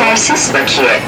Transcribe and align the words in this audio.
Yetersiz 0.00 0.54
bakiye. 0.54 1.00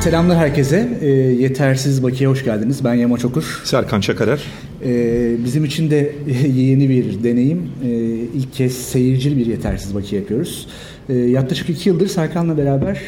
Selamlar 0.00 0.38
herkese. 0.38 0.98
E, 1.00 1.06
Yetersiz 1.42 2.02
Bakiye 2.02 2.30
hoş 2.30 2.44
geldiniz. 2.44 2.84
Ben 2.84 2.94
Yama 2.94 3.18
Çokur. 3.18 3.60
Serkan 3.64 4.00
Çakarer. 4.00 4.40
E, 4.84 5.44
bizim 5.44 5.64
için 5.64 5.90
de 5.90 6.12
yeni 6.54 6.88
bir 6.88 7.24
deneyim. 7.24 7.70
E, 7.84 7.88
ilk 8.34 8.52
kez 8.54 8.76
seyircili 8.76 9.36
bir 9.36 9.46
Yetersiz 9.46 9.94
Bakiye 9.94 10.20
yapıyoruz. 10.20 10.68
E, 11.08 11.14
yaklaşık 11.14 11.70
iki 11.70 11.88
yıldır 11.88 12.08
Serkan'la 12.08 12.58
beraber 12.58 13.00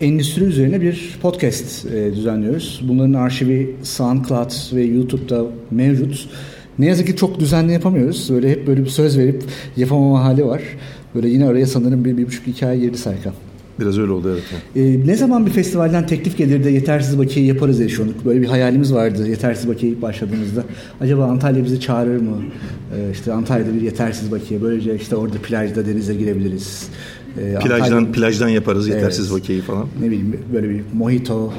endüstri 0.00 0.44
üzerine 0.44 0.80
bir 0.80 1.18
podcast 1.22 1.86
e, 1.86 2.14
düzenliyoruz. 2.14 2.80
Bunların 2.88 3.12
arşivi 3.12 3.76
SoundCloud 3.82 4.76
ve 4.76 4.82
YouTube'da 4.82 5.44
mevcut. 5.70 6.28
Ne 6.78 6.86
yazık 6.86 7.06
ki 7.06 7.16
çok 7.16 7.40
düzenli 7.40 7.72
yapamıyoruz. 7.72 8.30
Böyle 8.30 8.50
hep 8.50 8.66
böyle 8.66 8.84
bir 8.84 8.88
söz 8.88 9.18
verip 9.18 9.42
yapamama 9.76 10.24
hali 10.24 10.46
var. 10.46 10.62
Böyle 11.14 11.28
yine 11.28 11.46
araya 11.46 11.66
sanırım 11.66 12.04
bir, 12.04 12.16
bir 12.16 12.26
buçuk 12.26 12.48
iki 12.48 12.66
ay 12.66 12.80
girdi 12.80 12.98
Serkan. 12.98 13.32
Biraz 13.80 13.98
öyle 13.98 14.12
oldu 14.12 14.30
evet. 14.32 14.42
Ee, 14.76 15.06
ne 15.06 15.16
zaman 15.16 15.46
bir 15.46 15.50
festivalden 15.50 16.06
teklif 16.06 16.38
gelir 16.38 16.64
de 16.64 16.70
yetersiz 16.70 17.18
bakiye 17.18 17.46
yaparız 17.46 17.80
düşündük. 17.80 18.24
Böyle 18.24 18.42
bir 18.42 18.46
hayalimiz 18.46 18.94
vardı 18.94 19.28
yetersiz 19.28 19.68
bakiye 19.68 19.92
ilk 19.92 20.02
başladığımızda. 20.02 20.64
Acaba 21.00 21.24
Antalya 21.24 21.64
bizi 21.64 21.80
çağırır 21.80 22.20
mı? 22.20 22.36
Ee, 22.96 23.12
işte 23.12 23.32
Antalya'da 23.32 23.74
bir 23.74 23.80
yetersiz 23.80 24.32
bakiye. 24.32 24.62
Böylece 24.62 24.96
işte 24.96 25.16
orada 25.16 25.36
plajda 25.36 25.86
denize 25.86 26.14
girebiliriz. 26.14 26.88
Ee, 27.38 27.54
plajdan 27.54 27.96
Antalya... 27.96 28.12
plajdan 28.12 28.48
yaparız 28.48 28.88
yetersiz 28.88 29.30
evet, 29.30 29.40
bakiyeyi 29.40 29.62
falan. 29.62 29.86
Ne 30.00 30.06
bileyim 30.06 30.40
böyle 30.52 30.70
bir 30.70 30.80
mojito 30.94 31.52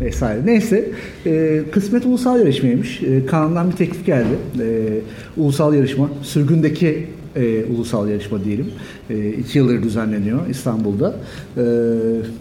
vesaire. 0.00 0.40
Neyse 0.44 0.90
e, 1.26 1.60
kısmet 1.72 2.06
ulusal 2.06 2.38
yarışmaymış. 2.38 3.02
E, 3.02 3.26
Kaan'dan 3.26 3.70
bir 3.70 3.76
teklif 3.76 4.06
geldi. 4.06 4.38
E, 4.60 4.88
ulusal 5.36 5.74
yarışma. 5.74 6.10
Sürgündeki 6.22 7.06
e, 7.36 7.64
ulusal 7.64 8.08
yarışma 8.08 8.44
diyelim. 8.44 8.66
E, 9.10 9.28
iki 9.28 9.58
yıldır 9.58 9.82
düzenleniyor 9.82 10.46
İstanbul'da. 10.50 11.16
E, 11.56 11.64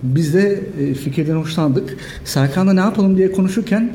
biz 0.03 0.33
de 0.33 0.59
e, 0.81 0.93
fikirden 0.93 1.35
hoşlandık. 1.35 1.97
Serkan'la 2.25 2.73
ne 2.73 2.79
yapalım 2.79 3.17
diye 3.17 3.31
konuşurken 3.31 3.91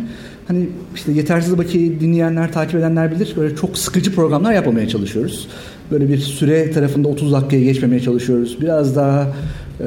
hani 0.49 0.69
işte 0.95 1.13
yetersiz 1.13 1.59
bakiyeyi 1.59 2.01
dinleyenler, 2.01 2.53
takip 2.53 2.75
edenler 2.75 3.11
bilir. 3.11 3.35
Böyle 3.37 3.57
çok 3.57 3.79
sıkıcı 3.79 4.15
programlar 4.15 4.53
yapmamaya 4.53 4.89
çalışıyoruz. 4.89 5.49
Böyle 5.91 6.09
bir 6.09 6.19
süre 6.19 6.71
tarafında 6.71 7.09
30 7.09 7.33
dakikaya 7.33 7.63
geçmemeye 7.63 8.01
çalışıyoruz. 8.01 8.59
Biraz 8.61 8.97
daha 8.97 9.35
e, 9.81 9.87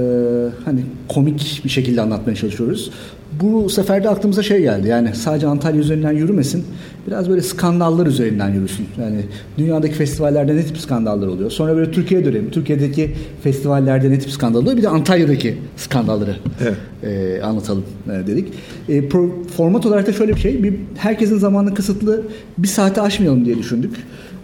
hani 0.65 0.79
komik 1.07 1.61
bir 1.63 1.69
şekilde 1.69 2.01
anlatmaya 2.01 2.35
çalışıyoruz. 2.35 2.91
Bu 3.41 3.69
sefer 3.69 4.03
de 4.03 4.09
aklımıza 4.09 4.43
şey 4.43 4.61
geldi. 4.61 4.87
Yani 4.87 5.15
sadece 5.15 5.47
Antalya 5.47 5.79
üzerinden 5.79 6.11
yürümesin. 6.11 6.65
Biraz 7.07 7.29
böyle 7.29 7.41
skandallar 7.41 8.07
üzerinden 8.07 8.49
yürüsün. 8.49 8.87
Yani 9.01 9.21
dünyadaki 9.57 9.93
festivallerde 9.93 10.55
ne 10.55 10.63
tip 10.63 10.77
skandallar 10.77 11.27
oluyor? 11.27 11.51
Sonra 11.51 11.75
böyle 11.75 11.91
Türkiye'ye 11.91 12.25
dönelim. 12.25 12.51
Türkiye'deki 12.51 13.15
festivallerde 13.43 14.11
ne 14.11 14.19
tip 14.19 14.31
skandal 14.31 14.61
oluyor? 14.61 14.77
Bir 14.77 14.83
de 14.83 14.89
Antalya'daki 14.89 15.57
skandalları 15.77 16.35
evet. 16.61 16.75
e, 17.03 17.41
anlatalım 17.41 17.83
e, 18.07 18.27
dedik. 18.27 18.53
E, 18.89 19.09
pro, 19.09 19.43
format 19.57 19.85
olarak 19.85 20.07
da 20.07 20.13
şöyle 20.13 20.35
bir 20.35 20.39
şey. 20.39 20.63
Bir, 20.63 20.73
herkesin 20.97 21.37
zamanı 21.37 21.73
kısıtlı. 21.73 22.23
Bir 22.57 22.67
saate 22.67 23.01
aşmayalım 23.01 23.45
diye 23.45 23.57
düşündük. 23.57 23.95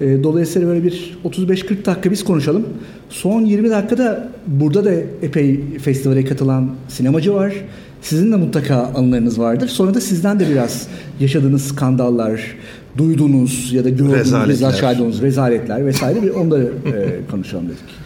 E, 0.01 0.23
dolayısıyla 0.23 0.67
böyle 0.67 0.83
bir 0.83 1.17
35-40 1.25 1.85
dakika 1.85 2.11
biz 2.11 2.23
konuşalım. 2.23 2.67
Son 3.09 3.41
20 3.41 3.69
dakikada 3.69 4.29
burada 4.47 4.85
da 4.85 4.93
epey 5.21 5.59
festivale 5.77 6.25
katılan 6.25 6.69
sinemacı 6.87 7.33
var. 7.33 7.53
Sizin 8.01 8.31
de 8.31 8.35
mutlaka 8.35 8.91
anılarınız 8.95 9.39
vardır. 9.39 9.67
Sonra 9.67 9.93
da 9.93 10.01
sizden 10.01 10.39
de 10.39 10.49
biraz 10.49 10.87
yaşadığınız 11.19 11.61
skandallar, 11.67 12.55
duyduğunuz 12.97 13.73
ya 13.73 13.83
da 13.83 13.89
gördüğünüz, 13.89 14.17
rezaletler, 14.19 14.71
şahit 14.71 15.21
rezaletler 15.21 15.85
vesaire 15.85 16.23
bir 16.23 16.29
onları 16.29 16.63
e, 16.63 17.31
konuşalım 17.31 17.65
dedik. 17.65 18.00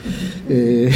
E, 0.50 0.89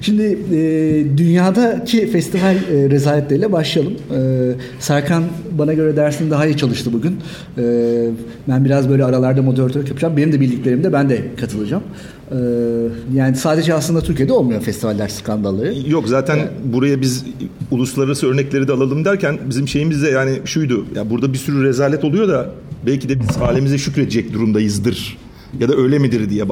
şimdi 0.00 0.38
e, 0.52 1.18
dünyadaki 1.18 2.06
festival 2.06 2.56
e, 2.56 2.90
rezaletleriyle 2.90 3.52
başlayalım. 3.52 3.94
E, 3.94 4.20
Serkan 4.78 5.24
bana 5.58 5.72
göre 5.72 5.96
dersini 5.96 6.30
daha 6.30 6.46
iyi 6.46 6.56
çalıştı 6.56 6.92
bugün. 6.92 7.16
E, 7.58 7.64
ben 8.48 8.64
biraz 8.64 8.88
böyle 8.88 9.04
aralarda 9.04 9.42
moderatörlük 9.42 9.88
yapacağım. 9.88 10.16
Benim 10.16 10.32
de 10.32 10.40
bildiklerimde 10.40 10.92
ben 10.92 11.08
de 11.08 11.22
katılacağım. 11.40 11.82
E, 12.30 12.36
yani 13.14 13.36
sadece 13.36 13.74
aslında 13.74 14.00
Türkiye'de 14.00 14.32
olmuyor 14.32 14.60
festivaller 14.60 15.08
skandalları. 15.08 15.74
Yok 15.88 16.08
zaten 16.08 16.36
evet. 16.36 16.50
buraya 16.64 17.00
biz 17.00 17.24
uluslararası 17.70 18.26
örnekleri 18.26 18.68
de 18.68 18.72
alalım 18.72 19.04
derken 19.04 19.38
bizim 19.48 19.68
şeyimiz 19.68 20.02
de 20.02 20.08
yani 20.08 20.38
şuydu. 20.44 20.86
Ya 20.96 21.10
burada 21.10 21.32
bir 21.32 21.38
sürü 21.38 21.64
rezalet 21.64 22.04
oluyor 22.04 22.28
da 22.28 22.50
belki 22.86 23.08
de 23.08 23.20
biz 23.20 23.36
halimize 23.36 23.78
şükredecek 23.78 24.32
durumdayızdır 24.32 25.18
ya 25.60 25.68
da 25.68 25.76
öyle 25.76 25.98
midir 25.98 26.30
diye 26.30 26.48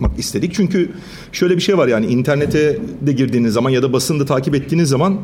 bakmak 0.00 0.18
istedik. 0.18 0.54
Çünkü 0.54 0.90
şöyle 1.32 1.56
bir 1.56 1.62
şey 1.62 1.78
var 1.78 1.88
yani 1.88 2.06
internete 2.06 2.78
de 3.00 3.12
girdiğiniz 3.12 3.52
zaman 3.52 3.70
ya 3.70 3.82
da 3.82 3.92
basında 3.92 4.26
takip 4.26 4.54
ettiğiniz 4.54 4.88
zaman 4.88 5.20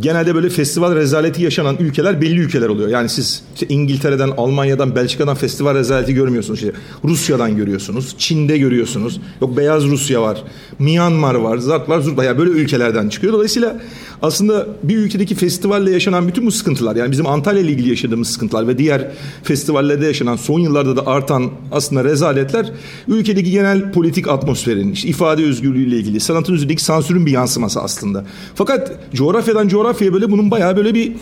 genelde 0.00 0.34
böyle 0.34 0.48
festival 0.48 0.94
rezaleti 0.94 1.42
yaşanan 1.42 1.76
ülkeler 1.80 2.20
belli 2.20 2.40
ülkeler 2.40 2.68
oluyor. 2.68 2.88
Yani 2.88 3.08
siz 3.08 3.42
işte 3.54 3.66
İngiltere'den, 3.68 4.30
Almanya'dan, 4.36 4.96
Belçika'dan 4.96 5.34
festival 5.34 5.74
rezaleti 5.74 6.14
görmüyorsunuz. 6.14 6.58
İşte 6.62 6.72
Rusya'dan 7.04 7.56
görüyorsunuz, 7.56 8.14
Çin'de 8.18 8.58
görüyorsunuz. 8.58 9.20
Yok 9.40 9.56
Beyaz 9.56 9.84
Rusya 9.84 10.22
var, 10.22 10.42
Myanmar 10.78 11.34
var, 11.34 11.58
Zart 11.58 11.88
var, 11.88 12.00
Zurt 12.00 12.16
var. 12.16 12.24
Yani 12.24 12.38
böyle 12.38 12.50
ülkelerden 12.50 13.08
çıkıyor. 13.08 13.32
Dolayısıyla 13.32 13.80
aslında 14.22 14.66
bir 14.82 14.96
ülkedeki 14.96 15.34
festivalle 15.34 15.90
yaşanan 15.90 16.28
bütün 16.28 16.46
bu 16.46 16.50
sıkıntılar 16.52 16.96
yani 16.96 17.10
bizim 17.10 17.26
Antalya 17.26 17.60
ile 17.60 17.70
ilgili 17.70 17.88
yaşadığımız 17.88 18.28
sıkıntılar 18.28 18.68
ve 18.68 18.78
diğer 18.78 19.10
festivallerde 19.42 20.06
yaşanan 20.06 20.36
son 20.36 20.60
yıllarda 20.60 20.96
da 20.96 21.06
artan 21.06 21.50
aslında 21.72 22.04
rezaletler 22.04 22.72
ülkedeki 23.08 23.50
genel 23.50 23.92
politik 23.92 24.28
atmosferin, 24.28 24.92
işte 24.92 25.08
ifade 25.08 25.44
özgürlüğü 25.44 25.88
ile 25.88 25.96
ilgili, 25.96 26.20
sanatın 26.20 26.54
üzerindeki 26.54 26.84
sansürün 26.84 27.26
bir 27.26 27.30
yansıması 27.30 27.80
aslında. 27.80 28.24
Fakat 28.54 28.92
coğrafyadan 29.14 29.68
coğrafyaya 29.74 30.12
böyle 30.12 30.30
bunun 30.30 30.50
bayağı 30.50 30.76
böyle 30.76 30.94
bir 30.94 31.12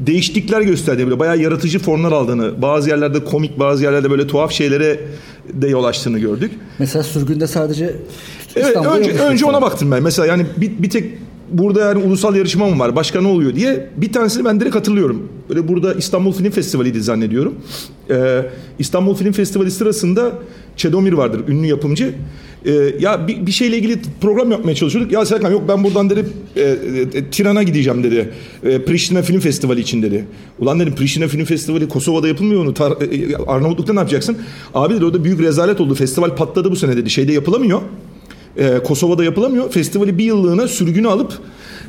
değişiklikler 0.00 0.60
gösterdiğini, 0.60 1.10
böyle 1.10 1.18
bayağı 1.18 1.38
yaratıcı 1.38 1.78
formlar 1.78 2.12
aldığını, 2.12 2.62
bazı 2.62 2.88
yerlerde 2.88 3.24
komik, 3.24 3.58
bazı 3.58 3.84
yerlerde 3.84 4.10
böyle 4.10 4.26
tuhaf 4.26 4.52
şeylere 4.52 5.00
de 5.52 5.68
yol 5.68 5.84
açtığını 5.84 6.18
gördük. 6.18 6.52
Mesela 6.78 7.02
sürgünde 7.02 7.46
sadece 7.46 7.96
Evet 8.56 8.76
önce, 8.76 9.12
önce 9.12 9.46
ona 9.46 9.62
baktım 9.62 9.90
ben. 9.90 10.02
Mesela 10.02 10.26
yani 10.26 10.46
bir, 10.56 10.82
bir 10.82 10.90
tek 10.90 11.04
burada 11.50 11.80
yani 11.80 12.04
ulusal 12.04 12.36
yarışma 12.36 12.66
mı 12.68 12.78
var 12.78 12.96
başka 12.96 13.20
ne 13.20 13.28
oluyor 13.28 13.54
diye 13.54 13.88
bir 13.96 14.12
tanesini 14.12 14.44
ben 14.44 14.60
direkt 14.60 14.74
hatırlıyorum. 14.74 15.28
Böyle 15.48 15.68
burada 15.68 15.94
İstanbul 15.94 16.32
Film 16.32 16.50
Festivali'ydi 16.50 17.02
zannediyorum. 17.02 17.54
Ee, 18.10 18.42
İstanbul 18.78 19.14
Film 19.14 19.32
Festivali 19.32 19.70
sırasında 19.70 20.32
Çedomir 20.76 21.12
vardır 21.12 21.48
ünlü 21.48 21.66
yapımcı. 21.66 22.14
Ee, 22.64 22.72
ya 23.00 23.28
bir, 23.28 23.46
bir 23.46 23.52
şeyle 23.52 23.76
ilgili 23.76 23.98
program 24.20 24.50
yapmaya 24.50 24.74
çalışıyorduk. 24.74 25.12
Ya 25.12 25.24
Serkan 25.24 25.50
yok 25.50 25.62
ben 25.68 25.84
buradan 25.84 26.10
dedi 26.10 26.26
e, 26.56 26.60
e, 26.60 27.30
Tiran'a 27.30 27.62
gideceğim 27.62 28.04
dedi. 28.04 28.30
E, 28.64 28.84
Priştine 28.84 29.22
Film 29.22 29.40
Festivali 29.40 29.80
için 29.80 30.02
dedi. 30.02 30.24
Ulan 30.58 30.80
dedim 30.80 30.94
Priştine 30.94 31.28
Film 31.28 31.44
Festivali 31.44 31.88
Kosova'da 31.88 32.28
yapılmıyor 32.28 32.62
onu. 32.62 32.74
Tar, 32.74 32.92
e, 32.92 33.36
Arnavutluk'ta 33.36 33.92
ne 33.92 33.98
yapacaksın? 33.98 34.36
Abi 34.74 34.94
dedi 34.94 35.04
orada 35.04 35.24
büyük 35.24 35.40
rezalet 35.40 35.80
oldu. 35.80 35.94
Festival 35.94 36.36
patladı 36.36 36.70
bu 36.70 36.76
sene 36.76 36.96
dedi. 36.96 37.10
Şeyde 37.10 37.32
yapılamıyor 37.32 37.80
e, 38.56 38.78
Kosova'da 38.78 39.24
yapılamıyor. 39.24 39.70
Festivali 39.70 40.18
bir 40.18 40.24
yıllığına 40.24 40.68
sürgünü 40.68 41.08
alıp 41.08 41.32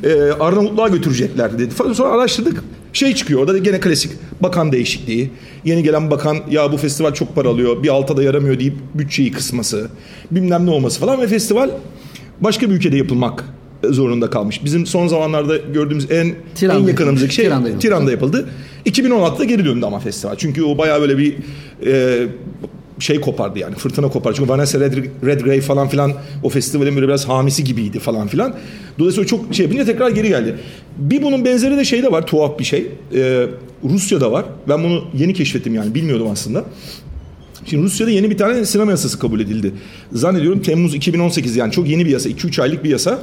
e, 0.04 0.12
Arnavutluğa 0.40 0.88
götürecekler 0.88 1.58
dedi. 1.58 1.74
Sonra 1.94 2.08
araştırdık. 2.08 2.64
Şey 2.92 3.14
çıkıyor 3.14 3.40
orada 3.40 3.54
da 3.54 3.58
gene 3.58 3.80
klasik 3.80 4.12
bakan 4.40 4.72
değişikliği. 4.72 5.30
Yeni 5.64 5.82
gelen 5.82 6.10
bakan 6.10 6.38
ya 6.50 6.72
bu 6.72 6.76
festival 6.76 7.14
çok 7.14 7.34
para 7.34 7.48
alıyor 7.48 7.82
bir 7.82 7.88
alta 7.88 8.16
da 8.16 8.22
yaramıyor 8.22 8.58
deyip 8.58 8.74
bütçeyi 8.94 9.32
kısması. 9.32 9.88
Bilmem 10.30 10.66
ne 10.66 10.70
olması 10.70 11.00
falan 11.00 11.20
ve 11.20 11.26
festival 11.26 11.70
başka 12.40 12.70
bir 12.70 12.74
ülkede 12.74 12.96
yapılmak 12.96 13.44
zorunda 13.90 14.30
kalmış. 14.30 14.64
Bizim 14.64 14.86
son 14.86 15.06
zamanlarda 15.06 15.56
gördüğümüz 15.56 16.10
en 16.10 16.34
Tiran'da 16.54 16.82
en 16.82 16.86
yakınımızdaki 16.86 17.34
şey 17.34 17.44
Tiran'da, 17.44 17.78
Tiran'da 17.78 18.10
yapıldı. 18.10 18.48
2016'da 18.86 19.44
geri 19.44 19.64
döndü 19.64 19.86
ama 19.86 19.98
festival. 19.98 20.36
Çünkü 20.36 20.62
o 20.62 20.78
bayağı 20.78 21.00
böyle 21.00 21.18
bir 21.18 21.34
e, 21.86 22.26
şey 23.02 23.20
kopardı 23.20 23.58
yani 23.58 23.74
fırtına 23.74 24.08
kopardı. 24.08 24.36
Çünkü 24.36 24.50
Vanessa 24.50 24.80
Red, 24.80 24.92
Redgrave 25.26 25.60
falan 25.60 25.88
filan 25.88 26.12
o 26.42 26.48
festivalin 26.48 26.94
böyle 26.94 27.08
biraz 27.08 27.28
hamisi 27.28 27.64
gibiydi 27.64 27.98
falan 27.98 28.28
filan. 28.28 28.54
Dolayısıyla 28.98 29.26
çok 29.26 29.54
şey 29.54 29.66
yapınca 29.66 29.84
tekrar 29.84 30.10
geri 30.10 30.28
geldi. 30.28 30.56
Bir 30.98 31.22
bunun 31.22 31.44
benzeri 31.44 31.76
de 31.76 31.84
şey 31.84 32.02
de 32.02 32.12
var 32.12 32.26
tuhaf 32.26 32.58
bir 32.58 32.64
şey. 32.64 32.86
Ee, 33.14 33.46
Rusya'da 33.84 34.32
var. 34.32 34.44
Ben 34.68 34.84
bunu 34.84 35.04
yeni 35.14 35.34
keşfettim 35.34 35.74
yani 35.74 35.94
bilmiyordum 35.94 36.28
aslında. 36.30 36.64
Şimdi 37.66 37.82
Rusya'da 37.82 38.10
yeni 38.10 38.30
bir 38.30 38.38
tane 38.38 38.64
sinema 38.64 38.90
yasası 38.90 39.18
kabul 39.18 39.40
edildi. 39.40 39.72
Zannediyorum 40.12 40.62
Temmuz 40.62 40.94
2018 40.94 41.56
yani 41.56 41.72
çok 41.72 41.88
yeni 41.88 42.06
bir 42.06 42.10
yasa. 42.10 42.30
2-3 42.30 42.62
aylık 42.62 42.84
bir 42.84 42.90
yasa. 42.90 43.18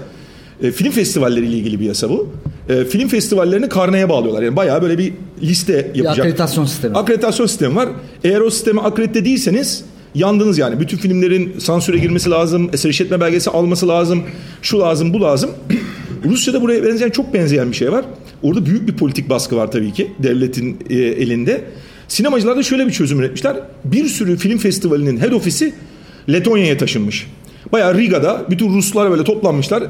E, 0.63 0.71
film 0.71 0.91
festivalleriyle 0.91 1.57
ilgili 1.57 1.79
bir 1.79 1.85
yasa 1.85 2.09
bu. 2.09 2.29
E, 2.69 2.85
film 2.85 3.07
festivallerini 3.07 3.69
karneye 3.69 4.09
bağlıyorlar. 4.09 4.41
Yani 4.43 4.55
bayağı 4.55 4.81
böyle 4.81 4.97
bir 4.97 5.13
liste 5.41 5.73
yapacak. 5.73 6.17
Bir 6.17 6.21
akreditasyon 6.21 6.65
sistemi. 6.65 6.97
Akreditasyon 6.97 7.45
sistemi 7.45 7.75
var. 7.75 7.89
Eğer 8.23 8.41
o 8.41 8.49
sisteme 8.49 8.81
akredite 8.81 9.25
değilseniz 9.25 9.83
yandınız 10.15 10.57
yani. 10.57 10.79
Bütün 10.79 10.97
filmlerin 10.97 11.59
sansüre 11.59 11.97
girmesi 11.97 12.29
lazım, 12.29 12.69
eser 12.73 12.89
işletme 12.89 13.21
belgesi 13.21 13.49
alması 13.49 13.87
lazım, 13.87 14.23
şu 14.61 14.79
lazım, 14.79 15.13
bu 15.13 15.21
lazım. 15.21 15.49
Rusya'da 16.25 16.61
buraya 16.61 16.83
benzeyen 16.83 17.09
çok 17.09 17.33
benzeyen 17.33 17.71
bir 17.71 17.75
şey 17.75 17.91
var. 17.91 18.05
Orada 18.43 18.65
büyük 18.65 18.87
bir 18.87 18.93
politik 18.93 19.29
baskı 19.29 19.55
var 19.55 19.71
tabii 19.71 19.93
ki 19.93 20.11
devletin 20.19 20.77
e, 20.89 20.95
elinde. 20.95 21.63
Sinemacılar 22.07 22.57
da 22.57 22.63
şöyle 22.63 22.87
bir 22.87 22.91
çözüm 22.91 23.19
üretmişler. 23.19 23.55
Bir 23.85 24.05
sürü 24.05 24.37
film 24.37 24.57
festivalinin 24.57 25.17
head 25.17 25.31
ofisi 25.31 25.73
Letonya'ya 26.29 26.77
taşınmış. 26.77 27.27
Bayağı 27.71 27.97
Riga'da 27.97 28.45
bütün 28.49 28.77
Ruslar 28.77 29.11
böyle 29.11 29.23
toplanmışlar. 29.23 29.83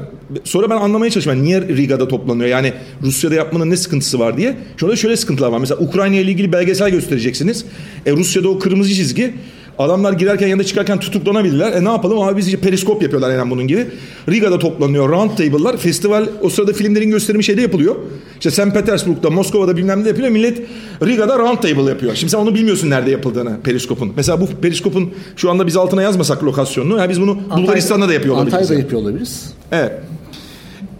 Sonra 0.44 0.70
ben 0.70 0.76
anlamaya 0.76 1.10
çalışıyorum. 1.10 1.44
Niye 1.44 1.60
Riga'da 1.60 2.08
toplanıyor? 2.08 2.48
Yani 2.48 2.72
Rusya'da 3.02 3.34
yapmanın 3.34 3.70
ne 3.70 3.76
sıkıntısı 3.76 4.18
var 4.18 4.36
diye. 4.36 4.56
Şurada 4.76 4.96
şöyle 4.96 5.16
sıkıntılar 5.16 5.48
var. 5.48 5.58
Mesela 5.58 5.80
Ukrayna 5.80 6.16
ile 6.16 6.30
ilgili 6.30 6.52
belgesel 6.52 6.90
göstereceksiniz. 6.90 7.64
E 8.06 8.12
Rusya'da 8.12 8.48
o 8.48 8.58
kırmızı 8.58 8.94
çizgi 8.94 9.34
Adamlar 9.80 10.12
girerken 10.12 10.48
ya 10.48 10.58
da 10.58 10.64
çıkarken 10.64 11.00
tutuklanabilirler. 11.00 11.72
E 11.72 11.84
ne 11.84 11.88
yapalım 11.88 12.20
abi 12.20 12.36
biz 12.36 12.46
işte 12.46 12.60
periskop 12.60 13.02
yapıyorlar 13.02 13.34
yani 13.34 13.50
bunun 13.50 13.66
gibi. 13.66 13.86
Riga'da 14.28 14.58
toplanıyor 14.58 15.08
round 15.08 15.30
table'lar. 15.30 15.76
Festival 15.76 16.26
o 16.42 16.50
sırada 16.50 16.72
filmlerin 16.72 17.10
gösterimi 17.10 17.44
şeyde 17.44 17.62
yapılıyor. 17.62 17.96
İşte 18.34 18.50
St. 18.50 18.74
Petersburg'da, 18.74 19.30
Moskova'da 19.30 19.76
bilmem 19.76 20.04
ne 20.04 20.08
yapılıyor. 20.08 20.30
Millet 20.30 20.62
Riga'da 21.06 21.38
round 21.38 21.58
table 21.58 21.90
yapıyor. 21.90 22.14
Şimdi 22.14 22.30
sen 22.30 22.38
onu 22.38 22.54
bilmiyorsun 22.54 22.90
nerede 22.90 23.10
yapıldığını 23.10 23.60
periskopun. 23.64 24.12
Mesela 24.16 24.40
bu 24.40 24.46
periskopun 24.46 25.10
şu 25.36 25.50
anda 25.50 25.66
biz 25.66 25.76
altına 25.76 26.02
yazmasak 26.02 26.44
lokasyonunu. 26.44 26.98
Yani 26.98 27.10
biz 27.10 27.20
bunu 27.20 27.30
Antalya, 27.30 27.62
Bulgaristan'da 27.62 28.08
da 28.08 28.14
yapıyor 28.14 28.34
olabiliriz. 28.34 28.54
Antalya'da 28.54 28.82
yapıyor 28.82 29.02
olabiliriz. 29.02 29.52
Evet. 29.72 29.92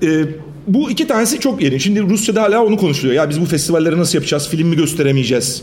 Ee, 0.02 0.24
bu 0.66 0.90
iki 0.90 1.06
tanesi 1.06 1.40
çok 1.40 1.62
yeni. 1.62 1.80
Şimdi 1.80 2.02
Rusya'da 2.02 2.42
hala 2.42 2.64
onu 2.64 2.76
konuşuluyor. 2.76 3.14
Ya 3.14 3.30
biz 3.30 3.40
bu 3.40 3.44
festivalleri 3.44 3.98
nasıl 3.98 4.18
yapacağız? 4.18 4.48
Film 4.48 4.68
mi 4.68 4.76
gösteremeyeceğiz? 4.76 5.62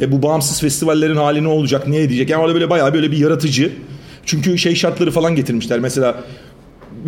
E, 0.00 0.12
bu 0.12 0.22
bağımsız 0.22 0.60
festivallerin 0.60 1.16
hali 1.16 1.44
ne 1.44 1.48
olacak? 1.48 1.88
Ne 1.88 1.98
edecek? 1.98 2.30
Yani 2.30 2.42
orada 2.42 2.54
böyle 2.54 2.70
bayağı 2.70 2.94
böyle 2.94 3.12
bir 3.12 3.16
yaratıcı. 3.16 3.72
Çünkü 4.24 4.58
şey 4.58 4.74
şartları 4.74 5.10
falan 5.10 5.36
getirmişler. 5.36 5.80
Mesela 5.80 6.14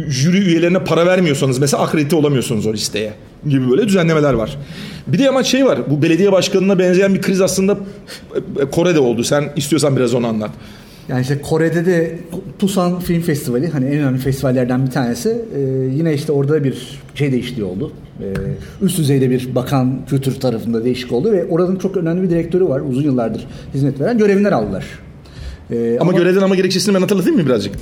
jüri 0.09 0.39
üyelerine 0.39 0.85
para 0.85 1.07
vermiyorsanız 1.07 1.59
mesela 1.59 1.83
akredite 1.83 2.17
olamıyorsunuz 2.17 2.67
o 2.67 2.73
listeye 2.73 3.15
gibi 3.49 3.71
böyle 3.71 3.89
düzenlemeler 3.89 4.33
var. 4.33 4.59
Bir 5.07 5.19
de 5.19 5.29
ama 5.29 5.43
şey 5.43 5.67
var 5.67 5.91
bu 5.91 6.03
belediye 6.03 6.33
başkanına 6.33 6.79
benzeyen 6.79 7.15
bir 7.15 7.23
kriz 7.23 7.41
aslında 7.41 7.79
Kore'de 8.73 8.99
oldu. 9.01 9.25
Sen 9.25 9.53
istiyorsan 9.57 9.97
biraz 9.97 10.15
onu 10.15 10.27
anlat. 10.27 10.51
Yani 11.11 11.23
işte 11.23 11.41
Kore'de 11.43 11.87
de 11.87 12.19
Busan 12.61 13.01
Film 13.01 13.21
Festivali 13.21 13.69
hani 13.69 13.87
en 13.87 13.99
önemli 13.99 14.19
festivallerden 14.19 14.87
bir 14.87 14.91
tanesi. 14.91 15.45
Ee, 15.57 15.61
yine 15.97 16.15
işte 16.15 16.33
orada 16.33 16.65
bir 16.65 17.01
şey 17.15 17.33
değişikliği 17.33 17.65
oldu. 17.65 17.93
Ee, 18.21 18.25
üst 18.85 18.99
düzeyde 18.99 19.31
bir 19.31 19.55
bakan 19.55 20.07
kültür 20.09 20.41
tarafında 20.41 20.85
değişik 20.85 21.13
oldu 21.13 21.33
ve 21.33 21.45
oranın 21.45 21.77
çok 21.77 21.97
önemli 21.97 22.23
bir 22.23 22.31
direktörü 22.31 22.65
var. 22.65 22.81
Uzun 22.81 23.03
yıllardır 23.03 23.47
hizmet 23.75 24.01
veren 24.01 24.19
görevinden 24.19 24.53
aldılar. 24.53 24.85
Ee, 25.71 25.99
ama, 26.01 26.11
ama 26.11 26.19
görevden 26.19 26.43
ama 26.43 26.55
gerekçesini 26.55 26.95
ben 26.95 27.01
hatırlatayım 27.01 27.41
mı 27.41 27.47
birazcık? 27.47 27.75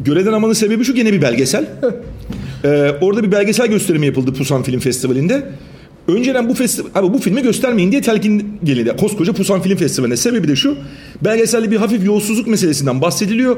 Görevden 0.00 0.32
almanın 0.32 0.52
sebebi 0.52 0.84
şu 0.84 0.94
gene 0.94 1.12
bir 1.12 1.22
belgesel. 1.22 1.66
ee, 2.64 2.90
orada 3.00 3.22
bir 3.22 3.32
belgesel 3.32 3.66
gösterimi 3.66 4.06
yapıldı 4.06 4.32
Pusan 4.32 4.62
Film 4.62 4.80
Festivali'nde. 4.80 5.42
Önceden 6.08 6.48
bu 6.48 6.54
festival, 6.54 6.90
abi 6.94 7.14
bu 7.14 7.18
filmi 7.18 7.42
göstermeyin 7.42 7.92
diye 7.92 8.02
telkin 8.02 8.58
geldi. 8.64 8.92
Koskoca 9.00 9.32
Pusan 9.32 9.62
Film 9.62 9.76
Festivali'ne. 9.76 10.16
Sebebi 10.16 10.48
de 10.48 10.56
şu. 10.56 10.76
Belgeselde 11.24 11.70
bir 11.70 11.76
hafif 11.76 12.04
yolsuzluk 12.06 12.46
meselesinden 12.46 13.00
bahsediliyor. 13.00 13.56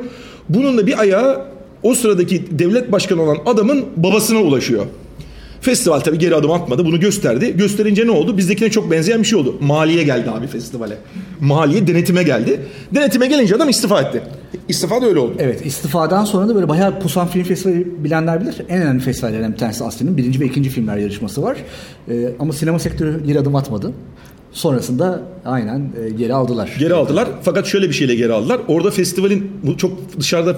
Bunun 0.48 0.78
da 0.78 0.86
bir 0.86 0.98
ayağı 0.98 1.44
o 1.82 1.94
sıradaki 1.94 2.58
devlet 2.58 2.92
başkanı 2.92 3.22
olan 3.22 3.38
adamın 3.46 3.84
babasına 3.96 4.38
ulaşıyor. 4.38 4.86
Festival 5.60 6.00
tabii 6.00 6.18
geri 6.18 6.34
adım 6.34 6.50
atmadı. 6.52 6.84
Bunu 6.84 7.00
gösterdi. 7.00 7.56
Gösterince 7.56 8.06
ne 8.06 8.10
oldu? 8.10 8.36
Bizdekine 8.36 8.70
çok 8.70 8.90
benzeyen 8.90 9.20
bir 9.22 9.26
şey 9.26 9.38
oldu. 9.38 9.56
Maliye 9.60 10.02
geldi 10.02 10.30
abi 10.30 10.46
festivale. 10.46 10.96
Maliye 11.40 11.86
denetime 11.86 12.22
geldi. 12.22 12.60
Denetime 12.94 13.26
gelince 13.26 13.56
adam 13.56 13.68
istifa 13.68 14.00
etti. 14.00 14.22
İstifa 14.68 15.02
da 15.02 15.06
öyle 15.06 15.18
oldu. 15.18 15.34
Evet 15.38 15.66
istifadan 15.66 16.24
sonra 16.24 16.48
da 16.48 16.54
böyle 16.54 16.68
bayağı 16.68 17.00
Pusan 17.00 17.28
Film 17.28 17.44
Festivali 17.44 18.04
bilenler 18.04 18.40
bilir. 18.40 18.54
En 18.68 18.82
önemli 18.82 19.00
festivallerden 19.00 19.52
bir 19.52 19.58
tanesi 19.58 19.84
Aslı'nın. 19.84 20.16
Birinci 20.16 20.40
ve 20.40 20.44
ikinci 20.46 20.70
filmler 20.70 20.96
yarışması 20.96 21.42
var. 21.42 21.56
Ee, 22.10 22.28
ama 22.38 22.52
sinema 22.52 22.78
sektörü 22.78 23.24
geri 23.26 23.38
adım 23.38 23.56
atmadı. 23.56 23.92
Sonrasında 24.52 25.22
aynen 25.44 25.92
e, 26.04 26.10
geri 26.10 26.34
aldılar. 26.34 26.76
Geri 26.78 26.94
aldılar. 26.94 27.28
Fakat 27.42 27.66
şöyle 27.66 27.88
bir 27.88 27.94
şeyle 27.94 28.14
geri 28.14 28.32
aldılar. 28.32 28.60
Orada 28.68 28.90
festivalin 28.90 29.50
bu 29.62 29.76
çok 29.76 30.18
dışarıda 30.20 30.56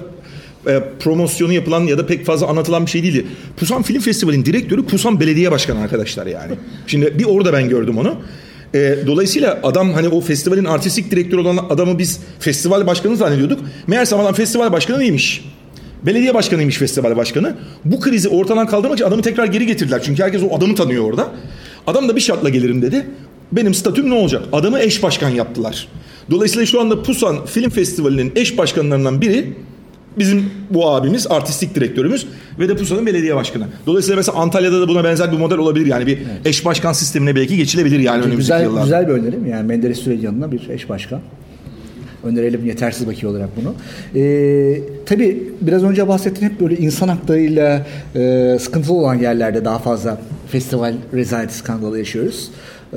e, 0.67 0.83
promosyonu 1.01 1.53
yapılan 1.53 1.81
ya 1.81 1.99
da 1.99 2.07
pek 2.07 2.27
fazla 2.27 2.47
anlatılan 2.47 2.87
bir 2.87 2.91
şey 2.91 3.03
değildi. 3.03 3.27
Pusan 3.57 3.83
Film 3.83 4.01
Festivali'nin 4.01 4.45
direktörü 4.45 4.87
Pusan 4.87 5.21
Belediye 5.21 5.51
Başkanı 5.51 5.81
arkadaşlar 5.81 6.27
yani. 6.27 6.53
Şimdi 6.87 7.19
bir 7.19 7.25
orada 7.25 7.53
ben 7.53 7.69
gördüm 7.69 7.99
onu. 7.99 8.17
E, 8.75 8.99
dolayısıyla 9.07 9.61
adam 9.63 9.93
hani 9.93 10.09
o 10.09 10.21
festivalin 10.21 10.65
artistik 10.65 11.11
direktörü 11.11 11.41
olan 11.41 11.67
adamı 11.71 11.99
biz 11.99 12.21
festival 12.41 12.87
başkanı 12.87 13.17
zannediyorduk. 13.17 13.61
Meğerse 13.87 14.17
adam 14.17 14.35
festival 14.35 14.73
başkanı 14.73 15.01
değilmiş. 15.01 15.45
Belediye 16.07 16.35
başkanıymış 16.35 16.77
festival 16.77 17.17
başkanı. 17.17 17.55
Bu 17.85 18.01
krizi 18.01 18.29
ortadan 18.29 18.67
kaldırmak 18.67 18.99
için 18.99 19.09
adamı 19.09 19.23
tekrar 19.23 19.47
geri 19.47 19.67
getirdiler. 19.67 20.03
Çünkü 20.03 20.23
herkes 20.23 20.43
o 20.51 20.57
adamı 20.57 20.75
tanıyor 20.75 21.05
orada. 21.05 21.29
Adam 21.87 22.09
da 22.09 22.17
bir 22.17 22.21
şartla 22.21 22.49
gelirim 22.49 22.83
dedi. 22.83 23.07
Benim 23.53 23.75
statüm 23.75 24.11
ne 24.11 24.15
olacak? 24.15 24.43
Adamı 24.53 24.81
eş 24.81 25.03
başkan 25.03 25.29
yaptılar. 25.29 25.89
Dolayısıyla 26.31 26.67
şu 26.67 26.81
anda 26.81 27.03
Pusan 27.03 27.47
Film 27.47 27.71
Festivali'nin 27.71 28.33
eş 28.37 28.59
başkanlarından 28.59 29.21
biri 29.21 29.53
bizim 30.19 30.51
bu 30.71 30.91
abimiz 30.91 31.27
artistik 31.31 31.75
direktörümüz 31.75 32.27
ve 32.59 32.69
de 32.69 32.77
Pusa'nın 32.77 33.07
belediye 33.07 33.37
başkanı. 33.37 33.67
Dolayısıyla 33.87 34.17
mesela 34.17 34.39
Antalya'da 34.39 34.81
da 34.81 34.89
buna 34.89 35.05
benzer 35.05 35.33
bir 35.33 35.39
model 35.39 35.59
olabilir 35.59 35.87
yani 35.87 36.07
bir 36.07 36.17
evet. 36.17 36.47
eş 36.47 36.65
başkan 36.65 36.93
sistemine 36.93 37.37
belki 37.37 37.57
geçilebilir 37.57 37.99
yani 37.99 38.23
önümüzdeki 38.23 38.39
güzel, 38.39 38.63
yıllarda. 38.63 38.85
Güzel 38.85 39.09
bir 39.09 39.13
önerim 39.13 39.47
yani 39.47 39.67
Menderes 39.67 39.99
Süreyya 39.99 40.23
yanına 40.23 40.53
bir 40.53 40.69
eş 40.69 40.89
başkan. 40.89 41.21
Önerelim 42.25 42.67
yetersiz 42.67 43.07
vaki 43.07 43.27
olarak 43.27 43.49
bunu. 43.57 43.75
Ee, 44.15 44.81
tabii 45.07 45.43
biraz 45.61 45.85
önce 45.85 46.09
bahsettiğim 46.09 46.53
hep 46.53 46.61
böyle 46.61 46.77
insan 46.77 47.09
haklarıyla 47.09 47.87
e, 48.15 48.57
sıkıntılı 48.61 48.97
olan 48.97 49.15
yerlerde 49.15 49.65
daha 49.65 49.79
fazla 49.79 50.21
festival 50.49 50.95
rezaleti 51.15 51.55
skandalı 51.55 51.99
yaşıyoruz. 51.99 52.51
Ee, 52.93 52.97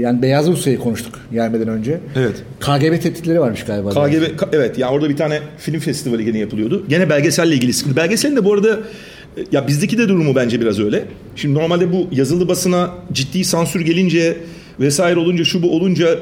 yani 0.00 0.22
Beyaz 0.22 0.46
Rusya'yı 0.48 0.78
konuştuk 0.78 1.18
gelmeden 1.32 1.68
önce. 1.68 2.00
Evet. 2.16 2.34
KGB 2.60 3.02
tehditleri 3.02 3.40
varmış 3.40 3.64
galiba. 3.64 3.90
KGB 3.90 4.22
ka- 4.36 4.48
evet 4.52 4.78
ya 4.78 4.90
orada 4.90 5.08
bir 5.08 5.16
tane 5.16 5.40
film 5.58 5.80
festivali 5.80 6.24
gene 6.24 6.38
yapılıyordu. 6.38 6.84
Gene 6.88 7.10
belgeselle 7.10 7.54
ilgili 7.54 7.72
sıkıntı. 7.72 7.96
Belgeselin 7.96 8.36
de 8.36 8.44
bu 8.44 8.52
arada 8.54 8.78
ya 9.52 9.68
bizdeki 9.68 9.98
de 9.98 10.08
durumu 10.08 10.34
bence 10.34 10.60
biraz 10.60 10.80
öyle. 10.80 11.04
Şimdi 11.36 11.54
normalde 11.58 11.92
bu 11.92 12.08
yazılı 12.12 12.48
basına 12.48 12.90
ciddi 13.12 13.44
sansür 13.44 13.80
gelince 13.80 14.36
vesaire 14.80 15.18
olunca 15.18 15.44
şu 15.44 15.62
bu 15.62 15.76
olunca 15.76 16.18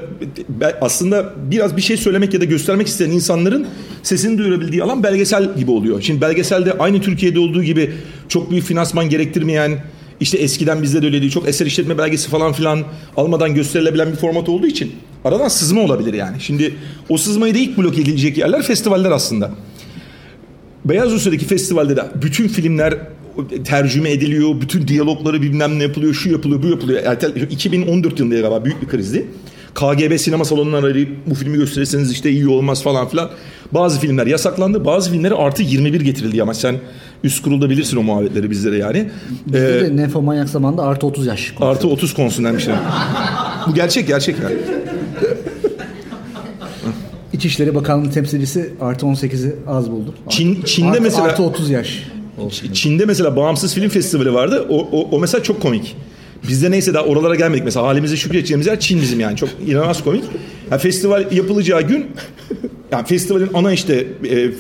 aslında 0.81 1.33
biraz 1.51 1.77
bir 1.77 1.83
şey 1.83 1.97
söylemek 1.97 2.35
ya 2.35 2.41
da 2.41 2.45
göstermek 2.45 2.87
isteyen 2.87 3.11
insanların 3.11 3.67
sesini 4.03 4.39
duyurabildiği 4.39 4.83
alan 4.83 5.03
belgesel 5.03 5.55
gibi 5.57 5.71
oluyor. 5.71 6.01
Şimdi 6.03 6.21
belgeselde 6.21 6.73
aynı 6.73 7.01
Türkiye'de 7.01 7.39
olduğu 7.39 7.63
gibi 7.63 7.91
çok 8.29 8.51
büyük 8.51 8.65
finansman 8.65 9.09
gerektirmeyen 9.09 9.79
işte 10.21 10.39
eskiden 10.39 10.83
bizde 10.83 11.03
de 11.03 11.07
öyleydi. 11.07 11.31
Çok 11.31 11.49
eser 11.49 11.67
işletme 11.67 11.99
belgesi 11.99 12.29
falan 12.29 12.53
filan 12.53 12.83
almadan 13.17 13.55
gösterilebilen 13.55 14.13
bir 14.13 14.17
format 14.17 14.49
olduğu 14.49 14.67
için 14.67 14.93
aradan 15.25 15.49
sızma 15.49 15.81
olabilir 15.81 16.15
yani. 16.15 16.41
Şimdi 16.41 16.75
o 17.09 17.19
sızmayı 17.19 17.55
da 17.55 17.59
ilk 17.59 17.79
blok 17.79 17.99
edilecek 17.99 18.39
yerler 18.39 18.63
festivaller 18.63 19.11
aslında. 19.11 19.51
Beyaz 20.85 21.13
Rusya'daki 21.13 21.47
festivalde 21.47 21.97
de 21.97 22.03
bütün 22.23 22.49
filmler 22.49 22.99
tercüme 23.65 24.11
ediliyor. 24.11 24.61
Bütün 24.61 24.89
diyalogları 24.89 25.43
bilmem 25.43 25.79
ne 25.79 25.83
yapılıyor. 25.83 26.15
Şu 26.15 26.31
yapılıyor, 26.31 26.63
bu 26.63 26.67
yapılıyor. 26.67 27.03
Yani 27.05 27.19
2014 27.51 28.21
yılında 28.21 28.35
galiba 28.35 28.65
büyük 28.65 28.83
bir 28.83 28.89
krizdi. 28.89 29.27
KGB 29.75 30.19
sinema 30.19 30.45
salonundan 30.45 30.83
arayıp 30.83 31.09
bu 31.27 31.35
filmi 31.35 31.57
gösterirseniz 31.57 32.13
işte 32.13 32.31
iyi 32.31 32.49
olmaz 32.49 32.83
falan 32.83 33.09
filan. 33.09 33.31
Bazı 33.73 34.01
filmler 34.01 34.27
yasaklandı. 34.27 34.85
Bazı 34.85 35.11
filmlere 35.11 35.35
artı 35.35 35.63
21 35.63 36.01
getirildi 36.01 36.43
ama 36.43 36.55
sen 36.55 36.77
üst 37.25 37.43
kurulda 37.43 37.71
bilirsin 37.71 37.97
o 37.97 38.03
muhabbetleri 38.03 38.51
bizde 38.51 38.73
de 38.73 38.77
yani. 38.77 39.11
Bizde 39.47 39.79
ee, 39.79 39.83
de 39.83 39.97
Nefomanyak 39.97 40.49
zamanında 40.49 40.83
artı 40.83 41.07
30 41.07 41.27
yaş. 41.27 41.51
Konuşuyor. 41.51 41.71
Artı 41.71 41.89
30 41.89 42.15
konusu 42.15 42.45
demişler. 42.45 42.77
bu 43.67 43.75
gerçek 43.75 44.07
gerçek 44.07 44.37
yani. 44.43 44.57
İçişleri 47.33 47.75
Bakanlığı 47.75 48.11
temsilcisi 48.11 48.75
artı 48.81 49.07
18'i 49.07 49.55
az 49.67 49.91
buldu. 49.91 50.15
Çin, 50.29 50.63
Çin'de 50.63 50.89
artı, 50.89 51.03
mesela... 51.03 51.25
Artı 51.25 51.43
30 51.43 51.71
yaş. 51.71 52.11
Çin'de 52.73 53.05
mesela 53.05 53.37
bağımsız 53.37 53.75
film 53.75 53.89
festivali 53.89 54.35
vardı. 54.35 54.67
O, 54.71 54.89
o, 54.93 55.09
o 55.11 55.21
mesela 55.21 55.43
çok 55.43 55.63
komik. 55.63 55.97
Bizde 56.49 56.71
neyse 56.71 56.95
daha 56.95 57.05
oralara 57.05 57.35
gelmedik. 57.35 57.65
Mesela 57.65 57.87
halimize 57.87 58.17
şükredeceğimiz 58.17 58.67
yer 58.67 58.81
Çin 58.81 59.03
bizim 59.03 59.21
yani. 59.21 59.37
Çok 59.37 59.49
inanılmaz 59.67 60.05
komik. 60.05 60.25
Yani 60.71 60.81
festival 60.81 61.33
yapılacağı 61.33 61.83
gün 61.83 62.07
yani 62.93 63.07
festivalin 63.07 63.51
ana 63.55 63.73
işte 63.73 64.07
e, 64.31 64.51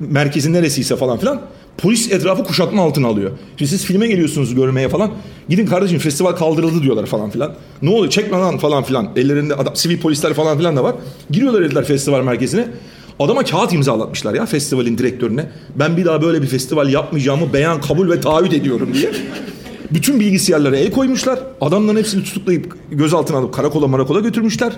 merkezi 0.00 0.52
neresiyse 0.52 0.96
falan 0.96 1.18
filan 1.18 1.40
polis 1.78 2.12
etrafı 2.12 2.44
kuşatma 2.44 2.82
altına 2.82 3.06
alıyor. 3.06 3.30
Şimdi 3.56 3.70
siz 3.70 3.84
filme 3.84 4.06
geliyorsunuz 4.06 4.54
görmeye 4.54 4.88
falan. 4.88 5.10
Gidin 5.48 5.66
kardeşim 5.66 5.98
festival 5.98 6.32
kaldırıldı 6.32 6.82
diyorlar 6.82 7.06
falan 7.06 7.30
filan. 7.30 7.54
Ne 7.82 7.90
oluyor 7.90 8.10
çekme 8.10 8.38
lan 8.38 8.58
falan 8.58 8.82
filan. 8.82 9.08
Ellerinde 9.16 9.54
adam, 9.54 9.76
sivil 9.76 10.00
polisler 10.00 10.34
falan 10.34 10.58
filan 10.58 10.76
da 10.76 10.84
var. 10.84 10.94
Giriyorlar 11.30 11.64
dediler 11.64 11.84
festival 11.84 12.22
merkezine. 12.22 12.68
Adama 13.20 13.44
kağıt 13.44 13.72
imzalatmışlar 13.72 14.34
ya 14.34 14.46
festivalin 14.46 14.98
direktörüne. 14.98 15.46
Ben 15.76 15.96
bir 15.96 16.04
daha 16.04 16.22
böyle 16.22 16.42
bir 16.42 16.46
festival 16.46 16.92
yapmayacağımı 16.92 17.52
beyan 17.52 17.80
kabul 17.80 18.10
ve 18.10 18.20
taahhüt 18.20 18.52
ediyorum 18.52 18.94
diye. 18.94 19.10
Bütün 19.90 20.20
bilgisayarlara 20.20 20.76
el 20.76 20.90
koymuşlar. 20.90 21.38
Adamların 21.60 21.96
hepsini 21.98 22.24
tutuklayıp 22.24 22.76
gözaltına 22.90 23.38
alıp 23.38 23.54
karakola 23.54 23.86
marakola 23.86 24.20
götürmüşler. 24.20 24.72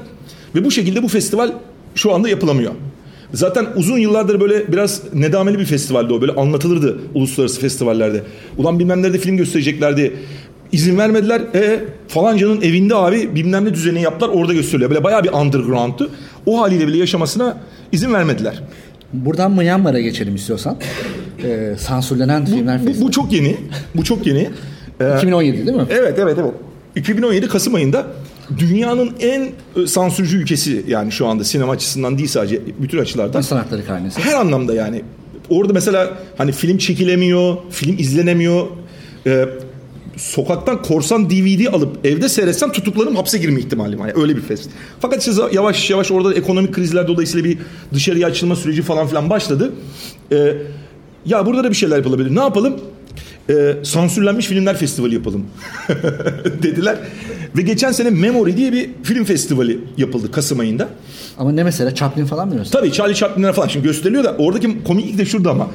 Ve 0.54 0.64
bu 0.64 0.71
şekilde 0.71 1.02
bu 1.02 1.09
festival 1.09 1.52
şu 1.95 2.14
anda 2.14 2.28
yapılamıyor. 2.28 2.73
Zaten 3.34 3.66
uzun 3.76 3.99
yıllardır 3.99 4.40
böyle 4.40 4.72
biraz 4.72 5.02
nedameli 5.14 5.58
bir 5.58 5.64
festivaldi 5.64 6.12
o. 6.12 6.20
Böyle 6.20 6.32
anlatılırdı 6.32 6.99
uluslararası 7.14 7.60
festivallerde. 7.60 8.22
Ulan 8.58 8.78
bilmem 8.78 9.02
nerede 9.02 9.18
film 9.18 9.37
göstereceklerdi. 9.37 10.12
İzin 10.72 10.99
vermediler. 10.99 11.40
E 11.54 11.80
falancanın 12.08 12.62
evinde 12.62 12.94
abi 12.94 13.34
bilmem 13.34 13.64
ne 13.64 13.75
düzeni 13.75 14.02
yaptılar 14.02 14.30
orada 14.34 14.52
gösteriliyor. 14.54 14.90
Böyle 14.90 15.04
bayağı 15.04 15.25
bir 15.25 15.32
underground'tu. 15.32 16.10
O 16.46 16.60
haliyle 16.60 16.87
bile 16.87 16.99
yaşamasına 16.99 17.56
izin 17.92 18.12
vermediler. 18.12 18.62
Buradan 19.12 19.52
Myanmar'a 19.52 20.00
geçelim 20.00 20.34
istiyorsan. 20.34 20.76
Ee, 21.44 21.75
sansürlenen 21.78 22.44
filmler 22.44 22.87
bu, 22.87 22.87
bu, 22.87 23.00
bu 23.00 23.10
çok 23.10 23.32
yeni. 23.32 23.56
Bu 23.94 24.04
çok 24.04 24.26
yeni. 24.26 24.50
Ee, 25.00 25.16
2017 25.16 25.66
değil 25.66 25.76
mi? 25.76 25.84
Evet 25.90 26.18
evet 26.18 26.38
evet. 26.40 26.52
2017 26.96 27.49
Kasım 27.49 27.75
ayında 27.75 28.06
dünyanın 28.59 29.12
en 29.21 29.49
e, 29.76 29.87
sansürcü 29.87 30.37
ülkesi 30.37 30.85
yani 30.88 31.12
şu 31.12 31.26
anda 31.26 31.45
sinema 31.45 31.73
açısından 31.73 32.19
değil 32.19 32.28
sadece 32.28 32.61
bütün 32.78 32.99
açılardan. 32.99 33.38
İnsan 33.38 33.57
hakları 33.57 33.87
karnesi. 33.87 34.21
Her 34.21 34.35
anlamda 34.35 34.75
yani. 34.75 35.02
Orada 35.50 35.73
mesela 35.73 36.19
hani 36.38 36.52
film 36.52 36.78
çekilemiyor, 36.78 37.57
film 37.71 37.99
izlenemiyor. 37.99 38.66
Ee, 39.26 39.49
sokaktan 40.16 40.83
korsan 40.83 41.30
DVD 41.30 41.66
alıp 41.66 42.07
evde 42.07 42.28
seyretsem 42.28 42.73
tutuklanıp 42.73 43.19
hapse 43.19 43.38
girme 43.38 43.61
ihtimalim 43.61 44.00
var. 44.00 44.09
Yani 44.09 44.23
öyle 44.23 44.37
bir 44.37 44.42
fest. 44.42 44.71
Fakat 45.00 45.26
işte 45.26 45.42
yavaş 45.52 45.90
yavaş 45.90 46.11
orada 46.11 46.35
ekonomik 46.35 46.75
krizler 46.75 47.09
dolayısıyla 47.09 47.50
bir 47.50 47.59
dışarıya 47.95 48.26
açılma 48.26 48.57
süreci 48.57 48.83
falan 48.83 49.07
filan 49.07 49.30
başladı. 49.30 49.73
Ee, 50.33 50.54
ya 51.26 51.47
burada 51.47 51.64
da 51.64 51.71
bir 51.71 51.75
şeyler 51.75 51.97
yapılabilir. 51.97 52.37
Ne 52.37 52.40
yapalım? 52.40 52.80
Ee, 53.50 53.76
sansürlenmiş 53.83 54.47
filmler 54.47 54.76
festivali 54.76 55.14
yapalım 55.14 55.47
dediler. 56.62 56.97
Ve 57.57 57.62
geçen 57.62 57.92
sene 57.92 58.11
Memory 58.11 58.57
diye 58.57 58.73
bir 58.73 58.90
film 59.02 59.25
festivali 59.25 59.78
yapıldı 59.97 60.33
Kasım 60.33 60.61
ayında. 60.61 60.88
Ama 61.38 61.52
ne 61.52 61.64
mesela 61.64 61.95
Chaplin 61.95 62.25
falan 62.25 62.49
mı 62.49 62.57
gösteriyor? 62.57 62.83
Tabii 62.83 62.92
Charlie 62.92 63.14
Chaplin'ler 63.14 63.52
falan 63.52 63.69
şimdi 63.69 63.87
gösteriliyor 63.87 64.25
da 64.25 64.37
oradaki 64.38 64.85
komiklik 64.85 65.19
de 65.19 65.25
şurada 65.25 65.50
ama. 65.50 65.71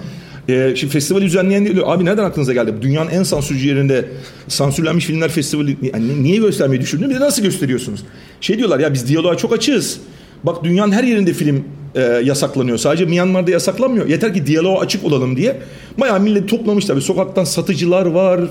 Ee, 0.50 0.74
şimdi 0.76 0.94
festivali 0.94 1.26
düzenleyen 1.26 1.66
diyor 1.66 1.84
abi 1.88 2.06
nereden 2.06 2.24
aklınıza 2.24 2.54
geldi? 2.54 2.74
Dünyanın 2.82 3.10
en 3.10 3.24
sansürcü 3.24 3.68
yerinde 3.68 4.06
sansürlenmiş 4.48 5.06
filmler 5.06 5.30
festivali 5.30 5.78
yani 5.82 6.24
niye 6.24 6.38
göstermeyi 6.38 6.82
düşündün? 6.82 7.10
Bir 7.10 7.16
de 7.16 7.20
nasıl 7.20 7.44
gösteriyorsunuz? 7.44 8.04
Şey 8.42 8.58
diyorlar 8.58 8.80
ya 8.80 8.94
biz 8.94 9.08
diyaloğa 9.08 9.38
çok 9.38 9.54
açığız. 9.54 10.00
Bak 10.46 10.64
dünyanın 10.64 10.92
her 10.92 11.04
yerinde 11.04 11.34
film 11.34 11.64
e, 11.96 12.02
yasaklanıyor. 12.02 12.78
Sadece 12.78 13.06
Myanmar'da 13.06 13.52
yasaklanmıyor. 13.52 14.08
Yeter 14.08 14.34
ki 14.34 14.46
diyaloğa 14.48 14.80
açık 14.80 15.04
olalım 15.04 15.36
diye. 15.38 15.62
Bayağı 16.00 16.20
millet 16.20 16.50
toplamış 16.50 16.86
tabii. 16.86 17.02
Sokaktan 17.02 17.44
satıcılar 17.44 18.06
var. 18.06 18.42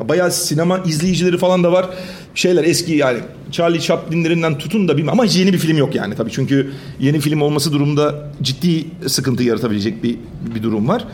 Bayağı 0.00 0.32
sinema 0.32 0.78
izleyicileri 0.78 1.38
falan 1.38 1.64
da 1.64 1.72
var. 1.72 1.86
Şeyler 2.34 2.64
eski 2.64 2.92
yani 2.92 3.18
Charlie 3.50 3.80
Chaplin'lerinden 3.80 4.58
tutun 4.58 4.88
da 4.88 4.96
bilmem 4.96 5.12
ama 5.12 5.24
yeni 5.24 5.52
bir 5.52 5.58
film 5.58 5.76
yok 5.76 5.94
yani 5.94 6.14
tabii. 6.14 6.30
Çünkü 6.30 6.70
yeni 7.00 7.20
film 7.20 7.42
olması 7.42 7.72
durumda 7.72 8.32
ciddi 8.42 8.84
sıkıntı 9.06 9.42
yaratabilecek 9.42 10.02
bir 10.02 10.16
bir 10.54 10.62
durum 10.62 10.88
var. 10.88 11.04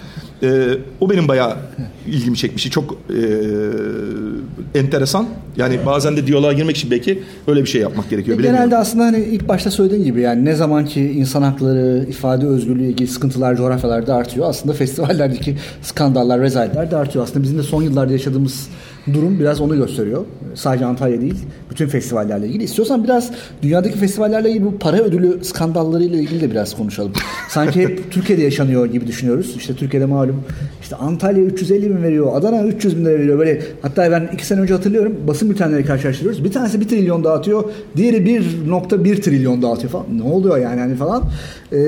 E, 0.43 0.79
o 1.01 1.11
benim 1.11 1.29
bayağı 1.29 1.57
ilgimi 2.07 2.37
çekmişti. 2.37 2.71
Çok 2.71 2.99
e, 3.11 3.21
enteresan. 4.79 5.27
Yani 5.57 5.79
bazen 5.87 6.17
de 6.17 6.27
diyaloğa 6.27 6.53
girmek 6.53 6.77
için 6.77 6.91
belki 6.91 7.23
öyle 7.47 7.63
bir 7.63 7.69
şey 7.69 7.81
yapmak 7.81 8.11
gerekiyor. 8.11 8.39
E, 8.39 8.43
genelde 8.43 8.77
aslında 8.77 9.05
hani 9.05 9.19
ilk 9.19 9.49
başta 9.49 9.71
söylediğin 9.71 10.05
gibi 10.05 10.21
yani 10.21 10.45
ne 10.45 10.55
zaman 10.55 10.85
ki 10.85 11.01
insan 11.01 11.43
hakları, 11.43 12.07
ifade 12.09 12.47
özgürlüğü 12.47 12.87
ilgili 12.87 13.09
sıkıntılar 13.09 13.57
coğrafyalarda 13.57 14.15
artıyor. 14.15 14.49
Aslında 14.49 14.75
festivallerdeki 14.75 15.57
skandallar, 15.83 16.41
rezaleler 16.41 16.91
de 16.91 16.97
artıyor. 16.97 17.25
Aslında 17.25 17.43
bizim 17.43 17.59
de 17.59 17.63
son 17.63 17.83
yıllarda 17.83 18.13
yaşadığımız 18.13 18.69
durum 19.15 19.41
biraz 19.41 19.61
onu 19.61 19.77
gösteriyor. 19.77 20.25
Sadece 20.55 20.85
Antalya 20.85 21.21
değil, 21.21 21.37
bütün 21.71 21.89
festivallerle 21.89 22.47
ilgili. 22.47 22.63
İstiyorsan 22.63 23.05
biraz 23.05 23.31
dünyadaki 23.63 23.99
festivallerle 23.99 24.51
ilgili 24.51 24.65
bu 24.65 24.79
para 24.79 24.97
ödülü 24.97 25.45
skandallarıyla 25.45 26.19
ilgili 26.19 26.41
de 26.41 26.51
biraz 26.51 26.77
konuşalım. 26.77 27.13
Sanki 27.49 27.81
hep 27.81 28.13
Türkiye'de 28.13 28.43
yaşanıyor 28.43 28.87
gibi 28.87 29.07
düşünüyoruz. 29.07 29.55
İşte 29.57 29.75
Türkiye'de 29.75 30.07
malum 30.07 30.45
işte 30.83 30.97
Antalya 30.97 31.45
350 31.45 31.91
bin 31.91 32.03
veriyor, 32.03 32.37
Adana 32.37 32.65
300 32.65 32.97
bin 32.97 33.05
lira 33.05 33.19
veriyor. 33.19 33.39
Böyle 33.39 33.63
hatta 33.83 34.11
ben 34.11 34.31
iki 34.35 34.47
sene 34.47 34.61
önce 34.61 34.75
hatırlıyorum 34.75 35.17
basın 35.27 35.51
bültenleri 35.51 35.85
karşılaştırıyoruz. 35.85 36.45
Bir 36.45 36.53
tanesi 36.53 36.81
1 36.81 36.89
trilyon 36.89 37.25
dağıtıyor, 37.25 37.65
diğeri 37.97 38.17
1.1 38.17 39.21
trilyon 39.21 39.63
dağıtıyor 39.63 39.93
falan. 39.93 40.07
Ne 40.19 40.23
oluyor 40.23 40.59
yani 40.59 40.81
hani 40.81 40.97
falan. 40.97 41.23
Ee, 41.73 41.79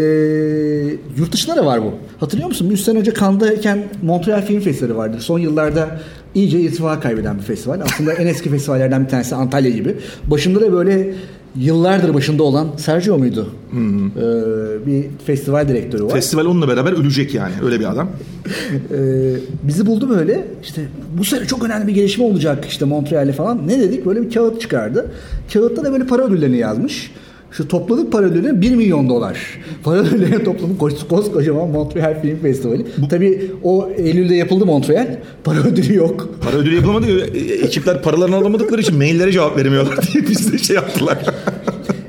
yurt 1.19 1.33
dışında 1.33 1.57
da 1.57 1.67
var 1.67 1.85
bu. 1.85 1.93
Hatırlıyor 2.21 2.49
musun? 2.49 2.71
3 2.71 2.81
sene 2.81 2.99
önce 2.99 3.15
Cannes'dayken 3.15 3.85
Montreal 4.03 4.43
Film 4.43 4.61
Festivali 4.61 4.97
vardı. 4.97 5.17
Son 5.21 5.39
yıllarda 5.39 6.01
iyice 6.35 6.61
irtifa 6.61 7.01
kaybeden 7.01 7.39
bir 7.39 7.43
festival. 7.43 7.81
Aslında 7.81 8.13
en 8.13 8.27
eski 8.27 8.51
festivallerden 8.51 9.05
bir 9.05 9.09
tanesi 9.09 9.35
Antalya 9.35 9.71
gibi. 9.71 9.97
Başında 10.27 10.61
da 10.61 10.73
böyle 10.73 11.15
yıllardır 11.57 12.15
başında 12.15 12.43
olan 12.43 12.69
Sergio 12.77 13.19
muydu? 13.19 13.49
Hı 13.71 13.77
hı. 13.77 14.11
Ee, 14.21 14.87
bir 14.87 15.05
festival 15.27 15.69
direktörü 15.69 16.05
var. 16.05 16.11
Festival 16.11 16.45
onunla 16.45 16.69
beraber 16.69 16.93
ölecek 16.93 17.35
yani 17.35 17.53
öyle 17.65 17.81
bir 17.81 17.91
adam. 17.91 18.09
ee, 18.91 19.35
bizi 19.63 19.87
buldu 19.87 20.09
böyle 20.09 20.45
işte 20.63 20.83
bu 21.19 21.25
sene 21.25 21.45
çok 21.45 21.65
önemli 21.65 21.87
bir 21.87 21.95
gelişme 21.95 22.25
olacak 22.25 22.65
işte 22.69 22.85
Montreal'e 22.85 23.33
falan. 23.33 23.69
Ne 23.69 23.81
dedik? 23.81 24.07
Böyle 24.07 24.23
bir 24.23 24.31
kağıt 24.31 24.61
çıkardı. 24.61 25.11
Kağıtta 25.53 25.85
da 25.85 25.93
böyle 25.93 26.07
para 26.07 26.23
ödüllerini 26.23 26.57
yazmış. 26.57 27.13
Şu 27.51 27.69
topladık 27.69 28.13
para 28.13 28.27
ödülü 28.27 28.61
1 28.61 28.75
milyon 28.75 29.09
dolar. 29.09 29.39
Para 29.85 29.99
ödülleri 30.01 30.45
topladık 30.45 30.81
koskocaman 31.11 31.69
Montreal 31.69 32.23
Film 32.23 32.39
Festivali. 32.39 32.87
Bu... 32.99 33.09
Tabii 33.09 33.51
o 33.63 33.91
Eylül'de 33.97 34.35
yapıldı 34.35 34.67
Montreal. 34.67 35.19
Para 35.45 35.59
ödülü 35.59 35.95
yok. 35.95 36.29
Para 36.43 36.57
ödülü 36.57 36.75
yapılmadı. 36.75 37.07
E, 37.35 37.39
ekipler 37.39 38.03
paralarını 38.03 38.37
alamadıkları 38.37 38.81
için 38.81 38.97
maillere 38.97 39.33
cevap 39.33 39.57
veremiyorlar 39.57 39.99
diye 40.13 40.29
biz 40.29 40.53
de 40.53 40.59
şey 40.59 40.77
yaptılar. 40.77 41.19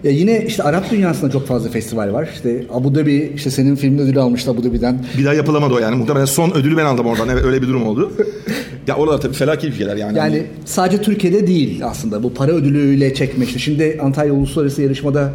Ya 0.04 0.12
yine 0.12 0.46
işte 0.46 0.64
Arap 0.64 0.92
dünyasında 0.92 1.32
çok 1.32 1.48
fazla 1.48 1.70
festival 1.70 2.14
var. 2.14 2.30
İşte 2.34 2.66
Abu 2.74 2.96
Dhabi 2.96 3.34
işte 3.36 3.52
senin 3.52 3.76
filmin 3.76 4.00
ödülü 4.00 4.20
almıştı 4.20 4.52
Abu 4.52 4.64
Dhabi'den. 4.64 5.06
Bir 5.18 5.26
daha 5.26 5.34
yapılamadı 5.34 5.74
o 5.74 5.80
yani. 5.80 5.96
Muhtemelen 5.96 6.26
son 6.26 6.52
ödülü 6.52 6.78
ben 6.78 6.86
aldım 6.86 7.06
oradan. 7.06 7.30
Evet 7.30 7.46
öyle 7.46 7.62
bir 7.62 7.68
durum 7.68 7.88
oldu. 7.88 8.12
ya 8.88 8.96
oralar 8.96 9.22
tabii 9.22 9.34
felaket 9.34 9.74
ülkeler 9.74 9.96
yani. 9.96 10.18
Yani 10.18 10.38
hani... 10.38 10.46
sadece 10.66 11.02
Türkiye'de 11.02 11.48
değil 11.48 11.86
aslında 11.86 12.24
bu 12.24 12.34
para 12.34 12.52
ödülüyle 12.52 13.14
çekme 13.14 13.46
işte. 13.46 13.60
Şimdi 13.60 14.00
Antalya 14.02 14.34
Uluslararası 14.34 14.82
Yarışmada 14.82 15.34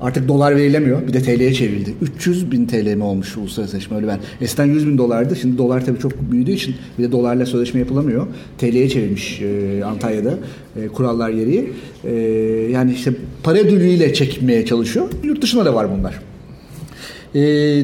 Artık 0.00 0.28
dolar 0.28 0.56
verilemiyor. 0.56 1.06
Bir 1.08 1.12
de 1.12 1.22
TL'ye 1.22 1.52
çevrildi. 1.54 1.94
300 2.02 2.50
bin 2.52 2.66
TL 2.66 2.94
mi 2.94 3.04
olmuş 3.04 3.36
uluslararası 3.36 3.72
sözleşme 3.72 3.96
öyle 3.96 4.06
ben. 4.08 4.18
Eskiden 4.40 4.64
100 4.66 4.86
bin 4.86 4.98
dolardı. 4.98 5.36
Şimdi 5.36 5.58
dolar 5.58 5.86
tabii 5.86 5.98
çok 5.98 6.12
büyüdüğü 6.32 6.52
için 6.52 6.74
bir 6.98 7.04
de 7.04 7.12
dolarla 7.12 7.46
sözleşme 7.46 7.80
yapılamıyor. 7.80 8.26
TL'ye 8.58 8.88
çevirmiş 8.88 9.42
e, 9.42 9.84
Antalya'da 9.84 10.34
e, 10.76 10.88
kurallar 10.88 11.30
gereği. 11.30 11.72
E, 12.04 12.12
yani 12.72 12.92
işte 12.92 13.12
para 13.42 13.58
ödülüyle 13.58 14.14
çekmeye 14.14 14.64
çalışıyor. 14.64 15.08
Yurt 15.24 15.42
dışında 15.42 15.64
da 15.64 15.74
var 15.74 15.86
bunlar. 15.98 16.20
E, 17.34 17.40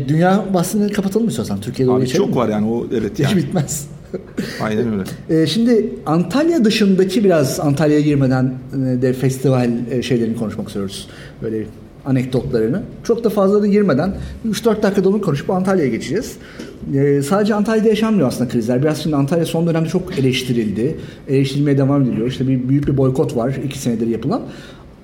dünya 0.09 0.45
bahsini 0.55 0.93
kapatalım 0.93 1.25
mı 1.25 1.31
istiyorsan? 1.31 1.61
Türkiye'de 1.61 1.93
Abi 1.93 2.07
çok 2.09 2.29
mi? 2.29 2.37
var 2.37 2.49
yani 2.49 2.67
o 2.67 2.87
evet 2.99 3.21
yani. 3.21 3.31
Hiç 3.31 3.37
bitmez. 3.45 3.87
Aynen 4.63 4.87
öyle. 4.93 5.43
E, 5.43 5.47
şimdi 5.47 5.87
Antalya 6.07 6.65
dışındaki 6.65 7.25
biraz 7.25 7.61
Antalya'ya 7.61 8.01
girmeden 8.01 8.55
e, 8.75 9.03
de 9.03 9.13
festival 9.13 9.71
e, 9.91 10.03
şeylerini 10.03 10.37
konuşmak 10.37 10.67
istiyoruz. 10.67 11.09
Böyle 11.43 11.65
anekdotlarını. 12.07 12.83
Çok 13.05 13.25
da 13.25 13.31
fazla 13.31 13.63
da 13.63 13.67
girmeden 13.67 14.15
3-4 14.49 14.83
dakikada 14.83 15.09
onu 15.09 15.21
konuşup 15.21 15.51
Antalya'ya 15.51 15.91
geçeceğiz. 15.91 16.37
Ee, 16.95 17.23
sadece 17.23 17.55
Antalya'da 17.55 17.89
yaşanmıyor 17.89 18.29
aslında 18.29 18.51
krizler. 18.51 18.83
Biraz 18.83 19.03
şimdi 19.03 19.17
Antalya 19.17 19.47
son 19.47 19.67
dönemde 19.67 19.89
çok 19.89 20.19
eleştirildi. 20.19 20.99
Eleştirilmeye 21.29 21.79
devam 21.79 22.03
ediliyor. 22.03 22.27
İşte 22.27 22.49
bir 22.49 22.69
büyük 22.69 22.87
bir 22.87 22.97
boykot 22.97 23.37
var 23.37 23.55
iki 23.65 23.79
senedir 23.79 24.07
yapılan. 24.07 24.43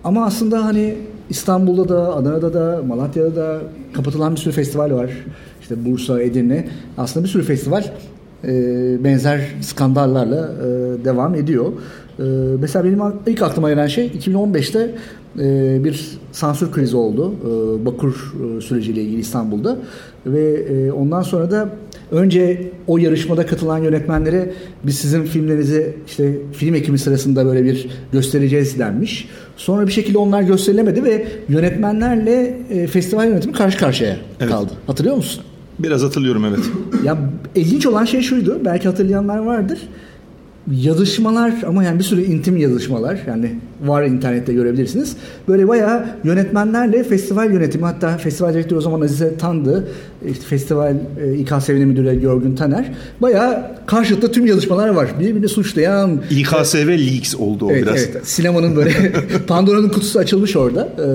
Ama 0.05 0.27
aslında 0.27 0.65
hani 0.65 0.95
İstanbul'da 1.31 1.89
da, 1.89 2.17
Adana'da 2.17 2.55
da, 2.55 2.83
Malatya'da 2.87 3.37
da 3.37 3.61
kapatılan 3.93 4.33
bir 4.33 4.41
sürü 4.41 4.55
festival 4.55 4.91
var. 4.91 5.11
İşte 5.61 5.85
Bursa, 5.85 6.23
Edirne. 6.23 6.69
Aslında 6.99 7.25
bir 7.25 7.31
sürü 7.31 7.43
festival 7.43 7.85
e, 8.45 8.51
benzer 9.05 9.41
skandallarla 9.61 10.51
e, 10.53 11.05
devam 11.05 11.35
ediyor. 11.35 11.73
E, 12.19 12.23
mesela 12.61 12.85
benim 12.85 13.01
ilk 13.27 13.43
aklıma 13.43 13.71
gelen 13.71 13.87
şey 13.87 14.07
2015'te 14.07 14.95
e, 15.39 15.85
bir 15.85 16.19
sansür 16.33 16.73
krizi 16.73 16.97
oldu. 16.97 17.35
E, 17.43 17.87
Bakur 17.87 18.35
e, 18.59 18.61
süreciyle 18.61 19.03
ilgili 19.03 19.21
İstanbul'da 19.21 19.77
ve 20.27 20.55
e, 20.55 20.93
ondan 20.93 21.23
sonra 21.23 21.51
da 21.51 21.69
önce 22.11 22.71
o 22.87 22.99
yarışmada 22.99 23.47
katılan 23.47 23.79
yönetmenlere 23.79 24.53
biz 24.85 24.99
sizin 24.99 25.23
filmlerinizi 25.23 25.97
işte 26.07 26.39
film 26.53 26.75
ekimi 26.75 26.99
sırasında 26.99 27.47
böyle 27.47 27.65
bir 27.65 27.89
göstereceğiz 28.13 28.79
denmiş. 28.79 29.29
Sonra 29.57 29.87
bir 29.87 29.93
şekilde 29.93 30.19
onlar 30.19 30.43
gösterilemedi 30.43 31.05
ve 31.05 31.27
yönetmenlerle 31.49 32.59
e, 32.71 32.87
festival 32.87 33.27
yönetimi 33.29 33.55
karşı 33.55 33.79
karşıya 33.79 34.17
evet. 34.41 34.51
kaldı. 34.51 34.73
Hatırlıyor 34.87 35.17
musun? 35.17 35.45
Biraz 35.79 36.03
hatırlıyorum 36.03 36.45
evet. 36.45 36.65
ya 37.05 37.19
ilginç 37.55 37.87
olan 37.87 38.05
şey 38.05 38.21
şuydu. 38.21 38.61
Belki 38.65 38.89
hatırlayanlar 38.89 39.39
vardır 39.39 39.79
yazışmalar 40.73 41.55
ama 41.67 41.85
yani 41.85 41.99
bir 41.99 42.05
sürü 42.05 42.23
intim 42.23 42.57
yazışmalar 42.57 43.19
yani 43.27 43.59
var 43.81 44.03
internette 44.03 44.53
görebilirsiniz. 44.53 45.17
Böyle 45.49 45.69
bayağı 45.69 46.07
yönetmenlerle 46.25 47.05
festival 47.05 47.53
yönetimi 47.53 47.85
hatta 47.85 48.17
festival 48.17 48.55
direktörü 48.55 48.79
o 48.79 48.83
zaman 48.83 49.01
Azize 49.01 49.37
Tan'dı. 49.37 49.89
İşte 50.27 50.45
festival 50.45 50.95
e, 51.25 51.35
İKSV'nin 51.35 51.89
müdürü 51.89 52.21
Görgün 52.21 52.57
Taner. 52.57 52.93
Bayağı 53.23 53.63
karşılıklı 53.87 54.33
tüm 54.33 54.47
yazışmalar 54.47 54.89
var. 54.89 55.09
Birbirini 55.21 55.49
suçlayan. 55.49 56.23
İKSV 56.31 56.89
Leaks 56.89 57.35
oldu 57.35 57.67
o 57.67 57.71
evet, 57.71 57.83
biraz. 57.83 57.97
Evet, 57.97 58.27
sinemanın 58.27 58.77
böyle 58.77 59.13
Pandora'nın 59.47 59.89
kutusu 59.89 60.19
açılmış 60.19 60.57
orada. 60.57 60.89
Ee, 60.99 61.09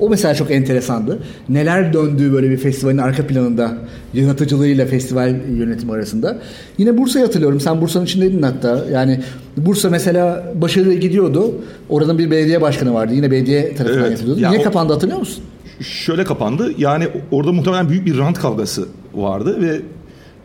o 0.00 0.10
mesela 0.10 0.34
çok 0.34 0.50
enteresandı. 0.50 1.18
Neler 1.48 1.92
döndüğü 1.92 2.32
böyle 2.32 2.50
bir 2.50 2.56
festivalin 2.56 2.98
arka 2.98 3.26
planında 3.26 3.78
yaratıcılığıyla 4.14 4.86
festival 4.86 5.34
yönetimi 5.58 5.92
arasında. 5.92 6.38
Yine 6.78 6.98
Bursa'yı 6.98 7.24
hatırlıyorum. 7.24 7.60
Sen 7.60 7.80
Bursa'nın 7.80 8.04
içindeydin 8.04 8.42
hatta. 8.42 8.84
Yani 8.92 9.20
Bursa 9.56 9.90
mesela 9.90 10.52
başarılı 10.54 10.94
gidiyordu. 10.94 11.54
Oradan 11.88 12.18
bir 12.18 12.30
belediye 12.30 12.60
başkanı 12.60 12.94
vardı. 12.94 13.14
Yine 13.14 13.30
belediye 13.30 13.74
tarafından 13.74 14.04
evet, 14.04 14.10
yapılıyordu. 14.10 14.40
Ya 14.40 14.50
Niye 14.50 14.60
o, 14.60 14.64
kapandı 14.64 14.92
hatırlıyor 14.92 15.20
musun? 15.20 15.44
şöyle 15.82 16.24
kapandı. 16.24 16.72
Yani 16.78 17.08
orada 17.30 17.52
muhtemelen 17.52 17.88
büyük 17.88 18.06
bir 18.06 18.18
rant 18.18 18.38
kavgası 18.38 18.88
vardı 19.14 19.58
ve 19.60 19.80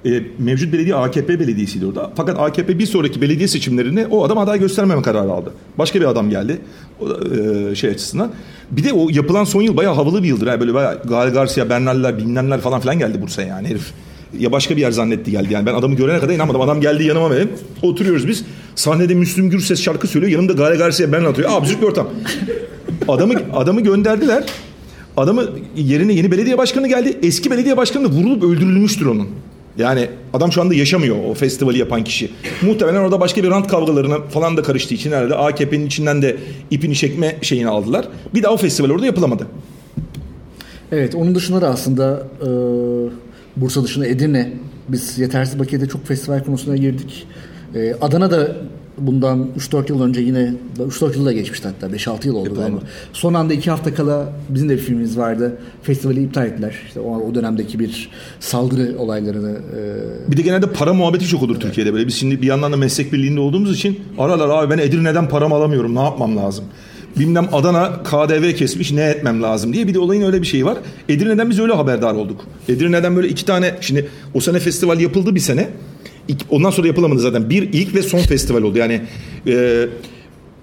e, 0.10 0.24
mevcut 0.40 0.74
belediye 0.74 0.96
AKP 0.96 1.40
belediyesiydi 1.40 1.86
orada. 1.86 2.12
Fakat 2.16 2.40
AKP 2.40 2.80
bir 2.80 2.86
sonraki 2.86 3.22
belediye 3.22 3.48
seçimlerine 3.48 4.08
o 4.08 4.24
adam 4.24 4.38
aday 4.38 4.60
göstermeme 4.60 5.02
kararı 5.02 5.32
aldı. 5.32 5.54
Başka 5.78 6.00
bir 6.00 6.06
adam 6.06 6.30
geldi. 6.30 6.58
O 7.02 7.06
e, 7.72 7.76
şey 7.76 7.90
açısından. 7.90 8.32
Bir 8.72 8.84
de 8.84 8.94
o 8.94 9.08
yapılan 9.12 9.44
son 9.44 9.62
yıl 9.62 9.78
bayağı 9.78 9.94
havalı 9.94 10.24
bir 10.24 10.28
yıldır. 10.28 10.48
Yani 10.48 10.60
böyle 10.60 10.74
bayağı 10.74 11.02
Gal 11.04 11.34
Garcia, 11.34 11.70
Bernal'ler, 11.70 12.18
bilmemler 12.18 12.62
falan 12.62 12.80
filan 12.80 13.00
geldi 13.00 13.22
Bursa'ya 13.22 13.48
yani 13.48 13.68
herif. 13.68 13.94
Ya 14.40 14.52
başka 14.52 14.76
bir 14.76 14.82
yer 14.82 14.92
zannetti 14.92 15.32
geldi 15.32 15.54
yani. 15.54 15.66
Ben 15.66 15.74
adamı 15.74 15.96
görene 15.96 16.20
kadar 16.20 16.34
inanmadım. 16.34 16.62
Adam 16.62 16.82
geldi 16.82 17.04
yanıma 17.04 17.32
benim. 17.32 17.50
Oturuyoruz 17.82 18.28
biz. 18.28 18.46
Sahnede 18.76 19.14
Müslüm 19.14 19.50
Gürses 19.50 19.82
şarkı 19.82 20.08
söylüyor. 20.08 20.32
Yanımda 20.32 20.54
Gale 20.54 20.76
Garcia 20.76 21.12
Bernal 21.12 21.30
atıyor. 21.30 21.50
Absürt 21.52 21.82
bir 21.82 21.88
ortam. 21.88 22.08
Adamı 23.08 23.34
adamı 23.54 23.82
gönderdiler. 23.82 24.44
Adamı 25.18 25.44
yerine 25.76 26.14
yeni 26.14 26.32
belediye 26.32 26.58
başkanı 26.58 26.88
geldi. 26.88 27.18
Eski 27.24 27.52
belediye 27.52 27.78
başkanı 27.78 28.06
da 28.06 28.10
vurulup 28.10 28.44
öldürülmüştür 28.44 29.06
onun. 29.06 29.28
Yani 29.78 30.10
adam 30.34 30.52
şu 30.52 30.62
anda 30.62 30.74
yaşamıyor 30.74 31.16
o 31.30 31.34
festivali 31.34 31.78
yapan 31.78 32.04
kişi. 32.04 32.32
Muhtemelen 32.62 33.00
orada 33.02 33.20
başka 33.20 33.44
bir 33.44 33.50
rant 33.50 33.68
kavgalarına 33.68 34.22
falan 34.22 34.58
da 34.58 34.64
karıştığı 34.64 34.94
için 34.94 35.12
herhalde 35.12 35.36
AKP'nin 35.36 35.86
içinden 35.86 36.22
de 36.22 36.38
ipini 36.72 36.96
çekme 36.96 37.36
şeyini 37.42 37.68
aldılar. 37.68 38.08
Bir 38.34 38.44
daha 38.44 38.54
o 38.54 38.58
festival 38.58 38.90
orada 38.90 39.06
yapılamadı. 39.06 39.48
Evet 40.92 41.16
onun 41.16 41.36
dışında 41.36 41.62
da 41.62 41.68
aslında 41.70 42.28
e, 42.42 42.48
Bursa 43.62 43.84
dışında 43.84 44.08
Edirne 44.08 44.54
biz 44.90 45.20
yetersiz 45.20 45.60
bakiyede 45.60 45.88
çok 45.88 46.08
festival 46.08 46.44
konusuna 46.44 46.76
girdik. 46.78 47.28
E, 47.76 47.94
Adana'da 48.02 48.56
bundan 48.98 49.48
3-4 49.58 49.90
yıl 49.92 50.02
önce 50.02 50.22
yine 50.22 50.54
3-4 50.80 51.18
yıl 51.18 51.26
da 51.26 51.32
geçmişti 51.32 51.68
hatta 51.68 51.96
5-6 51.96 52.28
yıl 52.28 52.36
oldu 52.36 52.50
Yapalım. 52.50 52.68
galiba. 52.68 52.82
Son 53.14 53.34
anda 53.34 53.54
2 53.54 53.70
hafta 53.70 53.94
kala 53.94 54.34
bizim 54.50 54.70
de 54.70 54.74
bir 54.74 54.80
filmimiz 54.80 55.18
vardı. 55.18 55.58
Festivali 55.84 56.24
iptal 56.24 56.46
ettiler. 56.46 56.76
İşte 56.88 57.00
o, 57.00 57.18
o 57.18 57.36
dönemdeki 57.36 57.80
bir 57.80 58.10
saldırı 58.40 59.00
olaylarını 59.00 59.52
e, 60.28 60.32
Bir 60.32 60.38
de 60.38 60.42
genelde 60.42 60.72
para 60.72 60.94
muhabbeti 60.94 61.26
çok 61.28 61.44
olur 61.44 61.60
Türkiye'de 61.60 61.94
böyle. 61.94 62.08
Biz 62.08 62.16
şimdi 62.16 62.42
bir 62.42 62.48
yandan 62.48 62.74
da 62.74 62.78
meslek 62.78 63.14
birliğinde 63.14 63.40
olduğumuz 63.40 63.76
için 63.76 64.00
aralar 64.18 64.50
abi 64.50 64.74
ben 64.74 64.78
Edirne'den 64.78 65.30
paramı 65.30 65.56
alamıyorum 65.56 65.96
ne 65.96 66.02
yapmam 66.04 66.38
lazım. 66.38 66.66
Bilmem 67.20 67.50
Adana 67.52 68.04
KDV 68.04 68.56
kesmiş 68.56 68.92
ne 68.92 69.04
etmem 69.04 69.44
lazım 69.44 69.74
diye 69.74 69.88
bir 69.88 69.94
de 69.94 70.00
olayın 70.00 70.22
öyle 70.22 70.42
bir 70.42 70.48
şeyi 70.48 70.66
var. 70.66 70.78
Edirne'den 71.10 71.50
biz 71.50 71.60
öyle 71.60 71.74
haberdar 71.74 72.14
olduk. 72.14 72.46
Edirne'den 72.70 73.16
böyle 73.16 73.28
iki 73.28 73.46
tane 73.46 73.76
şimdi 73.82 74.10
o 74.34 74.40
sene 74.40 74.60
festival 74.60 75.00
yapıldı 75.00 75.36
bir 75.36 75.40
sene. 75.40 75.70
Ondan 76.50 76.70
sonra 76.70 76.88
yapılamadı 76.88 77.20
zaten. 77.20 77.50
Bir 77.50 77.74
ilk 77.74 77.96
ve 77.96 78.02
son 78.02 78.20
festival 78.20 78.62
oldu. 78.62 78.78
Yani 78.78 79.02
e, 79.48 79.86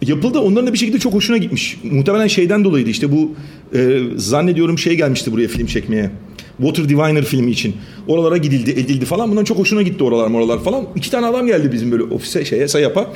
yapıldı. 0.03 0.39
Onların 0.39 0.67
da 0.67 0.73
bir 0.73 0.79
şekilde 0.79 0.99
çok 0.99 1.15
hoşuna 1.15 1.37
gitmiş. 1.37 1.79
Muhtemelen 1.85 2.27
şeyden 2.27 2.65
dolayıydı 2.65 2.91
işte 2.91 3.13
bu 3.13 3.35
e, 3.75 3.99
zannediyorum 4.17 4.79
şey 4.79 4.95
gelmişti 4.95 5.33
buraya 5.33 5.49
film 5.49 5.67
çekmeye. 5.67 6.11
Water 6.57 6.89
Diviner 6.89 7.25
filmi 7.25 7.51
için. 7.51 7.77
Oralara 8.09 8.37
gidildi, 8.37 8.71
edildi 8.71 9.05
falan. 9.05 9.31
Bundan 9.31 9.45
çok 9.45 9.59
hoşuna 9.59 9.83
gitti 9.83 10.05
oralar 10.05 10.27
moralar 10.29 10.65
falan. 10.65 10.87
İki 10.97 11.11
tane 11.11 11.27
adam 11.27 11.47
geldi 11.47 11.73
bizim 11.73 11.93
böyle 11.93 12.03
ofise 12.03 12.45
şeye 12.45 12.69
sayapa. 12.69 13.13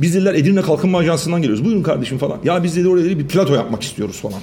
Biz 0.00 0.14
dediler 0.14 0.34
Edirne 0.34 0.62
Kalkınma 0.62 0.98
Ajansı'ndan 0.98 1.42
geliyoruz. 1.42 1.64
Buyurun 1.64 1.82
kardeşim 1.82 2.18
falan. 2.18 2.38
Ya 2.44 2.64
biz 2.64 2.76
dedi 2.76 2.88
oraya 2.88 3.04
dedi, 3.04 3.18
bir 3.18 3.28
plato 3.28 3.54
yapmak 3.54 3.82
istiyoruz 3.82 4.20
falan. 4.20 4.40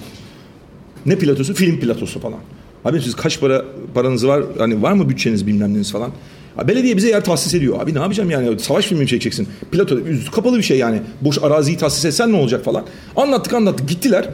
Ne 1.05 1.15
platosu? 1.15 1.53
Film 1.53 1.79
platosu 1.79 2.19
falan. 2.19 2.39
Abi 2.85 3.01
siz 3.01 3.15
kaç 3.15 3.39
para 3.39 3.65
paranız 3.93 4.27
var? 4.27 4.43
Hani 4.57 4.81
var 4.81 4.91
mı 4.91 5.09
bütçeniz 5.09 5.47
bilmem 5.47 5.73
neniz 5.73 5.91
falan. 5.91 6.11
Ya 6.57 6.67
belediye 6.67 6.97
bize 6.97 7.09
yer 7.09 7.23
tahsis 7.25 7.53
ediyor. 7.53 7.81
Abi 7.81 7.93
ne 7.93 7.99
yapacağım 7.99 8.29
yani? 8.29 8.59
Savaş 8.59 8.85
filmi 8.85 9.01
mi 9.01 9.07
çekeceksin? 9.07 9.47
Plato 9.71 9.97
kapalı 10.31 10.57
bir 10.57 10.63
şey 10.63 10.77
yani. 10.77 11.01
Boş 11.21 11.43
araziyi 11.43 11.77
tahsis 11.77 12.05
etsen 12.05 12.31
ne 12.31 12.37
olacak 12.37 12.65
falan. 12.65 12.83
Anlattık 13.15 13.53
anlattık 13.53 13.89
gittiler. 13.89 14.29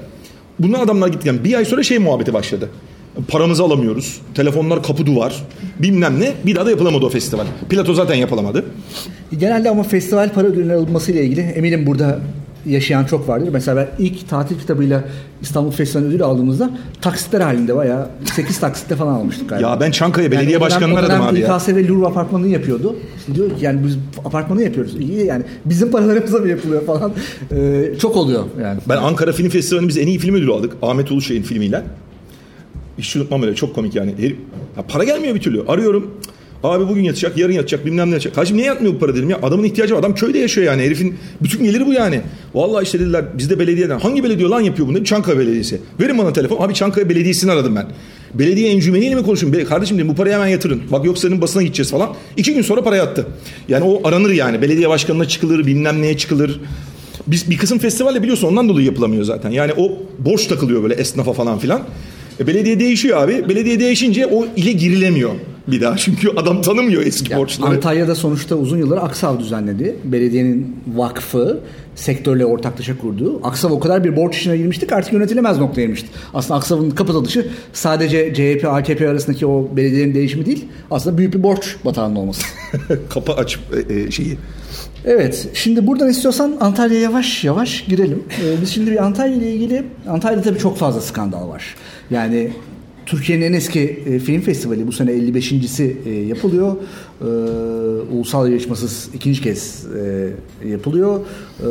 Bunlar 0.60 0.80
adamlar 0.80 1.08
gitti. 1.08 1.28
Yani 1.28 1.44
bir 1.44 1.54
ay 1.54 1.66
sonra 1.66 1.84
şey 1.84 2.00
muhabbeti 2.00 2.34
başladı. 2.34 2.70
Paramızı 3.28 3.64
alamıyoruz. 3.64 4.22
Telefonlar 4.36 4.84
kapı 4.84 5.06
duvar. 5.06 5.44
Bilmem 5.80 6.20
ne. 6.20 6.32
Bir 6.46 6.56
daha 6.56 6.66
da 6.66 6.70
yapılamadı 6.72 7.06
o 7.06 7.10
festival. 7.10 7.46
Plato 7.70 7.94
zaten 7.94 8.16
yapılamadı. 8.16 8.66
Genelde 9.38 9.70
ama 9.70 9.84
festival 9.84 10.34
para 10.34 10.48
ödülleri 10.48 10.78
alınması 10.78 11.12
ile 11.12 11.24
ilgili 11.26 11.42
eminim 11.42 11.86
burada 11.86 12.20
yaşayan 12.66 13.04
çok 13.06 13.28
vardır. 13.30 13.50
Mesela 13.54 13.76
ben 13.78 14.06
ilk 14.06 14.30
tatil 14.30 14.60
kitabıyla 14.60 15.04
İstanbul 15.42 15.72
Festivali 15.72 16.08
ödülü 16.08 16.24
aldığımızda 16.24 16.70
taksitler 17.02 17.42
halinde 17.42 17.76
bayağı 17.76 18.10
8 18.36 18.60
taksitte 18.60 18.96
falan 18.96 19.14
almıştık 19.14 19.50
galiba. 19.50 19.70
Ya 19.70 19.80
ben 19.80 19.92
Çankaya 19.92 20.32
belediye 20.32 20.50
dönem- 20.50 20.62
başkanını 20.62 21.00
aradım 21.00 21.22
abi 21.22 21.40
ya. 21.40 21.58
İKS 21.58 21.68
ve 21.70 21.88
Louvre 21.88 22.06
apartmanını 22.08 22.48
yapıyordu. 22.48 22.96
İşte 23.18 23.36
diyor 23.36 23.50
ki 23.50 23.56
yani 23.66 23.80
biz 23.88 23.98
apartmanı 24.26 24.64
yapıyoruz. 24.64 24.96
İyi 25.00 25.26
yani 25.26 25.44
bizim 25.66 25.92
paralarımıza 25.92 26.38
mı 26.40 26.48
yapılıyor 26.50 26.86
falan. 26.86 27.12
Ee, 27.52 27.86
çok 28.02 28.16
oluyor 28.18 28.44
yani. 28.62 28.80
Ben 28.90 28.98
Ankara 28.98 29.32
Film 29.32 29.50
Festivali'nde 29.50 29.90
biz 29.90 29.98
en 29.98 30.08
iyi 30.08 30.20
film 30.20 30.36
ödülü 30.36 30.52
aldık. 30.54 30.74
Ahmet 30.82 31.12
Uluşay'ın 31.12 31.44
filmiyle. 31.44 31.84
Hiç 32.98 33.16
unutmam 33.16 33.44
öyle 33.44 33.56
çok 33.56 33.76
komik 33.76 33.96
yani. 33.96 34.12
Herif- 34.20 34.36
ya 34.78 34.84
para 34.88 35.04
gelmiyor 35.04 35.36
bir 35.36 35.40
türlü. 35.42 35.64
Arıyorum. 35.68 36.12
Abi 36.64 36.88
bugün 36.90 37.04
yatacak, 37.04 37.38
yarın 37.38 37.54
yatacak, 37.54 37.86
bilmem 37.86 38.08
ne 38.10 38.14
yatacak. 38.14 38.36
Kardeşim 38.36 38.58
niye 38.58 38.68
yatmıyor 38.68 38.94
bu 38.94 39.00
para 39.00 39.16
dedim 39.16 39.30
ya. 39.30 39.40
Adamın 39.44 39.64
ihtiyacı 39.64 39.94
var. 39.94 40.00
Adam 40.00 40.16
köyde 40.16 40.40
yaşıyor 40.40 40.68
yani. 40.68 40.82
Herifin 40.84 41.16
bütün 41.42 41.64
geliri 41.64 41.86
bu 41.86 41.94
yani. 41.94 42.22
Vallahi 42.54 42.84
işte 42.84 43.00
dediler 43.00 43.26
bizde 43.38 43.60
belediyeden. 43.60 44.00
Hangi 44.00 44.24
belediye 44.24 44.50
lan 44.50 44.62
yapıyor 44.62 44.88
bunu? 44.88 45.04
Çankaya 45.04 45.40
Belediyesi. 45.40 45.82
Verin 46.00 46.18
bana 46.18 46.34
telefon. 46.34 46.58
Abi 46.62 46.74
Çankaya 46.74 47.10
Belediyesi'ni 47.10 47.52
aradım 47.52 47.76
ben. 47.76 47.86
Belediye 48.34 48.70
encümeniyle 48.72 49.16
mi 49.16 49.24
konuşayım? 49.24 49.56
Be- 49.56 49.64
Kardeşim 49.66 49.98
dedim 49.98 50.08
bu 50.10 50.16
parayı 50.16 50.36
hemen 50.36 50.48
yatırın. 50.48 50.82
Bak 50.92 51.06
yoksa 51.06 51.28
senin 51.28 51.42
basına 51.42 51.64
gideceğiz 51.64 51.92
falan. 51.92 52.10
İki 52.38 52.54
gün 52.54 52.62
sonra 52.62 52.84
para 52.84 52.96
yattı. 52.96 53.28
Yani 53.70 53.84
o 53.84 54.08
aranır 54.08 54.30
yani. 54.30 54.62
Belediye 54.62 54.90
başkanına 54.90 55.28
çıkılır, 55.28 55.66
bilmem 55.68 56.02
neye 56.02 56.18
çıkılır. 56.18 56.60
Biz 57.28 57.50
bir 57.50 57.58
kısım 57.58 57.80
festivalle 57.80 58.22
biliyorsun 58.22 58.48
ondan 58.48 58.70
dolayı 58.70 58.86
yapılamıyor 58.86 59.24
zaten. 59.24 59.50
Yani 59.52 59.72
o 59.78 59.92
borç 60.20 60.46
takılıyor 60.48 60.84
böyle 60.84 60.94
esnafa 60.94 61.34
falan 61.34 61.60
filan. 61.60 61.82
E, 62.40 62.48
belediye 62.48 62.80
değişiyor 62.80 63.18
abi. 63.24 63.50
Belediye 63.50 63.80
değişince 63.80 64.28
o 64.28 64.46
ile 64.56 64.72
girilemiyor 64.72 65.32
bir 65.68 65.82
daha. 65.82 65.98
Çünkü 65.98 66.30
adam 66.30 66.62
tanımıyor 66.62 67.02
eski 67.02 67.32
Ya, 67.32 67.40
borçları. 67.40 67.70
Antalya'da 67.70 68.16
sonuçta 68.16 68.56
uzun 68.56 68.78
yıllar 68.78 68.98
Aksav 68.98 69.40
düzenledi. 69.40 69.96
Belediyenin 70.04 70.76
vakfı 70.96 71.60
sektörle 71.96 72.46
ortaklaşa 72.46 72.98
kurduğu. 72.98 73.48
Aksav 73.48 73.72
o 73.72 73.80
kadar 73.80 74.04
bir 74.04 74.16
borç 74.16 74.38
içine 74.38 74.58
girmişti 74.58 74.88
ki 74.88 74.96
artık 74.96 75.14
yönetilemez 75.14 75.58
noktaya 75.58 75.82
girmişti. 75.82 76.08
Aslında 76.34 76.58
Aksav'ın 76.58 76.90
kapatılışı 76.90 77.48
sadece 77.74 78.34
CHP, 78.34 78.66
AKP 78.66 79.10
arasındaki 79.10 79.46
o 79.46 79.70
belediyenin 79.76 80.14
değişimi 80.14 80.46
değil. 80.46 80.66
Aslında 80.92 81.18
büyük 81.18 81.34
bir 81.34 81.44
borç 81.44 81.76
batağının 81.86 82.16
olması. 82.16 82.44
Kapı 83.10 83.34
açıp 83.34 83.62
e, 83.90 83.94
e, 83.94 84.12
şeyi. 84.12 84.38
Evet, 85.06 85.48
şimdi 85.54 85.88
buradan 85.88 86.10
istiyorsan 86.10 86.56
Antalya'ya 86.60 87.04
yavaş 87.04 87.44
yavaş 87.44 87.86
girelim. 87.86 88.24
Ee, 88.44 88.62
biz 88.62 88.70
şimdi 88.70 88.92
bir 88.92 89.04
Antalya 89.06 89.36
ile 89.36 89.54
ilgili, 89.54 89.84
Antalya'da 90.08 90.42
tabii 90.42 90.60
çok 90.60 90.78
fazla 90.78 91.02
skandal 91.02 91.50
var. 91.50 91.76
Yani 92.12 92.52
Türkiye'nin 93.06 93.46
en 93.46 93.54
eski 93.54 93.80
e, 93.80 94.20
film 94.20 94.42
festivali 94.42 94.88
bu 94.88 94.92
sene 94.92 95.12
55.si 95.12 95.98
e, 96.06 96.10
yapılıyor. 96.12 96.76
Ee, 97.22 97.26
ulusal 98.16 98.50
yarışmasız 98.50 99.10
ikinci 99.14 99.42
kez 99.42 99.86
e, 100.64 100.68
yapılıyor. 100.68 101.20
Ee, 101.60 101.64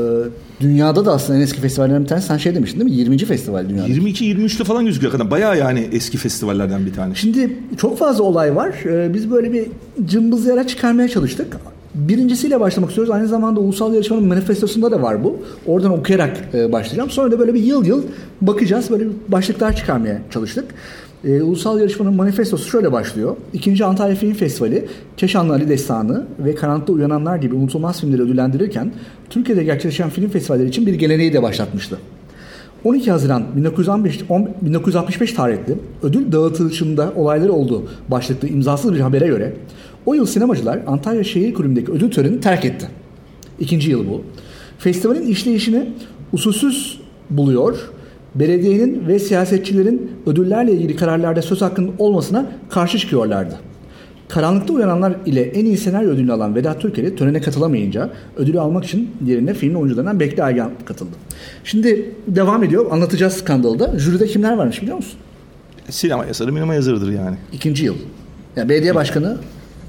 dünyada 0.61 1.05
da 1.07 1.13
aslında 1.13 1.39
en 1.39 1.43
eski 1.43 1.61
festivallerden 1.61 2.03
bir 2.03 2.09
tanesi. 2.09 2.27
Sen 2.27 2.37
şey 2.37 2.55
demiştin 2.55 2.81
değil 2.81 2.91
mi? 2.91 2.97
20. 2.97 3.19
festival 3.19 3.69
dünyada. 3.69 3.89
22-23'te 3.89 4.65
falan 4.65 4.85
gözüküyor 4.87 5.13
kadar. 5.13 5.31
Bayağı 5.31 5.59
yani 5.59 5.89
eski 5.93 6.19
festivallerden 6.19 6.87
bir 6.87 6.93
tane. 6.93 7.15
Şimdi 7.15 7.59
çok 7.77 7.99
fazla 7.99 8.25
olay 8.25 8.57
var. 8.57 8.75
Ee, 8.85 9.15
Biz 9.15 9.31
böyle 9.31 9.53
bir 9.53 9.67
cımbızlara 10.07 10.67
çıkarmaya 10.67 11.09
çalıştık. 11.09 11.57
Birincisiyle 11.95 12.61
başlamak 12.61 12.91
istiyoruz. 12.91 13.15
Aynı 13.15 13.29
zamanda 13.29 13.61
ulusal 13.61 13.95
yarışmanın 13.95 14.25
manifestosunda 14.25 14.91
da 14.91 15.03
var 15.03 15.25
bu. 15.25 15.37
Oradan 15.67 15.93
okuyarak 15.93 16.37
e, 16.55 16.73
başlayacağım. 16.73 17.11
Sonra 17.11 17.33
da 17.33 17.39
böyle 17.39 17.55
bir 17.55 17.63
yıl 17.63 17.85
yıl 17.85 18.03
bakacağız. 18.41 18.91
Böyle 18.91 19.05
başlıklar 19.29 19.77
çıkarmaya 19.77 20.23
çalıştık. 20.31 20.65
Ee, 21.25 21.43
ulusal 21.43 21.81
yarışmanın 21.81 22.15
manifestosu 22.15 22.71
şöyle 22.71 22.93
başlıyor. 22.93 23.37
İkinci 23.53 23.85
Antalya 23.85 24.17
Film 24.17 24.35
Festivali, 24.35 24.89
Keşanlı 25.17 25.53
Ali 25.53 25.69
Destanı 25.69 26.27
ve 26.39 26.55
Karanlıkta 26.55 26.93
Uyananlar 26.93 27.37
gibi 27.37 27.55
unutulmaz 27.55 28.01
filmleri 28.01 28.23
ödüllendirirken 28.23 28.93
Türkiye'de 29.31 29.65
gerçekleşen 29.65 30.11
film 30.11 30.31
festivalleri 30.31 30.69
için 30.69 30.87
bir 30.87 30.95
geleneği 30.95 31.33
de 31.33 31.43
başlatmıştı. 31.43 31.99
12 32.85 33.11
Haziran 33.11 33.45
1965, 33.57 34.21
10 34.29 34.49
1965 34.63 35.33
tarihli 35.33 35.79
ödül 36.03 36.33
dağıtılışında 36.33 37.13
olayları 37.17 37.53
oldu 37.53 37.83
başlıklı 38.09 38.49
imzasız 38.49 38.95
bir 38.95 39.01
habere 39.01 39.27
göre 39.27 39.53
o 40.07 40.15
yıl 40.15 40.27
sinemacılar 40.27 40.81
Antalya 40.87 41.25
Şehir 41.25 41.55
Kulübü'ndeki 41.55 41.93
ödül 41.93 42.11
törenini 42.11 42.41
terk 42.41 42.65
etti. 42.65 42.87
İkinci 43.61 43.91
yıl 43.91 44.09
bu. 44.09 44.23
Festivalin 44.79 45.27
işleyişini 45.27 45.89
usulsüz 46.33 47.01
buluyor, 47.31 47.91
belediyenin 48.35 49.09
ve 49.09 49.19
siyasetçilerin 49.19 50.11
ödüllerle 50.27 50.73
ilgili 50.73 50.97
kararlarda 50.97 51.43
söz 51.43 51.63
hakkının 51.63 51.93
olmasına 51.99 52.47
karşı 52.71 52.99
çıkıyorlardı. 52.99 53.59
Karanlıkta 54.29 54.73
Uyananlar 54.73 55.15
ile 55.27 55.43
en 55.43 55.65
iyi 55.65 55.77
senaryo 55.77 56.11
ödülünü 56.11 56.33
alan 56.33 56.55
Vedat 56.55 56.81
Türkeli 56.81 57.17
törene 57.17 57.41
katılamayınca 57.41 58.11
ödülü 58.37 58.61
almak 58.61 58.85
için 58.85 59.11
yerine 59.27 59.55
filmin 59.55 59.75
oyuncularından 59.75 60.21
Bekli 60.21 60.43
Aygan 60.43 60.71
katıldı. 60.85 61.11
Şimdi 61.65 62.15
devam 62.27 62.65
ediyor. 62.65 62.87
Anlatacağız 62.91 63.33
skandalda. 63.33 63.99
Jüride 63.99 64.27
kimler 64.27 64.53
varmış 64.53 64.83
biliyor 64.83 64.97
musun? 64.97 65.19
Sinema 65.91 66.27
yazarı, 66.27 66.53
minema 66.53 66.75
yazarıdır 66.75 67.13
yani. 67.13 67.37
İkinci 67.53 67.85
yıl. 67.85 67.95
Ya 68.57 68.69
belediye 68.69 68.95
başkanı 68.95 69.37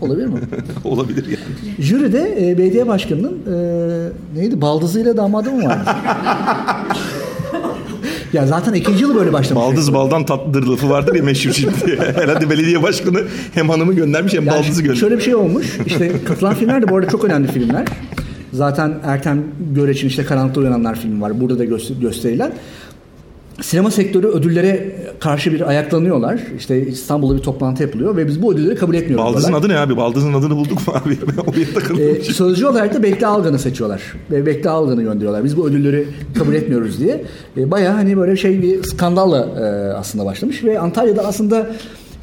olabilir 0.01 0.27
mi? 0.27 0.39
Olabilir 0.83 1.25
yani. 1.25 1.75
Jüride 1.79 2.51
e, 2.51 2.57
belediye 2.57 2.87
başkanının 2.87 3.37
e, 3.53 4.39
neydi 4.39 4.61
baldızıyla 4.61 5.17
damadı 5.17 5.51
mı 5.51 5.65
vardı? 5.65 5.89
Ya 8.33 8.47
zaten 8.47 8.73
ikinci 8.73 9.01
yılı 9.03 9.15
böyle 9.15 9.33
başlamış. 9.33 9.63
Baldız 9.65 9.93
baldan 9.93 10.25
tatlıdır 10.25 10.63
lafı 10.67 10.89
vardır 10.89 11.15
ya 11.15 11.23
meşhur 11.23 11.51
şimdi. 11.53 11.73
Herhalde 12.15 12.49
belediye 12.49 12.83
başkanı 12.83 13.21
hem 13.53 13.69
hanımı 13.69 13.93
göndermiş 13.93 14.33
hem 14.33 14.45
Yani 14.45 14.57
baldızı 14.57 14.81
göndermiş. 14.81 14.99
Şöyle 14.99 15.17
bir 15.17 15.21
şey 15.21 15.35
olmuş. 15.35 15.77
İşte 15.85 16.11
katılan 16.25 16.53
filmler 16.53 16.81
de 16.81 16.89
bu 16.89 16.97
arada 16.97 17.09
çok 17.09 17.23
önemli 17.23 17.47
filmler. 17.51 17.85
Zaten 18.53 18.93
Erken 19.03 19.43
Göreç'in 19.75 20.07
işte 20.07 20.25
Karanlıkta 20.25 20.61
Uyananlar 20.61 20.95
filmi 20.99 21.21
var. 21.21 21.41
Burada 21.41 21.59
da 21.59 21.63
göster- 21.65 21.95
gösterilen. 22.01 22.51
Sinema 23.61 23.91
sektörü 23.91 24.27
ödüllere 24.27 24.95
karşı 25.19 25.53
bir 25.53 25.69
ayaklanıyorlar. 25.69 26.39
İşte 26.57 26.87
İstanbul'da 26.87 27.35
bir 27.37 27.41
toplantı 27.41 27.83
yapılıyor 27.83 28.17
ve 28.17 28.27
biz 28.27 28.41
bu 28.41 28.53
ödülleri 28.53 28.75
kabul 28.75 28.95
etmiyoruz. 28.95 29.25
Baldızın 29.25 29.47
diyorlar. 29.47 29.65
adı 29.65 29.73
ne 29.73 29.77
abi? 29.79 29.97
Baldızın 29.97 30.33
adını 30.33 30.55
bulduk 30.55 30.87
mu 30.87 30.93
abi? 31.05 31.17
Ee, 31.99 32.23
sözcü 32.23 32.65
olarak 32.65 32.93
da 32.93 33.03
Bekle 33.03 33.27
Algan'ı 33.27 33.59
seçiyorlar. 33.59 34.01
Ve 34.31 34.45
Bekle 34.45 34.69
Algan'ı 34.69 35.01
gönderiyorlar. 35.03 35.43
Biz 35.43 35.57
bu 35.57 35.67
ödülleri 35.67 36.07
kabul 36.37 36.53
etmiyoruz 36.53 36.99
diye. 36.99 37.23
Ee, 37.57 37.71
bayağı 37.71 37.93
hani 37.93 38.17
böyle 38.17 38.37
şey 38.37 38.61
bir 38.61 38.83
skandalla 38.83 39.39
e, 39.39 39.93
aslında 39.93 40.25
başlamış. 40.25 40.63
Ve 40.63 40.79
Antalya'da 40.79 41.25
aslında 41.25 41.71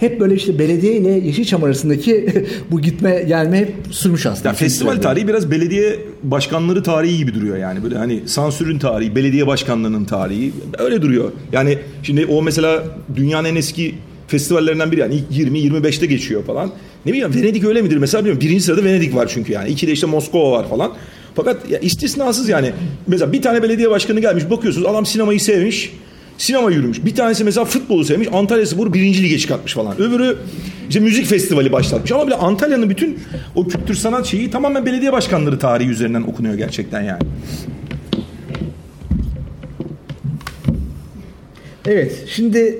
hep 0.01 0.21
böyle 0.21 0.35
işte 0.35 0.59
belediye 0.59 0.97
ile 0.97 1.11
Yeşilçam 1.11 1.65
arasındaki 1.65 2.27
bu 2.71 2.81
gitme 2.81 3.23
gelme 3.29 3.59
hep 3.59 3.75
sürmüş 3.91 4.27
aslında. 4.27 4.49
Ya 4.49 4.55
festival 4.55 4.97
tarihi 4.97 5.29
biraz 5.29 5.51
belediye 5.51 5.99
başkanları 6.23 6.83
tarihi 6.83 7.17
gibi 7.17 7.35
duruyor 7.35 7.57
yani. 7.57 7.83
Böyle 7.83 7.99
hani 7.99 8.21
sansürün 8.27 8.79
tarihi, 8.79 9.17
belediye 9.17 9.47
başkanlığının 9.47 10.05
tarihi 10.05 10.53
öyle 10.79 11.03
duruyor. 11.03 11.33
Yani 11.53 11.79
şimdi 12.03 12.27
o 12.27 12.43
mesela 12.43 12.85
dünyanın 13.17 13.49
en 13.49 13.57
eski 13.57 13.95
festivallerinden 14.29 14.93
biri 14.93 15.01
yani 15.01 15.15
ilk 15.15 15.49
20-25'te 15.49 16.07
geçiyor 16.07 16.45
falan. 16.45 16.71
Ne 17.07 17.13
bileyim 17.13 17.35
Venedik 17.35 17.65
öyle 17.65 17.83
midir 17.83 17.97
mesela 17.97 18.21
bilmiyorum. 18.21 18.41
Birinci 18.41 18.65
sırada 18.65 18.85
Venedik 18.85 19.15
var 19.15 19.29
çünkü 19.35 19.53
yani. 19.53 19.69
İki 19.69 19.87
de 19.87 19.93
işte 19.93 20.07
Moskova 20.07 20.53
var 20.53 20.69
falan. 20.69 20.93
Fakat 21.35 21.71
ya 21.71 21.79
istisnasız 21.79 22.49
yani. 22.49 22.73
Mesela 23.07 23.33
bir 23.33 23.43
tane 23.43 23.63
belediye 23.63 23.91
başkanı 23.91 24.21
gelmiş 24.21 24.51
bakıyorsunuz 24.51 24.87
adam 24.87 25.07
sinemayı 25.07 25.41
sevmiş. 25.41 25.93
Sinema 26.41 26.71
yürümüş. 26.71 27.05
Bir 27.05 27.15
tanesi 27.15 27.45
mesela 27.45 27.65
futbolu 27.65 28.05
sevmiş. 28.05 28.29
Antalya 28.33 28.67
Spor'u 28.67 28.95
birinci 28.95 29.23
lige 29.23 29.39
çıkartmış 29.39 29.75
falan. 29.75 30.01
Öbürü 30.01 30.37
işte 30.89 31.01
müzik 31.01 31.27
festivali 31.27 31.73
başlatmış. 31.73 32.13
Ama 32.13 32.27
bile 32.27 32.35
Antalya'nın 32.35 32.91
bütün 32.91 33.19
o 33.55 33.69
kültür 33.69 33.95
sanat 33.95 34.27
şeyi 34.27 34.51
tamamen 34.51 34.87
belediye 34.87 35.13
başkanları 35.13 35.59
tarihi 35.59 35.89
üzerinden 35.89 36.23
okunuyor 36.23 36.55
gerçekten 36.55 37.03
yani. 37.03 37.23
Evet 41.87 42.25
şimdi 42.27 42.79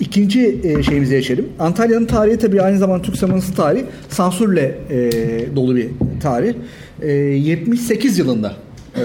ikinci 0.00 0.60
e, 0.64 0.82
şeyimize 0.82 1.16
geçelim. 1.16 1.48
Antalya'nın 1.58 2.06
tarihi 2.06 2.36
tabii 2.36 2.62
aynı 2.62 2.78
zamanda 2.78 3.02
Türk 3.02 3.16
sineması 3.16 3.54
tarihi 3.54 3.84
sansürle 4.08 4.78
e, 4.90 5.56
dolu 5.56 5.76
bir 5.76 5.88
tarih. 6.22 6.54
E, 7.02 7.12
78 7.12 8.18
yılında 8.18 8.56
e, 8.96 9.02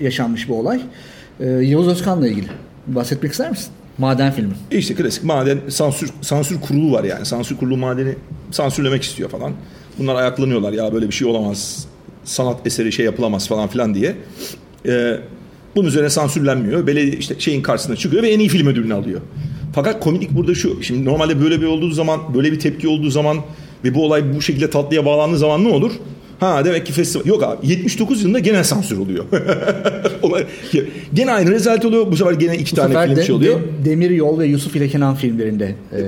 yaşanmış 0.00 0.48
bu 0.48 0.54
olay. 0.54 0.80
Yavuz 1.60 1.88
Özkan'la 1.88 2.28
ilgili 2.28 2.48
bahsetmek 2.86 3.32
ister 3.32 3.50
misin? 3.50 3.68
Maden 3.98 4.32
filmi. 4.32 4.52
İşte 4.70 4.94
klasik 4.94 5.24
maden 5.24 5.58
sansür 5.68 6.10
sansür 6.20 6.60
kurulu 6.60 6.92
var 6.92 7.04
yani. 7.04 7.26
Sansür 7.26 7.56
kurulu 7.56 7.76
madeni 7.76 8.14
sansürlemek 8.50 9.02
istiyor 9.02 9.30
falan. 9.30 9.52
Bunlar 9.98 10.14
ayaklanıyorlar 10.14 10.72
ya 10.72 10.92
böyle 10.92 11.06
bir 11.06 11.12
şey 11.12 11.28
olamaz. 11.28 11.86
Sanat 12.24 12.66
eseri 12.66 12.92
şey 12.92 13.04
yapılamaz 13.04 13.48
falan 13.48 13.68
filan 13.68 13.94
diye. 13.94 14.16
Ee, 14.86 15.16
bunun 15.76 15.88
üzerine 15.88 16.10
sansürlenmiyor. 16.10 16.86
Belediye 16.86 17.16
işte 17.16 17.34
şeyin 17.38 17.62
karşısına 17.62 17.96
çıkıyor 17.96 18.22
ve 18.22 18.30
en 18.30 18.38
iyi 18.38 18.48
film 18.48 18.66
ödülünü 18.66 18.94
alıyor. 18.94 19.20
Fakat 19.74 20.00
komiklik 20.00 20.30
burada 20.30 20.54
şu. 20.54 20.82
Şimdi 20.82 21.04
normalde 21.04 21.42
böyle 21.42 21.60
bir 21.60 21.66
olduğu 21.66 21.90
zaman, 21.90 22.34
böyle 22.34 22.52
bir 22.52 22.60
tepki 22.60 22.88
olduğu 22.88 23.10
zaman 23.10 23.38
ve 23.84 23.94
bu 23.94 24.04
olay 24.04 24.34
bu 24.34 24.42
şekilde 24.42 24.70
tatlıya 24.70 25.04
bağlandığı 25.06 25.38
zaman 25.38 25.64
ne 25.64 25.68
olur? 25.68 25.92
Ha 26.40 26.64
demek 26.64 26.86
ki 26.86 26.92
festival... 26.92 27.26
Yok 27.26 27.42
abi 27.42 27.68
79 27.68 28.22
yılında 28.22 28.38
gene 28.38 28.64
sansür 28.64 28.98
oluyor. 28.98 29.24
Gene 31.14 31.32
aynı 31.32 31.50
rezalet 31.50 31.84
oluyor. 31.84 32.06
Bu 32.12 32.16
sefer 32.16 32.32
gene 32.32 32.56
iki 32.56 32.72
Bu 32.72 32.80
tane 32.80 33.06
film 33.06 33.16
de, 33.16 33.24
şey 33.24 33.34
oluyor. 33.34 33.60
de- 33.60 33.90
Demir 33.90 34.10
Yol 34.10 34.38
ve 34.38 34.46
Yusuf 34.46 34.76
ile 34.76 34.88
Kenan 34.88 35.14
filmlerinde 35.14 35.74
e, 35.92 36.00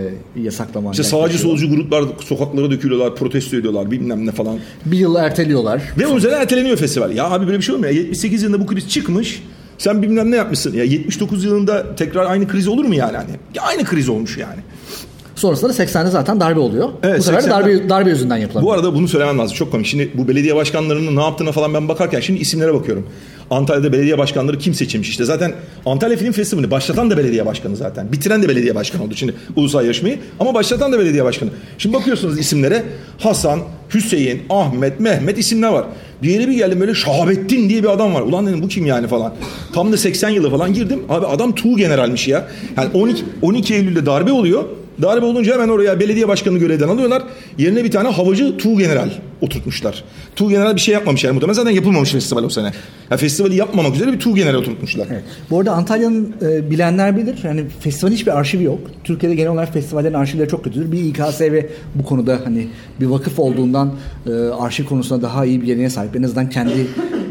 yasaklama. 0.43 0.91
İşte 0.91 1.03
sağcı 1.03 1.39
solcu 1.39 1.71
gruplar 1.71 2.05
sokaklara 2.21 2.71
dökülüyorlar, 2.71 3.17
protesto 3.17 3.57
ediyorlar 3.57 3.91
bilmem 3.91 4.27
ne 4.27 4.33
falan. 4.33 4.59
Bir 4.87 4.99
yıl 4.99 5.17
erteliyorlar. 5.17 5.83
Ve 5.99 6.07
onun 6.07 6.17
üzerine 6.17 6.37
erteleniyor 6.37 6.77
festival. 6.77 7.13
Ya 7.17 7.31
abi 7.31 7.47
böyle 7.47 7.59
bir 7.59 7.63
şey 7.63 7.75
olmuyor. 7.75 7.93
78 7.93 8.43
yılında 8.43 8.61
bu 8.61 8.67
kriz 8.67 8.89
çıkmış. 8.89 9.43
Sen 9.79 10.03
bilmem 10.03 10.31
ne 10.31 10.37
yapmışsın. 10.37 10.75
Ya 10.77 10.85
79 10.85 11.45
yılında 11.45 11.95
tekrar 11.97 12.27
aynı 12.31 12.49
kriz 12.49 12.69
olur 12.69 12.85
mu 12.85 12.95
yani? 12.95 13.17
Hani? 13.17 13.31
Ya 13.55 13.63
aynı 13.63 13.85
kriz 13.85 14.09
olmuş 14.09 14.39
yani. 14.39 14.61
Sonrasında 15.43 15.71
da 15.71 15.85
80'de 15.85 16.11
zaten 16.11 16.41
darbe 16.41 16.61
oluyor. 16.61 16.89
Evet, 17.03 17.19
bu 17.19 17.23
sefer 17.23 17.43
de 17.43 17.47
80'de 17.47 17.51
darbe, 17.51 17.89
darbe 17.89 18.11
yüzünden 18.11 18.37
yapılan. 18.37 18.65
Bu 18.65 18.73
arada 18.73 18.95
bunu 18.95 19.09
söylemem 19.09 19.39
lazım. 19.39 19.57
Çok 19.57 19.71
komik. 19.73 19.87
Şimdi 19.87 20.11
bu 20.15 20.29
belediye 20.29 20.57
başkanlarının 20.57 21.17
ne 21.17 21.23
yaptığına 21.23 21.53
falan 21.53 21.75
ben 21.75 21.89
bakarken 21.89 22.21
şimdi 22.21 22.41
isimlere 22.41 22.75
bakıyorum. 22.75 23.07
Antalya'da 23.51 23.93
belediye 23.93 24.19
başkanları 24.19 24.59
kim 24.59 24.75
seçilmiş 24.75 25.09
işte. 25.09 25.25
Zaten 25.25 25.53
Antalya 25.87 26.17
Film 26.17 26.33
Festivali 26.33 26.71
başlatan 26.71 27.11
da 27.11 27.19
belediye 27.19 27.47
başkanı 27.47 27.77
zaten. 27.77 28.13
Bitiren 28.13 28.43
de 28.43 28.49
belediye 28.49 28.75
başkanı 28.75 29.03
oldu 29.03 29.15
şimdi 29.17 29.35
ulusal 29.57 29.85
yarışmayı. 29.85 30.19
Ama 30.41 30.55
başlatan 30.55 30.93
da 30.93 30.99
belediye 30.99 31.25
başkanı. 31.25 31.51
Şimdi 31.79 31.97
bakıyorsunuz 31.97 32.39
isimlere 32.39 32.83
Hasan, 33.19 33.61
Hüseyin, 33.95 34.43
Ahmet, 34.51 35.01
Mehmet 35.01 35.39
isimler 35.39 35.69
var. 35.69 35.85
Yere 36.23 36.49
bir 36.49 36.55
geldim 36.55 36.81
böyle 36.81 36.95
Şahabettin 36.95 37.69
diye 37.69 37.83
bir 37.83 37.89
adam 37.89 38.15
var. 38.15 38.21
Ulan 38.23 38.47
dedim 38.47 38.63
bu 38.63 38.69
kim 38.69 38.87
yani 38.87 39.07
falan. 39.07 39.35
Tam 39.75 39.93
da 39.93 39.97
80 39.97 40.29
yılı 40.29 40.51
falan 40.51 40.73
girdim. 40.73 41.03
Abi 41.09 41.27
adam 41.27 41.55
Tuğ 41.55 41.77
generalmiş 41.77 42.29
ya. 42.29 42.49
Yani 42.77 42.89
12, 42.95 43.25
12 43.43 43.75
Eylül'de 43.75 44.07
darbe 44.07 44.33
oluyor. 44.33 44.65
Darbe 45.03 45.27
olunca 45.27 45.55
hemen 45.55 45.69
oraya 45.69 46.01
belediye 46.01 46.29
başkanı 46.29 46.59
görevden 46.59 46.89
alıyorlar. 46.89 47.23
Yerine 47.59 47.85
bir 47.85 47.91
tane 47.91 48.09
havacı 48.09 48.57
Tuğ 48.57 48.79
General 48.79 49.11
oturtmuşlar. 49.41 50.05
Tuğ 50.37 50.51
General 50.51 50.75
bir 50.75 50.81
şey 50.81 50.95
yapmamış 50.95 51.25
yani 51.25 51.35
muhtemelen 51.35 51.55
zaten 51.55 51.71
yapılmamış 51.71 52.13
festival 52.13 52.45
o 52.45 52.49
sene. 52.49 52.73
Ya 53.11 53.17
festivali 53.17 53.55
yapmamak 53.55 53.95
üzere 53.95 54.13
bir 54.13 54.19
Tuğ 54.19 54.35
General 54.35 54.55
oturtmuşlar. 54.55 55.07
Evet. 55.11 55.23
Bu 55.51 55.59
arada 55.59 55.73
Antalya'nın 55.73 56.35
e, 56.43 56.71
bilenler 56.71 57.17
bilir. 57.17 57.39
Yani 57.45 57.65
festivalin 57.81 58.15
hiçbir 58.15 58.39
arşivi 58.39 58.65
yok. 58.65 58.79
Türkiye'de 59.05 59.37
genel 59.37 59.51
olarak 59.51 59.73
festivallerin 59.73 60.15
arşivleri 60.15 60.49
çok 60.49 60.65
kötüdür. 60.65 60.93
Bir 60.93 60.99
İKSV 60.99 61.63
bu 61.95 62.05
konuda 62.05 62.41
hani 62.45 62.69
bir 63.01 63.07
vakıf 63.07 63.39
olduğundan 63.39 63.95
e, 64.27 64.33
arşiv 64.33 64.85
konusunda 64.85 65.23
daha 65.23 65.45
iyi 65.45 65.61
bir 65.61 65.67
geleneğe 65.67 65.91
sahip. 65.91 66.17
En 66.17 66.23
azından 66.23 66.51
kendi 66.51 66.87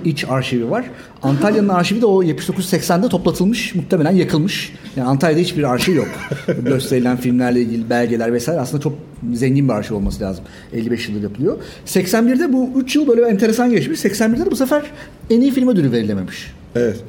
iç 0.06 0.26
arşivi 0.30 0.70
var. 0.70 0.86
Antalya'nın 1.24 1.70
arşivi 1.70 2.02
de 2.02 2.06
o 2.06 2.24
79-80'de 2.24 3.10
toplatılmış, 3.10 3.76
muhtemelen 3.76 4.12
yakılmış. 4.12 4.74
Yani 4.96 5.08
Antalya'da 5.08 5.40
hiçbir 5.42 5.64
arşiv 5.64 5.96
yok. 5.96 6.08
Gösterilen 6.66 7.18
filmlerle 7.18 7.62
ilgili 7.62 7.90
belgeler 7.90 8.34
vesaire 8.34 8.60
aslında 8.60 8.84
çok 8.84 8.94
zengin 9.34 9.68
bir 9.70 9.74
arşiv 9.74 9.96
olması 9.96 10.24
lazım. 10.24 10.44
55 10.74 11.10
yıldır 11.10 11.24
yapılıyor. 11.24 11.58
81'de 11.86 12.54
bu 12.54 12.70
3 12.76 12.96
yıl 12.96 13.08
böyle 13.08 13.22
enteresan 13.22 13.72
geçmiş. 13.72 14.00
81'de 14.00 14.46
de 14.46 14.52
bu 14.52 14.56
sefer 14.56 14.82
en 15.30 15.42
iyi 15.42 15.52
film 15.52 15.68
ödülü 15.70 15.92
verilememiş. 15.92 16.54
Evet. 16.76 17.00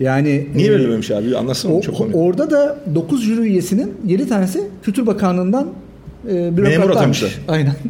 Yani 0.00 0.48
Niye 0.54 0.68
e, 0.68 0.72
verilmemiş 0.72 1.10
abi? 1.10 1.36
Anlatsana 1.36 1.72
o- 1.74 1.80
çok 1.80 1.96
komik. 1.96 2.16
Orada 2.16 2.50
da 2.50 2.78
9 2.94 3.24
jüri 3.24 3.40
üyesinin 3.40 3.94
7 4.06 4.28
tanesi 4.28 4.60
Kültür 4.82 5.06
Bakanlığı'ndan 5.06 5.68
e, 6.30 6.56
bürokratlarmış. 6.56 6.96
atamışlar. 6.96 7.38
Aynen. 7.48 7.74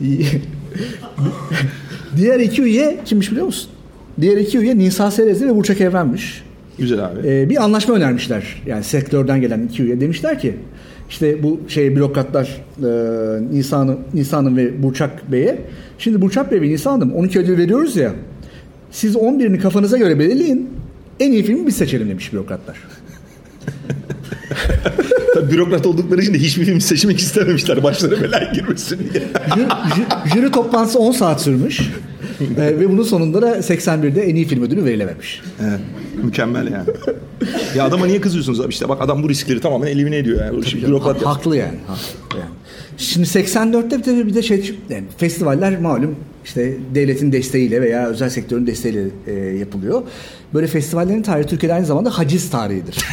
Diğer 2.16 2.40
iki 2.40 2.62
üye 2.62 2.98
kimmiş 3.04 3.30
biliyor 3.30 3.46
musun? 3.46 3.70
Diğer 4.20 4.36
iki 4.36 4.58
üye 4.58 4.78
Nisa 4.78 5.10
Serezli 5.10 5.48
ve 5.48 5.56
Burçak 5.56 5.80
Evren'miş. 5.80 6.42
Güzel 6.78 7.06
abi. 7.06 7.28
E, 7.28 7.50
bir 7.50 7.64
anlaşma 7.64 7.94
önermişler. 7.94 8.62
Yani 8.66 8.84
sektörden 8.84 9.40
gelen 9.40 9.66
iki 9.66 9.82
üye 9.82 10.00
demişler 10.00 10.38
ki 10.38 10.54
işte 11.10 11.42
bu 11.42 11.60
şey 11.68 11.96
bürokratlar 11.96 12.56
e, 12.78 12.86
Nisa'nın 13.56 13.98
Nisa'nın 14.14 14.56
ve 14.56 14.82
Burçak 14.82 15.32
Bey'e 15.32 15.58
şimdi 15.98 16.22
Burçak 16.22 16.52
Bey 16.52 16.60
ve 16.60 16.68
Nisa 16.68 16.92
Hanım 16.92 17.14
12 17.14 17.38
ödül 17.38 17.58
veriyoruz 17.58 17.96
ya 17.96 18.12
siz 18.90 19.16
11'ini 19.16 19.58
kafanıza 19.58 19.98
göre 19.98 20.18
belirleyin 20.18 20.70
en 21.20 21.32
iyi 21.32 21.42
filmi 21.42 21.66
biz 21.66 21.76
seçelim 21.76 22.08
demiş 22.08 22.32
bürokratlar. 22.32 22.76
Bürokrat 25.50 25.86
oldukları 25.86 26.22
için 26.22 26.34
de 26.34 26.38
hiçbir 26.38 26.64
film 26.64 26.80
seçmek 26.80 27.18
istememişler. 27.18 27.82
Başları 27.82 28.22
belaya 28.22 28.52
girmesin 28.52 28.98
diye. 29.12 29.22
Jüri, 29.54 29.66
jü- 29.66 30.34
jüri 30.34 30.50
toplantısı 30.50 30.98
10 30.98 31.12
saat 31.12 31.42
sürmüş. 31.42 31.80
E, 32.58 32.62
ve 32.80 32.88
bunun 32.90 33.02
sonunda 33.02 33.42
da 33.42 33.56
81'de 33.58 34.22
en 34.22 34.34
iyi 34.34 34.44
film 34.44 34.62
ödülü 34.62 34.84
verilememiş. 34.84 35.42
Evet. 35.62 35.80
Mükemmel 36.22 36.72
yani. 36.72 36.86
ya 37.76 37.84
adama 37.84 38.06
niye 38.06 38.20
kızıyorsunuz 38.20 38.60
abi? 38.60 38.68
İşte 38.68 38.88
bak 38.88 39.02
adam 39.02 39.22
bu 39.22 39.28
riskleri 39.28 39.60
tamamen 39.60 39.86
elimine 39.86 40.16
ediyor 40.16 40.44
yani. 40.44 40.66
Şimdi 40.66 40.86
bürokrat 40.86 41.26
Ha- 41.26 41.30
haklı 41.30 41.56
yani. 41.56 41.78
Haklı 41.86 42.38
yani. 42.38 42.50
Şimdi 43.16 43.28
84'te 43.28 43.98
bir 43.98 44.04
de 44.04 44.26
bir 44.26 44.34
de 44.34 44.42
şey 44.42 44.74
yani 44.88 45.04
festivaller 45.18 45.80
malum 45.80 46.16
işte 46.44 46.72
devletin 46.94 47.32
desteğiyle 47.32 47.82
veya 47.82 48.06
özel 48.08 48.28
sektörün 48.28 48.66
desteğiyle 48.66 49.04
e, 49.26 49.32
yapılıyor. 49.32 50.02
Böyle 50.54 50.66
festivallerin 50.66 51.22
tarihi 51.22 51.46
Türkiye'de 51.46 51.74
aynı 51.74 51.86
zamanda 51.86 52.18
haciz 52.18 52.50
tarihidir. 52.50 52.96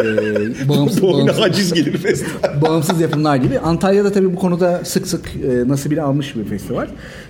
e, 0.00 0.68
bağımsız, 0.68 1.02
bağımsız, 1.02 1.40
haciz 1.40 1.72
gelir 1.72 1.98
festival. 1.98 2.60
bağımsız 2.62 3.00
yapımlar 3.00 3.36
gibi. 3.36 3.58
Antalya'da 3.58 4.12
tabii 4.12 4.32
bu 4.32 4.36
konuda 4.36 4.84
sık 4.84 5.06
sık 5.06 5.26
e, 5.36 5.68
nasibini 5.68 6.02
almış 6.02 6.36
bir 6.36 6.44
festival. 6.44 6.86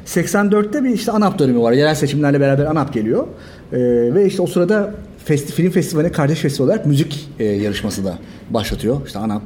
84'te 0.06 0.84
bir 0.84 0.90
işte 0.90 1.12
ANAP 1.12 1.38
dönemi 1.38 1.62
var. 1.62 1.72
Yerel 1.72 1.94
seçimlerle 1.94 2.40
beraber 2.40 2.64
ANAP 2.64 2.94
geliyor. 2.94 3.26
E, 3.72 3.78
ve 4.14 4.26
işte 4.26 4.42
o 4.42 4.46
sırada 4.46 4.94
festi, 5.26 5.52
film 5.52 5.70
festivaline 5.70 6.12
kardeş 6.12 6.38
festival 6.38 6.68
olarak 6.68 6.86
müzik 6.86 7.28
e, 7.38 7.44
yarışması 7.44 8.04
da 8.04 8.18
başlatıyor. 8.50 9.06
İşte 9.06 9.18
ANAP, 9.18 9.42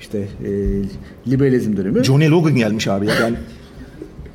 işte 0.00 0.18
e, 0.18 0.50
liberalizm 1.30 1.76
dönemi. 1.76 2.04
Johnny 2.04 2.30
Logan 2.30 2.54
gelmiş 2.56 2.88
abi 2.88 3.06
ya. 3.06 3.30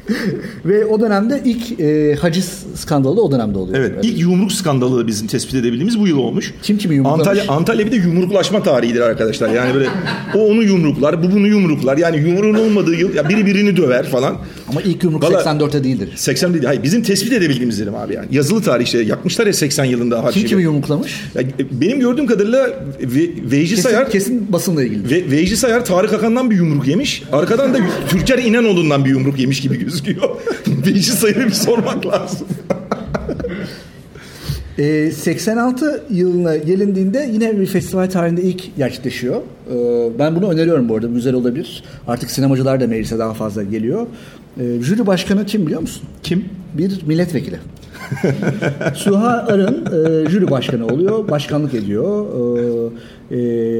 Ve 0.65 0.85
o 0.85 1.01
dönemde 1.01 1.41
ilk 1.45 1.79
e, 1.79 2.15
haciz 2.15 2.63
skandalı 2.75 3.17
da 3.17 3.21
o 3.21 3.31
dönemde 3.31 3.57
oluyor. 3.57 3.77
Evet, 3.79 3.91
Yani. 3.95 4.05
ilk 4.05 4.19
yumruk 4.19 4.51
skandalı 4.51 5.07
bizim 5.07 5.27
tespit 5.27 5.55
edebildiğimiz 5.55 5.99
bu 5.99 6.07
yıl 6.07 6.17
olmuş. 6.17 6.53
Kim 6.63 6.77
kimi 6.77 6.95
yumruklamış? 6.95 7.27
Antalya, 7.27 7.47
Antalya 7.53 7.85
bir 7.85 7.91
de 7.91 7.95
yumruklaşma 7.95 8.63
tarihidir 8.63 9.01
arkadaşlar. 9.01 9.49
Yani 9.49 9.73
böyle 9.73 9.87
o 10.35 10.39
onu 10.39 10.63
yumruklar, 10.63 11.23
bu 11.23 11.31
bunu 11.31 11.47
yumruklar. 11.47 11.97
Yani 11.97 12.17
yumruğun 12.17 12.53
olmadığı 12.53 12.95
yıl 12.95 13.15
ya 13.15 13.29
biri 13.29 13.45
birini 13.45 13.77
döver 13.77 14.05
falan. 14.07 14.37
Ama 14.69 14.81
ilk 14.81 15.03
yumruk 15.03 15.23
Vallahi- 15.23 15.43
84'te 15.43 15.83
değildir. 15.83 16.09
80 16.15 16.53
değil. 16.53 16.63
Hayır 16.65 16.83
bizim 16.83 17.03
tespit 17.03 17.33
edebildiğimiz 17.33 17.79
dedim 17.79 17.95
abi 17.95 18.13
yani. 18.13 18.27
Yazılı 18.31 18.61
tarih 18.61 18.85
işte 18.85 19.01
yakmışlar 19.03 19.47
ya 19.47 19.53
80 19.53 19.85
yılında. 19.85 20.29
Kim 20.31 20.45
kimi 20.47 20.63
yumruklamış? 20.63 21.21
Ya, 21.35 21.41
benim 21.71 21.99
gördüğüm 21.99 22.27
kadarıyla 22.27 22.69
Ve- 23.01 23.51
Veyci 23.51 23.69
Kesin, 23.75 23.81
Sayar 23.89 24.09
kesin 24.11 24.53
basınla 24.53 24.83
ilgili. 24.83 25.09
ve 25.11 25.31
Veyci 25.31 25.57
Sayar 25.57 25.85
Tarık 25.85 26.13
Akan'dan 26.13 26.49
bir 26.51 26.55
yumruk 26.55 26.87
yemiş. 26.87 27.23
Arkadan 27.31 27.73
da 27.73 27.77
Türker 28.09 28.37
İnanoğlu'ndan 28.37 29.05
bir 29.05 29.09
yumruk 29.09 29.39
yemiş 29.39 29.61
gibi 29.61 29.79
gözüküyor. 29.79 29.98
Veyci 30.85 31.11
Sayar'a 31.11 31.45
bir 31.45 31.51
sormak 31.51 32.05
lazım. 32.05 32.47
Ee, 34.79 35.11
86 35.11 36.03
yılına 36.09 36.55
gelindiğinde 36.57 37.29
yine 37.33 37.59
bir 37.59 37.65
festival 37.65 38.09
tarihinde 38.09 38.41
ilk 38.41 38.77
gerçekleşiyor. 38.77 39.35
Ee, 39.35 40.19
ben 40.19 40.35
bunu 40.35 40.49
öneriyorum 40.49 40.89
bu 40.89 40.95
arada. 40.95 41.07
Güzel 41.07 41.33
olabilir. 41.33 41.83
Artık 42.07 42.31
sinemacılar 42.31 42.81
da 42.81 42.87
meclise 42.87 43.19
daha 43.19 43.33
fazla 43.33 43.63
geliyor. 43.63 44.07
Ee, 44.59 44.63
jüri 44.81 45.07
başkanı 45.07 45.45
kim 45.45 45.65
biliyor 45.65 45.81
musun? 45.81 46.03
Kim? 46.23 46.45
Bir 46.73 47.01
milletvekili. 47.05 47.55
Suha 48.95 49.45
Arın 49.47 49.85
e, 49.85 50.29
jüri 50.29 50.51
başkanı 50.51 50.87
oluyor, 50.87 51.27
başkanlık 51.27 51.73
ediyor 51.73 52.25
Ee, 53.31 53.37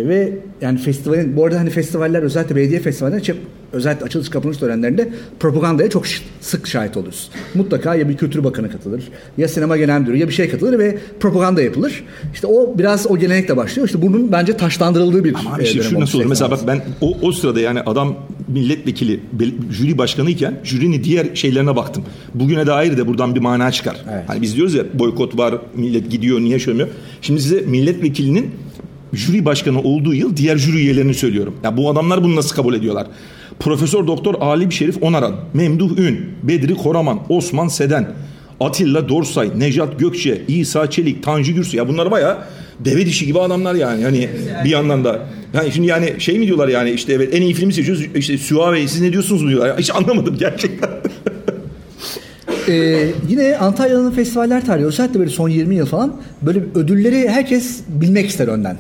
ve 0.08 0.34
yani 0.62 0.80
festivalin 0.80 1.38
bu 1.38 1.46
arada 1.46 1.60
hani 1.60 1.70
festivaller 1.70 2.22
özellikle 2.22 2.56
belediye 2.56 2.80
festivallerinde 2.80 3.24
çok 3.24 3.38
özellikle 3.74 4.06
açılış 4.06 4.30
kapanış 4.30 4.58
törenlerinde 4.58 5.10
propagandaya 5.40 5.90
çok 5.90 6.06
sık 6.42 6.68
şahit 6.68 6.98
oluruz. 6.98 7.32
Mutlaka 7.56 7.96
ya 7.96 8.10
bir 8.10 8.18
kültür 8.18 8.44
bakanı 8.44 8.72
katılır, 8.72 9.04
ya 9.38 9.48
sinema 9.48 9.78
genel 9.78 10.00
müdürü 10.00 10.18
ya 10.18 10.28
bir 10.28 10.34
şey 10.34 10.50
katılır 10.50 10.80
ve 10.80 10.98
propaganda 11.20 11.62
yapılır. 11.62 12.04
İşte 12.34 12.48
o 12.48 12.78
biraz 12.78 13.12
o 13.12 13.18
gelenekle 13.18 13.58
başlıyor. 13.58 13.88
İşte 13.88 14.02
bunun 14.02 14.32
bence 14.32 14.58
taşlandırıldığı 14.58 15.24
bir 15.24 15.36
Ama 15.36 15.54
abi 15.54 15.64
e, 15.64 15.66
işte 15.66 15.84
şu 15.84 16.00
nasıl 16.00 16.20
olur? 16.20 16.26
Mesela 16.30 16.52
bak 16.52 16.60
86. 16.60 16.82
ben 17.02 17.08
o, 17.08 17.18
o 17.22 17.32
sırada 17.32 17.60
yani 17.60 17.82
adam 17.82 18.16
milletvekili, 18.48 19.20
jüri 19.72 19.98
başkanıyken 19.98 20.54
jürinin 20.64 21.04
diğer 21.04 21.36
şeylerine 21.36 21.76
baktım. 21.76 22.04
Bugüne 22.34 22.68
dair 22.68 22.98
de 22.98 23.08
buradan 23.08 23.36
bir 23.36 23.40
mana 23.40 23.72
çıkar. 23.72 23.98
Evet. 24.14 24.24
Hani 24.28 24.42
biz 24.42 24.56
diyoruz 24.56 24.74
ya 24.74 24.84
boykot 24.94 25.38
var, 25.38 25.56
millet 25.76 26.12
gidiyor, 26.12 26.40
niye 26.40 26.60
şöyle? 26.60 26.88
Şimdi 27.22 27.42
size 27.42 27.62
milletvekilinin 27.62 28.52
jüri 29.14 29.46
başkanı 29.46 29.82
olduğu 29.82 30.14
yıl 30.14 30.38
diğer 30.38 30.58
jüri 30.58 30.78
üyelerini 30.78 31.14
söylüyorum. 31.14 31.56
Ya 31.64 31.78
bu 31.78 31.90
adamlar 31.90 32.24
bunu 32.24 32.36
nasıl 32.36 32.56
kabul 32.56 32.74
ediyorlar? 32.74 33.08
Profesör 33.60 34.08
Doktor 34.08 34.36
Ali 34.42 34.72
Şerif 34.72 35.04
Onaran, 35.04 35.36
Memduh 35.54 35.98
Ün, 35.98 36.30
Bedri 36.44 36.76
Koraman, 36.76 37.20
Osman 37.30 37.68
Seden, 37.68 38.08
Atilla 38.60 39.10
Dorsay, 39.10 39.52
Nejat 39.58 40.00
Gökçe, 40.00 40.42
İsa 40.48 40.90
Çelik, 40.90 41.24
Tanju 41.24 41.54
Gürsu. 41.54 41.78
Ya 41.78 41.88
bunlar 41.88 42.12
bayağı 42.12 42.38
deve 42.80 43.06
dişi 43.06 43.26
gibi 43.26 43.40
adamlar 43.40 43.76
yani. 43.76 44.04
Hani 44.04 44.30
bir 44.64 44.70
yandan 44.70 45.04
da. 45.04 45.20
Yani 45.54 45.72
şimdi 45.72 45.88
yani 45.88 46.14
şey 46.18 46.40
mi 46.40 46.48
diyorlar 46.48 46.68
yani 46.68 46.92
işte 46.92 47.14
evet 47.14 47.34
en 47.34 47.42
iyi 47.42 47.54
filmi 47.54 47.74
seçiyoruz. 47.74 48.06
İşte 48.16 48.34
Bey 48.74 48.88
siz 48.88 49.02
ne 49.02 49.14
diyorsunuz 49.14 49.42
mu 49.42 49.50
diyorlar. 49.50 49.80
Hiç 49.80 49.96
anlamadım 49.96 50.36
gerçekten. 50.40 50.90
Ee, 52.68 53.08
yine 53.30 53.58
Antalya'nın 53.58 54.12
festivaller 54.12 54.66
tarihi 54.66 54.86
özellikle 54.86 55.20
böyle 55.20 55.30
son 55.30 55.50
20 55.50 55.76
yıl 55.76 55.86
falan 55.86 56.16
böyle 56.42 56.60
ödülleri 56.76 57.30
herkes 57.30 57.80
bilmek 57.88 58.30
ister 58.30 58.48
önden. 58.48 58.78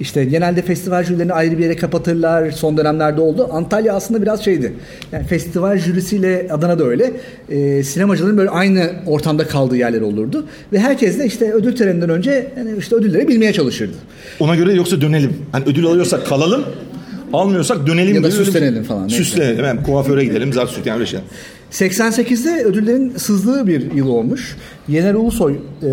İşte 0.00 0.24
genelde 0.24 0.62
festival 0.62 1.04
jürilerini 1.04 1.32
ayrı 1.32 1.58
bir 1.58 1.62
yere 1.62 1.76
kapatırlar. 1.76 2.50
Son 2.50 2.76
dönemlerde 2.76 3.20
oldu. 3.20 3.48
Antalya 3.52 3.94
aslında 3.94 4.22
biraz 4.22 4.44
şeydi. 4.44 4.72
Yani 5.12 5.26
festival 5.26 5.78
jürisiyle 5.78 6.48
Adana 6.50 6.78
da 6.78 6.84
öyle. 6.84 7.12
Ee, 7.50 7.82
sinemacıların 7.82 8.38
böyle 8.38 8.50
aynı 8.50 8.90
ortamda 9.06 9.46
kaldığı 9.46 9.76
yerler 9.76 10.00
olurdu. 10.00 10.46
Ve 10.72 10.78
herkes 10.78 11.18
de 11.18 11.26
işte 11.26 11.52
ödül 11.52 11.76
töreninden 11.76 12.10
önce 12.10 12.46
yani 12.58 12.70
işte 12.78 12.96
ödülleri 12.96 13.28
bilmeye 13.28 13.52
çalışırdı. 13.52 13.96
Ona 14.40 14.54
göre 14.56 14.72
yoksa 14.72 15.00
dönelim. 15.00 15.36
Hani 15.52 15.64
ödül 15.66 15.86
alıyorsak 15.86 16.26
kalalım. 16.26 16.64
Almıyorsak 17.32 17.86
dönelim. 17.86 18.14
Ya 18.14 18.22
da 18.22 18.30
süslenelim 18.30 18.84
falan, 18.84 19.08
neyse. 19.08 19.16
Süslenelim. 19.16 19.64
Hem 19.64 19.82
kuaföre 19.82 20.24
gidelim. 20.24 20.52
Zar 20.52 20.66
süt 20.66 20.86
yani 20.86 20.96
öyle 20.96 21.06
şey. 21.06 21.20
88'de 21.72 22.64
ödüllerin 22.64 23.12
sızdığı 23.16 23.66
bir 23.66 23.92
yıl 23.92 24.08
olmuş. 24.08 24.56
Yener 24.88 25.14
Ulusoy 25.14 25.52
e, 25.52 25.86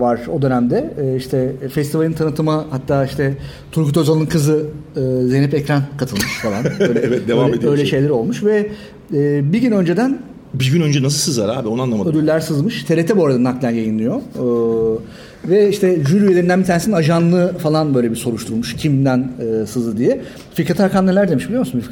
var 0.00 0.20
o 0.34 0.42
dönemde. 0.42 0.94
E, 1.02 1.16
işte 1.16 1.52
festivalin 1.74 2.12
tanıtıma 2.12 2.66
hatta 2.70 3.04
işte 3.04 3.34
Turgut 3.72 3.96
Özal'ın 3.96 4.26
kızı 4.26 4.62
e, 4.96 5.00
Zeynep 5.26 5.54
Ekran 5.54 5.82
katılmış 5.98 6.38
falan. 6.42 6.64
Öyle, 6.88 7.00
Evet, 7.00 7.28
devam 7.28 7.46
öyle, 7.46 7.56
ediyor 7.56 7.72
Öyle 7.72 7.82
şey. 7.82 7.90
şeyler 7.90 8.10
olmuş 8.10 8.44
ve 8.44 8.70
e, 9.14 9.52
bir 9.52 9.58
gün 9.58 9.72
önceden 9.72 10.18
Bir 10.54 10.72
gün 10.72 10.80
önce 10.82 11.02
nasıl 11.02 11.18
sızar 11.18 11.48
abi 11.48 11.68
onu 11.68 11.82
anlamadım. 11.82 12.12
ödüller 12.12 12.40
sızmış. 12.40 12.84
TRT 12.84 13.16
bu 13.16 13.26
arada 13.26 13.42
naklen 13.44 13.70
yayınlıyor. 13.70 14.16
E, 14.16 14.44
ve 15.50 15.68
işte 15.68 16.04
jüri 16.08 16.24
üyelerinden 16.24 16.60
bir 16.60 16.64
tanesinin 16.64 16.94
ajanlığı 16.94 17.58
falan 17.58 17.94
böyle 17.94 18.10
bir 18.10 18.16
soruşturmuş. 18.16 18.74
Kimden 18.76 19.32
e, 19.62 19.66
sızdı 19.66 19.96
diye. 19.98 20.20
Fikret 20.54 20.78
Hakan 20.80 21.06
neler 21.06 21.28
demiş 21.30 21.44
biliyor 21.46 21.60
musun? 21.60 21.82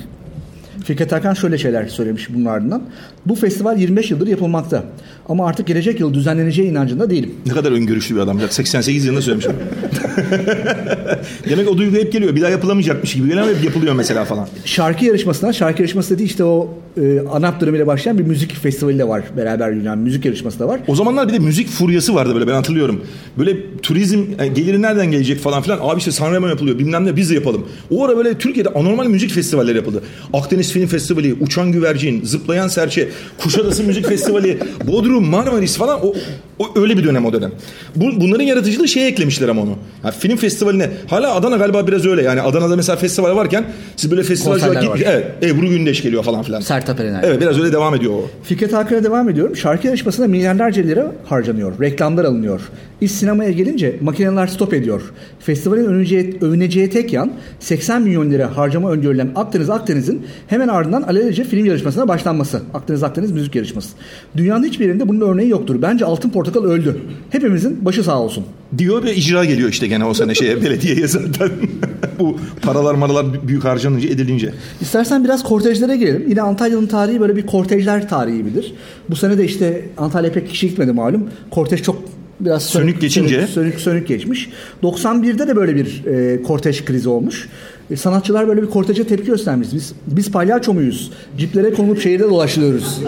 Fikret 0.86 1.12
Hakan 1.12 1.34
şöyle 1.34 1.58
şeyler 1.58 1.86
söylemiş 1.86 2.34
bunun 2.34 2.44
ardından. 2.44 2.82
Bu 3.26 3.34
festival 3.34 3.78
25 3.78 4.10
yıldır 4.10 4.26
yapılmakta. 4.26 4.84
Ama 5.28 5.46
artık 5.46 5.66
gelecek 5.66 6.00
yıl 6.00 6.14
düzenleneceği 6.14 6.70
inancında 6.70 7.10
değilim. 7.10 7.34
Ne 7.46 7.52
kadar 7.52 7.72
öngörüşlü 7.72 8.14
bir 8.14 8.20
adam. 8.20 8.40
88 8.50 9.04
yılında 9.04 9.22
söylemiş. 9.22 9.46
Demek 11.50 11.68
o 11.68 11.78
duygu 11.78 11.96
hep 11.96 12.12
geliyor. 12.12 12.36
Bir 12.36 12.42
daha 12.42 12.50
yapılamayacakmış 12.50 13.14
gibi 13.14 13.28
geliyor 13.28 13.46
ama 13.46 13.56
hep 13.56 13.64
yapılıyor 13.64 13.94
mesela 13.94 14.24
falan. 14.24 14.48
Şarkı 14.64 15.04
yarışmasına, 15.04 15.52
şarkı 15.52 15.82
yarışması 15.82 16.14
dediği 16.14 16.24
işte 16.24 16.44
o 16.44 16.74
e, 17.02 17.20
ANAP 17.32 17.60
dönemiyle 17.60 17.86
başlayan 17.86 18.18
bir 18.18 18.24
müzik 18.24 18.56
festivali 18.56 18.98
de 18.98 19.08
var. 19.08 19.22
Beraber 19.36 19.70
yürüyen 19.70 19.98
müzik 19.98 20.24
yarışması 20.24 20.58
da 20.58 20.68
var. 20.68 20.80
O 20.86 20.94
zamanlar 20.94 21.28
bir 21.28 21.32
de 21.32 21.38
müzik 21.38 21.68
furyası 21.68 22.14
vardı 22.14 22.34
böyle 22.34 22.46
ben 22.46 22.52
hatırlıyorum. 22.52 23.04
Böyle 23.38 23.80
turizm 23.82 24.24
yani 24.38 24.54
geliri 24.54 24.82
nereden 24.82 25.10
gelecek 25.10 25.38
falan 25.38 25.62
filan. 25.62 25.78
Abi 25.82 25.98
işte 25.98 26.12
Sanremo 26.12 26.48
yapılıyor 26.48 26.78
bilmem 26.78 27.04
ne 27.04 27.16
biz 27.16 27.30
de 27.30 27.34
yapalım. 27.34 27.68
O 27.90 28.04
ara 28.04 28.16
böyle 28.16 28.38
Türkiye'de 28.38 28.68
anormal 28.68 29.06
müzik 29.06 29.30
festivalleri 29.30 29.76
yapıldı. 29.76 30.02
Akdeniz 30.32 30.72
Film 30.76 30.88
Festivali, 30.88 31.34
Uçan 31.40 31.72
Güvercin, 31.72 32.24
Zıplayan 32.24 32.68
Serçe, 32.68 33.08
Kuşadası 33.38 33.84
Müzik 33.84 34.06
Festivali, 34.08 34.58
Bodrum, 34.88 35.26
Marmaris 35.28 35.76
falan 35.76 36.06
o, 36.06 36.14
o 36.58 36.80
öyle 36.80 36.98
bir 36.98 37.04
dönem 37.04 37.24
o 37.26 37.32
dönem. 37.32 37.52
Bu, 37.96 38.20
bunların 38.20 38.44
yaratıcılığı 38.44 38.88
şeye 38.88 39.08
eklemişler 39.08 39.48
ama 39.48 39.62
onu. 39.62 39.78
Yani 40.04 40.14
film 40.18 40.36
festivaline 40.36 40.90
hala 41.06 41.34
Adana 41.34 41.56
galiba 41.56 41.86
biraz 41.86 42.06
öyle. 42.06 42.22
Yani 42.22 42.40
Adana'da 42.40 42.76
mesela 42.76 42.96
festival 42.96 43.36
varken 43.36 43.64
siz 43.96 44.10
böyle 44.10 44.22
Konserler 44.22 44.86
var. 44.86 45.00
evet 45.04 45.26
Ebru 45.42 45.68
Gündeş 45.68 46.02
geliyor 46.02 46.22
falan 46.22 46.42
filan. 46.42 46.60
Sertab 46.60 46.98
Erener. 46.98 47.20
Evet 47.24 47.40
biraz 47.40 47.58
öyle 47.58 47.72
devam 47.72 47.94
ediyor 47.94 48.12
o. 48.12 48.30
Fikret 48.42 48.72
Hakan'a 48.72 49.04
devam 49.04 49.28
ediyorum. 49.28 49.56
Şarkı 49.56 49.86
yarışmasında 49.86 50.26
milyarlarca 50.26 50.82
lira 50.82 51.12
harcanıyor. 51.24 51.80
Reklamlar 51.80 52.24
alınıyor. 52.24 52.60
İş 53.00 53.12
sinemaya 53.12 53.50
gelince 53.50 53.96
makineler 54.00 54.46
stop 54.46 54.74
ediyor. 54.74 55.02
Festivalin 55.40 55.84
övüneceği, 55.84 56.38
övüneceği 56.40 56.90
tek 56.90 57.12
yan 57.12 57.32
80 57.60 58.02
milyon 58.02 58.30
lira 58.30 58.56
harcama 58.56 58.90
öngörülen 58.90 59.30
Akdeniz 59.34 59.70
Akdeniz'in 59.70 60.26
hemen 60.46 60.65
ardından 60.68 61.02
alelacele 61.02 61.48
film 61.48 61.66
yarışmasına 61.66 62.08
başlanması. 62.08 62.62
Akdeniz 62.74 63.02
Akdeniz 63.02 63.32
müzik 63.32 63.54
yarışması. 63.54 63.88
Dünyanın 64.36 64.64
hiçbir 64.64 64.86
yerinde 64.86 65.08
bunun 65.08 65.20
örneği 65.20 65.48
yoktur. 65.48 65.82
Bence 65.82 66.04
Altın 66.04 66.30
Portakal 66.30 66.64
öldü. 66.64 67.00
Hepimizin 67.30 67.84
başı 67.84 68.02
sağ 68.04 68.20
olsun. 68.20 68.44
Diyor 68.78 69.04
ve 69.04 69.14
icra 69.14 69.44
geliyor 69.44 69.68
işte 69.68 69.86
gene 69.86 70.04
o 70.04 70.14
sene 70.14 70.34
şeye 70.34 70.62
belediyeye 70.62 71.08
zaten. 71.08 71.50
Bu 72.18 72.36
paralar 72.62 72.94
maralar 72.94 73.48
büyük 73.48 73.64
harcanınca 73.64 74.08
edilince. 74.08 74.52
İstersen 74.80 75.24
biraz 75.24 75.42
kortejlere 75.42 75.96
girelim. 75.96 76.24
Yine 76.28 76.42
Antalya'nın 76.42 76.86
tarihi 76.86 77.20
böyle 77.20 77.36
bir 77.36 77.46
kortejler 77.46 78.08
tarihi 78.08 78.46
bilir. 78.46 78.74
Bu 79.10 79.16
sene 79.16 79.38
de 79.38 79.44
işte 79.44 79.84
Antalya 79.98 80.32
pek 80.32 80.48
kişi 80.48 80.68
gitmedi 80.68 80.92
malum. 80.92 81.30
Kortej 81.50 81.82
çok 81.82 82.02
biraz 82.40 82.62
Sönük 82.62 83.00
geçince. 83.00 83.34
Sönük, 83.34 83.50
sönük, 83.50 83.80
sönük 83.80 84.08
geçmiş. 84.08 84.50
91'de 84.82 85.48
de 85.48 85.56
böyle 85.56 85.76
bir 85.76 86.04
e, 86.06 86.42
kortej 86.42 86.84
krizi 86.84 87.08
olmuş. 87.08 87.48
E, 87.90 87.96
sanatçılar 87.96 88.48
böyle 88.48 88.62
bir 88.62 88.66
korteje 88.66 89.06
tepki 89.06 89.26
göstermiş. 89.26 89.68
Biz 89.74 89.92
biz 90.06 90.30
palyaço 90.30 90.74
muyuz? 90.74 91.10
Ciplere 91.38 91.70
konulup 91.74 92.00
şehirde 92.00 92.24
dolaşıyoruz 92.24 93.00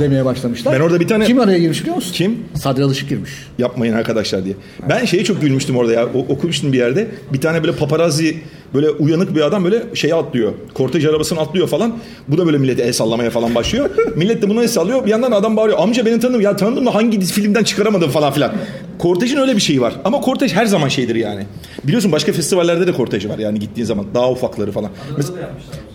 demeye 0.00 0.24
başlamışlar. 0.24 0.74
Ben 0.74 0.80
orada 0.80 1.00
bir 1.00 1.08
tane- 1.08 1.24
Kim 1.24 1.40
araya 1.40 1.58
girmiş 1.58 1.80
biliyor 1.80 1.96
musun? 1.96 2.12
Kim? 2.14 2.38
Sadri 2.54 2.84
Alışık 2.84 3.08
girmiş. 3.08 3.30
Yapmayın 3.58 3.92
arkadaşlar 3.92 4.44
diye. 4.44 4.54
Ben 4.88 5.04
şeye 5.04 5.24
çok 5.24 5.40
gülmüştüm 5.40 5.76
orada 5.76 5.92
ya. 5.92 6.06
O, 6.06 6.18
okumuştum 6.18 6.72
bir 6.72 6.78
yerde. 6.78 7.08
Bir 7.32 7.40
tane 7.40 7.62
böyle 7.62 7.72
paparazzi 7.76 8.36
böyle 8.74 8.90
uyanık 8.90 9.34
bir 9.34 9.40
adam 9.40 9.64
böyle 9.64 9.82
şeye 9.94 10.14
atlıyor. 10.14 10.52
Kortej 10.74 11.06
arabasını 11.06 11.40
atlıyor 11.40 11.68
falan. 11.68 11.98
Bu 12.28 12.38
da 12.38 12.46
böyle 12.46 12.58
millete 12.58 12.82
el 12.82 12.92
sallamaya 12.92 13.30
falan 13.30 13.54
başlıyor. 13.54 13.90
Millet 14.16 14.42
de 14.42 14.48
buna 14.48 14.62
el 14.62 14.68
sallıyor. 14.68 15.04
Bir 15.04 15.10
yandan 15.10 15.32
adam 15.32 15.56
bağırıyor. 15.56 15.78
Amca 15.78 16.06
beni 16.06 16.20
tanıdım. 16.20 16.40
Ya 16.40 16.56
tanıdım 16.56 16.86
da 16.86 16.94
hangi 16.94 17.20
filmden 17.20 17.64
çıkaramadım 17.64 18.10
falan 18.10 18.32
filan. 18.32 18.52
Kortejin 18.98 19.36
öyle 19.36 19.56
bir 19.56 19.60
şeyi 19.60 19.80
var. 19.80 19.94
Ama 20.04 20.20
kortej 20.20 20.52
her 20.54 20.66
zaman 20.66 20.88
şeydir 20.88 21.14
yani. 21.14 21.42
Biliyorsun 21.84 22.12
başka 22.12 22.32
festivallerde 22.32 22.86
de 22.86 22.92
kortej 22.92 23.28
var 23.28 23.38
yani 23.38 23.58
gittiğin 23.58 23.86
zaman. 23.86 24.06
Daha 24.14 24.30
ufakları 24.30 24.72
falan. 24.72 24.90
Mes- 25.18 25.32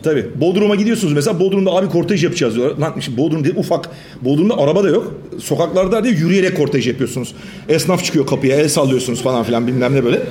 Tabii. 0.04 0.26
Bodrum'a 0.36 0.76
gidiyorsunuz 0.76 1.14
mesela 1.14 1.40
Bodrum'da 1.40 1.72
abi 1.72 1.90
kortej 1.90 2.24
yapacağız 2.24 2.56
diyorlar. 2.56 2.78
Lan 2.78 2.94
işte 3.00 3.18
Bodrum 3.18 3.44
değil 3.44 3.56
ufak. 3.58 3.90
Bodrum'da 4.22 4.58
araba 4.58 4.84
da 4.84 4.90
yok. 4.90 5.14
Sokaklarda 5.40 6.04
değil 6.04 6.18
yürüyerek 6.18 6.58
kortej 6.58 6.88
yapıyorsunuz. 6.88 7.36
Esnaf 7.70 8.04
çıkıyor 8.04 8.28
kapıya 8.28 8.58
el 8.58 8.70
sallıyorsunuz 8.70 9.22
falan 9.22 9.44
filan 9.44 9.68
bilmem 9.68 9.96
ne 9.96 10.04
böyle. 10.06 10.22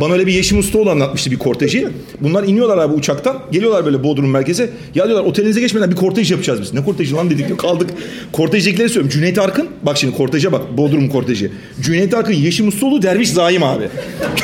Bana 0.00 0.12
öyle 0.12 0.26
bir 0.26 0.32
Yeşim 0.32 0.58
Ustaoğlu 0.58 0.90
anlatmıştı 0.90 1.30
bir 1.30 1.38
korteji. 1.38 1.88
Bunlar 2.20 2.44
iniyorlar 2.44 2.78
abi 2.78 2.94
uçaktan. 2.94 3.38
Geliyorlar 3.52 3.84
böyle 3.84 4.04
Bodrum 4.04 4.30
merkeze. 4.30 4.70
Ya 4.94 5.06
diyorlar 5.08 5.24
otelinize 5.24 5.60
geçmeden 5.60 5.90
bir 5.90 5.96
kortej 5.96 6.30
yapacağız 6.30 6.60
biz. 6.60 6.74
Ne 6.74 6.84
korteji 6.84 7.14
lan 7.14 7.30
dedik 7.30 7.46
diyor. 7.46 7.58
Kaldık. 7.58 7.90
Kortejdekileri 8.32 8.88
söylüyorum. 8.88 9.18
Cüneyt 9.18 9.38
Arkın. 9.38 9.68
Bak 9.82 9.98
şimdi 9.98 10.16
korteje 10.16 10.52
bak. 10.52 10.62
Bodrum 10.76 11.08
korteji. 11.08 11.52
Cüneyt 11.82 12.14
Arkın, 12.14 12.32
Yeşim 12.32 12.68
Ustaoğlu, 12.68 13.02
Derviş 13.02 13.30
Zaim 13.30 13.62
abi. 13.62 13.88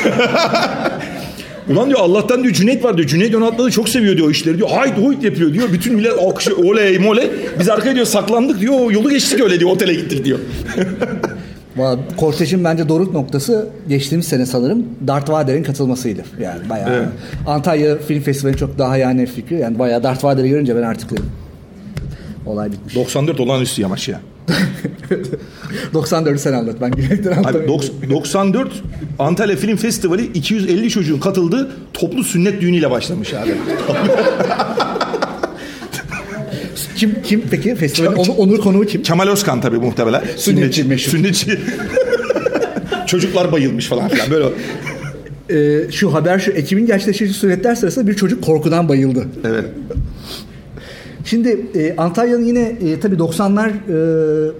Ulan 1.69 1.89
diyor 1.89 1.99
Allah'tan 1.99 2.43
diyor 2.43 2.53
Cüneyt 2.53 2.83
var 2.83 2.97
diyor. 2.97 3.07
Cüneyt 3.07 3.35
Onatlı'da 3.35 3.71
çok 3.71 3.89
seviyor 3.89 4.17
diyor 4.17 4.27
o 4.27 4.31
işleri 4.31 4.57
diyor. 4.57 4.69
Hayt 4.69 4.97
hoyt 4.97 5.23
yapıyor 5.23 5.53
diyor. 5.53 5.73
Bütün 5.73 5.95
millet 5.95 6.19
alkışlıyor. 6.19 6.57
Oley 6.63 6.99
moley. 6.99 7.29
Biz 7.59 7.69
arkaya 7.69 7.95
diyor 7.95 8.05
saklandık 8.05 8.59
diyor. 8.59 8.91
Yolu 8.91 9.09
geçtik 9.09 9.41
öyle 9.41 9.59
diyor. 9.59 9.71
Otele 9.71 9.93
gittik 9.93 10.25
diyor. 10.25 10.39
Kortej'in 12.17 12.63
bence 12.63 12.89
doruk 12.89 13.13
noktası 13.13 13.69
geçtiğimiz 13.89 14.27
sene 14.27 14.45
sanırım 14.45 14.85
Darth 15.07 15.29
Vader'in 15.29 15.63
katılmasıydı. 15.63 16.21
Yani 16.41 16.69
bayağı 16.69 16.89
Evet. 16.89 17.07
Antalya 17.47 17.97
Film 17.97 18.21
Festivali 18.21 18.57
çok 18.57 18.77
daha 18.77 18.97
yani 18.97 19.25
fikri. 19.25 19.55
Yani 19.55 19.79
bayağı 19.79 20.03
Darth 20.03 20.23
Vader'i 20.23 20.49
görünce 20.49 20.75
ben 20.75 20.81
artık 20.81 21.11
dedim. 21.11 21.25
Olay 22.45 22.71
bitmiş. 22.71 22.95
94 22.95 23.39
olağanüstü 23.39 23.81
yamaç 23.81 24.09
ya. 24.09 24.19
94'ü 25.93 26.37
sen 26.37 26.53
anlat. 26.53 26.75
Ben 26.81 26.91
Abi 26.91 27.29
anlatamıyorum. 27.35 27.67
dok- 27.67 28.09
94 28.09 28.71
Antalya 29.19 29.55
Film 29.55 29.77
Festivali 29.77 30.25
250 30.33 30.89
çocuğun 30.89 31.19
katıldığı 31.19 31.71
toplu 31.93 32.23
sünnet 32.23 32.61
düğünüyle 32.61 32.91
başlamış 32.91 33.33
abi. 33.33 33.51
Kim 36.95 37.21
kim 37.23 37.43
peki 37.51 37.75
festivalin 37.75 38.15
onur, 38.15 38.33
onur 38.37 38.57
konuğu 38.59 38.85
kim? 38.85 39.03
Kemal 39.03 39.27
Özkan 39.27 39.61
tabii 39.61 39.77
muhtemelen. 39.77 40.23
Sünnetçi 40.37 40.83
meşhur. 40.83 41.11
Sünnetçi. 41.11 41.59
Çocuklar 43.07 43.51
bayılmış 43.51 43.85
falan 43.87 44.09
filan 44.09 44.27
böyle. 44.31 44.45
Ee, 45.49 45.91
şu 45.91 46.13
haber 46.13 46.39
şu 46.39 46.51
Ekim'in 46.51 46.85
gerçekleştiği 46.85 47.29
sünnetler 47.29 47.75
sırasında 47.75 48.07
bir 48.07 48.13
çocuk 48.13 48.43
korkudan 48.43 48.89
bayıldı. 48.89 49.27
Evet. 49.47 49.65
Şimdi 51.25 51.65
e, 51.75 51.95
Antalya'nın 51.97 52.43
yine 52.45 52.61
e, 52.61 52.99
tabii 52.99 53.15
90'lar 53.15 53.69
e, 53.69 54.51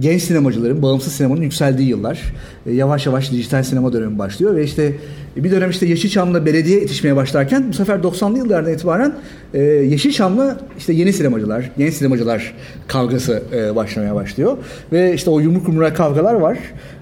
genç 0.00 0.22
sinemacıların, 0.22 0.82
bağımsız 0.82 1.12
sinemanın 1.12 1.42
yükseldiği 1.42 1.88
yıllar. 1.88 2.22
E, 2.66 2.72
yavaş 2.72 3.06
yavaş 3.06 3.32
dijital 3.32 3.62
sinema 3.62 3.92
dönemi 3.92 4.18
başlıyor 4.18 4.56
ve 4.56 4.64
işte 4.64 4.92
e, 5.36 5.44
bir 5.44 5.50
dönem 5.50 5.70
işte 5.70 5.86
Yeşilçam'la 5.86 6.46
belediye 6.46 6.80
yetişmeye 6.80 7.16
başlarken 7.16 7.64
bu 7.68 7.72
sefer 7.72 7.98
90'lı 7.98 8.38
yıllardan 8.38 8.72
itibaren 8.72 9.14
e, 9.54 9.62
Yeşilçam'la 9.62 10.60
işte 10.78 10.92
yeni 10.92 11.12
sinemacılar, 11.12 11.70
genç 11.78 11.94
sinemacılar 11.94 12.54
kavgası 12.88 13.42
e, 13.54 13.76
başlamaya 13.76 14.14
başlıyor. 14.14 14.56
Ve 14.92 15.14
işte 15.14 15.30
o 15.30 15.40
yumruk 15.40 15.68
yumruğa 15.68 15.94
kavgalar 15.94 16.34
var. 16.34 16.58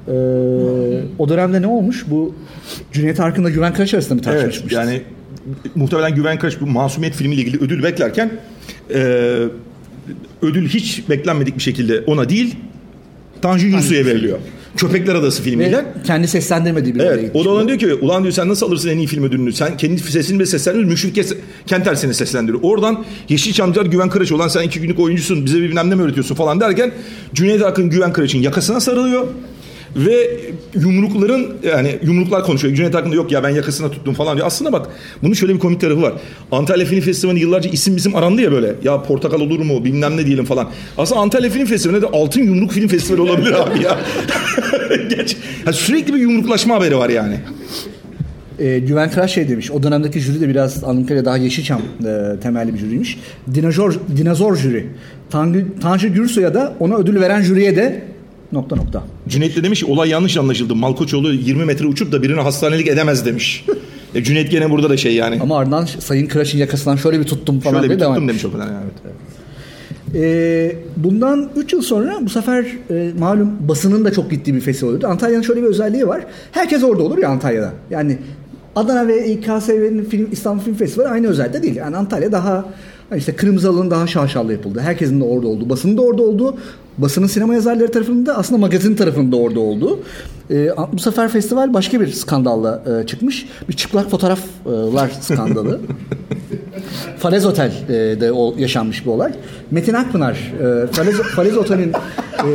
E, 0.08 0.12
o 1.18 1.28
dönemde 1.28 1.62
ne 1.62 1.66
olmuş? 1.66 2.04
Bu 2.10 2.34
Cüneyt 2.92 3.20
Arkın'la 3.20 3.50
Güven 3.50 3.72
Karaç 3.72 3.94
arasında 3.94 4.18
bir 4.18 4.24
tartışma 4.24 4.66
Evet 4.66 4.72
yani 4.72 5.02
muhtemelen 5.74 6.14
Güven 6.14 6.38
Karaç 6.38 6.60
bu 6.60 6.66
Masumiyet 6.66 7.14
filmiyle 7.14 7.42
ilgili 7.42 7.64
ödül 7.64 7.82
beklerken 7.82 8.30
e, 8.94 8.98
ödül 10.42 10.68
hiç 10.68 11.08
beklenmedik 11.08 11.56
bir 11.56 11.62
şekilde 11.62 12.00
ona 12.00 12.28
değil 12.28 12.56
Tanju 13.42 13.66
Yursu'ya 13.66 14.06
veriliyor. 14.06 14.38
Köpekler 14.76 15.14
Adası 15.14 15.42
filmiyle. 15.42 15.76
Ve 15.76 15.84
kendi 16.06 16.28
seslendirmediği 16.28 16.94
bir 16.94 17.00
Evet. 17.00 17.30
O 17.34 17.44
da 17.44 17.50
ona 17.50 17.68
diyor 17.68 17.78
ki 17.78 17.94
ulan 17.94 18.22
diyor 18.22 18.32
sen 18.32 18.48
nasıl 18.48 18.66
alırsın 18.66 18.88
en 18.88 18.98
iyi 18.98 19.06
film 19.06 19.24
ödülünü? 19.24 19.52
Sen 19.52 19.76
kendi 19.76 19.98
sesini 19.98 20.38
de 20.38 20.46
seslendiriyorsun. 20.46 21.08
Müşfik 21.08 21.38
Kenter 21.66 21.94
seni 21.94 22.14
seslendiriyor. 22.14 22.62
Oradan 22.62 23.04
Yeşilçamcılar 23.28 23.86
Güven 23.86 24.08
Kıraç 24.08 24.32
olan 24.32 24.48
sen 24.48 24.62
iki 24.62 24.80
günlük 24.80 24.98
oyuncusun 25.00 25.46
bize 25.46 25.58
bilmem 25.58 25.90
ne 25.90 25.94
mi 25.94 26.02
öğretiyorsun 26.02 26.34
falan 26.34 26.60
derken 26.60 26.92
Cüneyt 27.34 27.62
Arkın 27.62 27.90
Güven 27.90 28.12
Kıraç'ın 28.12 28.38
yakasına 28.38 28.80
sarılıyor. 28.80 29.26
Ve 29.96 30.40
yumrukların 30.74 31.56
yani 31.62 31.98
yumruklar 32.02 32.44
konuşuyor. 32.44 32.74
Cüneyt 32.74 32.94
Arkın 32.94 33.10
da 33.12 33.14
yok 33.14 33.32
ya 33.32 33.42
ben 33.42 33.48
yakasına 33.48 33.90
tuttum 33.90 34.14
falan 34.14 34.36
diyor. 34.36 34.46
Aslında 34.46 34.72
bak 34.72 34.88
bunun 35.22 35.32
şöyle 35.34 35.54
bir 35.54 35.58
komik 35.58 35.80
tarafı 35.80 36.02
var. 36.02 36.12
Antalya 36.52 36.86
Film 36.86 37.00
Festivali 37.00 37.40
yıllarca 37.40 37.70
isim 37.70 37.96
bizim 37.96 38.16
arandı 38.16 38.42
ya 38.42 38.52
böyle. 38.52 38.74
Ya 38.84 39.02
portakal 39.02 39.40
olur 39.40 39.60
mu 39.60 39.84
bilmem 39.84 40.16
ne 40.16 40.26
diyelim 40.26 40.44
falan. 40.44 40.68
Aslında 40.98 41.20
Antalya 41.20 41.50
Film 41.50 41.66
Festivali'nde 41.66 42.02
de 42.02 42.06
Altın 42.06 42.42
Yumruk 42.42 42.72
Film 42.72 42.88
Festivali 42.88 43.20
olabilir 43.20 43.52
abi 43.52 43.82
ya. 43.82 43.98
Geç. 45.08 45.36
Ha, 45.64 45.72
sürekli 45.72 46.14
bir 46.14 46.18
yumruklaşma 46.18 46.74
haberi 46.74 46.96
var 46.96 47.08
yani. 47.08 47.36
E, 48.58 48.78
Güven 48.78 49.10
Kıraç 49.10 49.30
şey 49.30 49.48
demiş. 49.48 49.70
O 49.70 49.82
dönemdeki 49.82 50.20
jüri 50.20 50.40
de 50.40 50.48
biraz 50.48 50.84
Ankara'ya 50.84 51.24
daha 51.24 51.36
Yeşilçam 51.36 51.80
e, 52.06 52.40
temelli 52.40 52.74
bir 52.74 52.78
jüriymiş. 52.78 53.18
Dinozor, 53.54 53.94
dinozor 54.16 54.56
jüri. 54.56 54.86
Tanju, 55.30 55.66
Tanju 55.82 56.08
Gürsoy'a 56.08 56.54
da 56.54 56.74
ona 56.80 56.96
ödül 56.96 57.20
veren 57.20 57.42
jüriye 57.42 57.76
de 57.76 58.02
nokta 58.52 58.76
nokta. 58.76 59.02
Cüneyt 59.28 59.56
de 59.56 59.64
demiş 59.64 59.84
olay 59.84 60.08
yanlış 60.08 60.36
anlaşıldı. 60.36 60.74
Malkoçoğlu 60.74 61.32
20 61.32 61.64
metre 61.64 61.86
uçup 61.86 62.12
da 62.12 62.22
birini 62.22 62.40
hastanelik 62.40 62.88
edemez 62.88 63.26
demiş. 63.26 63.64
e, 64.14 64.22
Cüneyt 64.22 64.50
gene 64.50 64.70
burada 64.70 64.90
da 64.90 64.96
şey 64.96 65.14
yani. 65.14 65.38
Ama 65.42 65.58
ardından 65.58 65.84
Sayın 65.84 66.26
Kıraç'ın 66.26 66.58
yakasından 66.58 66.96
şöyle 66.96 67.20
bir 67.20 67.24
tuttum 67.24 67.60
falan 67.60 67.80
Şöyle 67.80 67.94
bir 67.94 68.00
devam 68.00 68.14
tuttum 68.14 68.28
demiş 68.28 68.44
o 68.44 68.52
kadar 68.52 68.66
yani. 68.66 68.86
Evet. 69.04 69.14
Ee, 70.14 70.76
bundan 70.96 71.50
3 71.56 71.72
yıl 71.72 71.82
sonra 71.82 72.18
bu 72.20 72.28
sefer 72.28 72.66
e, 72.90 73.10
malum 73.18 73.68
basının 73.68 74.04
da 74.04 74.12
çok 74.12 74.30
gittiği 74.30 74.54
bir 74.54 74.60
festival 74.60 74.92
oldu. 74.92 75.06
Antalya'nın 75.06 75.42
şöyle 75.42 75.62
bir 75.62 75.66
özelliği 75.66 76.08
var. 76.08 76.26
Herkes 76.52 76.84
orada 76.84 77.02
olur 77.02 77.18
ya 77.18 77.28
Antalya'da. 77.28 77.72
Yani 77.90 78.18
Adana 78.76 79.08
ve 79.08 79.28
İKSV'nin 79.28 80.04
film, 80.04 80.28
İstanbul 80.32 80.62
Film 80.62 80.74
Festivali 80.74 81.08
aynı 81.08 81.28
özellikle 81.28 81.62
değil. 81.62 81.76
Yani 81.76 81.96
Antalya 81.96 82.32
daha 82.32 82.64
işte 83.16 83.36
Kırmızı 83.36 83.68
Halı'nın 83.68 83.90
daha 83.90 84.06
şaşalı 84.06 84.52
yapıldı. 84.52 84.80
Herkesin 84.80 85.20
de 85.20 85.24
orada 85.24 85.48
olduğu. 85.48 85.68
Basının 85.68 85.96
da 85.96 86.02
orada 86.02 86.22
olduğu. 86.22 86.56
Basının 86.98 87.26
sinema 87.26 87.54
yazarları 87.54 87.92
tarafının 87.92 88.26
da 88.26 88.38
aslında 88.38 88.60
magazin 88.60 88.94
tarafının 88.94 89.32
da 89.32 89.36
orada 89.36 89.60
olduğu. 89.60 90.00
Ee, 90.50 90.70
bu 90.92 90.98
sefer 90.98 91.28
festival 91.28 91.74
başka 91.74 92.00
bir 92.00 92.06
skandalla 92.06 92.82
e, 93.02 93.06
çıkmış. 93.06 93.48
Bir 93.68 93.74
çıplak 93.74 94.10
fotoğraflar 94.10 95.08
skandalı. 95.20 95.80
Falez 97.18 97.46
Otel'de 97.46 98.32
o 98.32 98.54
yaşanmış 98.58 99.06
bir 99.06 99.10
olay. 99.10 99.32
Metin 99.70 99.94
Akpınar 99.94 100.32
e, 100.32 100.86
Falez, 100.86 101.16
Falez 101.16 101.56
Otel'in 101.56 101.92
e, 101.92 102.48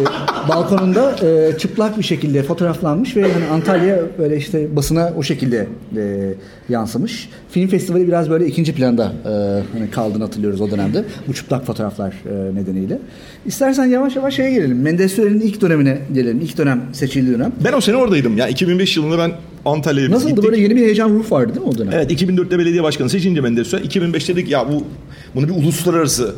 balkonunda 0.49 1.15
e, 1.21 1.57
çıplak 1.57 1.97
bir 1.97 2.03
şekilde 2.03 2.43
fotoğraflanmış 2.43 3.17
ve 3.17 3.33
hani 3.33 3.45
Antalya 3.45 3.99
böyle 4.17 4.37
işte 4.37 4.75
basına 4.75 5.13
o 5.17 5.23
şekilde 5.23 5.67
e, 5.97 6.33
yansımış. 6.69 7.29
Film 7.49 7.67
festivali 7.67 8.07
biraz 8.07 8.29
böyle 8.29 8.47
ikinci 8.47 8.75
planda 8.75 9.13
e, 9.25 9.29
hani 9.77 9.91
kaldığını 9.91 10.23
hatırlıyoruz 10.23 10.61
o 10.61 10.71
dönemde. 10.71 11.05
Bu 11.27 11.33
çıplak 11.33 11.65
fotoğraflar 11.65 12.13
e, 12.29 12.55
nedeniyle. 12.55 12.99
İstersen 13.45 13.85
yavaş 13.85 14.15
yavaş 14.15 14.32
şeye 14.33 14.51
gelelim. 14.53 14.81
Menderes 14.81 15.13
Süren'in 15.15 15.39
ilk 15.41 15.61
dönemine 15.61 16.01
gelelim. 16.13 16.41
İlk 16.41 16.57
dönem 16.57 16.81
seçildiği 16.93 17.33
dönem. 17.35 17.51
Ben 17.63 17.73
o 17.73 17.81
sene 17.81 17.95
oradaydım. 17.95 18.37
Ya 18.37 18.47
2005 18.47 18.97
yılında 18.97 19.17
ben 19.17 19.31
Antalya'ya 19.65 20.11
Nasıldı 20.11 20.29
gittik. 20.29 20.43
böyle 20.43 20.61
yeni 20.61 20.75
bir 20.75 20.81
heyecan 20.81 21.09
ruh 21.09 21.31
vardı 21.31 21.55
değil 21.55 21.65
mi 21.65 21.71
o 21.73 21.77
dönem? 21.77 21.93
Evet 21.95 22.11
2004'te 22.21 22.59
belediye 22.59 22.83
başkanı 22.83 23.09
seçince 23.09 23.41
Menderes 23.41 23.67
Süren 23.67 23.83
2005'te 23.83 24.35
dedik 24.35 24.49
ya 24.51 24.67
bu 24.71 24.83
bunu 25.35 25.47
bir 25.49 25.53
uluslararası 25.63 26.35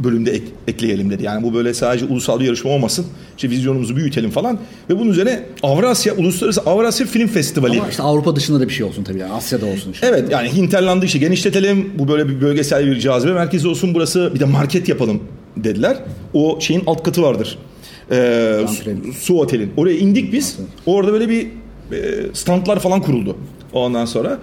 bölümde 0.00 0.30
ek- 0.30 0.44
ekleyelim 0.68 1.10
dedi. 1.10 1.22
Yani 1.22 1.42
bu 1.42 1.54
böyle 1.54 1.74
sadece 1.74 2.04
ulusal 2.04 2.40
bir 2.40 2.44
yarışma 2.44 2.70
olmasın. 2.70 3.06
İşte 3.36 3.50
vizyonumuzu 3.50 3.96
büyütelim 3.96 4.30
falan. 4.30 4.58
Ve 4.90 4.98
bunun 4.98 5.10
üzerine 5.10 5.42
Avrasya 5.62 6.14
Uluslararası 6.14 6.60
Avrasya 6.60 7.06
Film 7.06 7.28
Festivali. 7.28 7.78
Ama 7.80 7.88
işte 7.88 8.02
Avrupa 8.02 8.36
dışında 8.36 8.60
da 8.60 8.68
bir 8.68 8.72
şey 8.72 8.86
olsun 8.86 9.04
tabii 9.04 9.18
yani 9.18 9.32
Asya'da 9.32 9.66
olsun 9.66 9.92
işte. 9.92 10.06
Evet 10.06 10.24
yani 10.30 10.52
Hinterland'ı 10.56 11.04
işte 11.06 11.18
genişletelim. 11.18 11.90
Bu 11.98 12.08
böyle 12.08 12.28
bir 12.28 12.40
bölgesel 12.40 12.86
bir 12.86 12.98
cazibe 13.00 13.32
merkezi 13.32 13.68
olsun 13.68 13.94
burası. 13.94 14.30
Bir 14.34 14.40
de 14.40 14.44
market 14.44 14.88
yapalım 14.88 15.20
dediler. 15.56 15.96
O 16.34 16.60
şeyin 16.60 16.82
alt 16.86 17.02
katı 17.02 17.22
vardır. 17.22 17.58
Ee, 18.10 18.60
su, 18.68 19.12
su 19.12 19.40
otelin. 19.40 19.72
Oraya 19.76 19.98
indik 19.98 20.32
biz. 20.32 20.58
Orada 20.86 21.12
böyle 21.12 21.28
bir 21.28 21.46
e, 21.92 22.24
standlar 22.32 22.78
falan 22.78 23.00
kuruldu. 23.00 23.36
Ondan 23.72 24.04
sonra. 24.04 24.38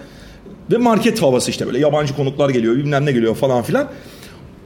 Ve 0.72 0.78
market 0.78 1.22
havası 1.22 1.52
işte 1.52 1.68
böyle 1.68 1.80
yabancı 1.80 2.16
konuklar 2.16 2.50
geliyor 2.50 2.76
bilmem 2.76 3.06
ne 3.06 3.12
geliyor 3.12 3.36
falan 3.36 3.64
filan. 3.64 3.88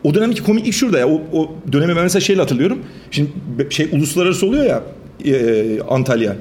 O 0.03 0.13
dönemki 0.13 0.43
komiklik 0.43 0.73
şurada 0.73 0.99
ya. 0.99 1.08
O, 1.08 1.21
o 1.34 1.51
dönemi 1.71 1.95
ben 1.95 2.03
mesela 2.03 2.21
şeyle 2.21 2.41
hatırlıyorum. 2.41 2.79
Şimdi 3.12 3.29
şey 3.69 3.89
uluslararası 3.91 4.45
oluyor 4.45 4.65
ya 4.65 4.84
e, 5.25 5.79
Antalya. 5.89 6.36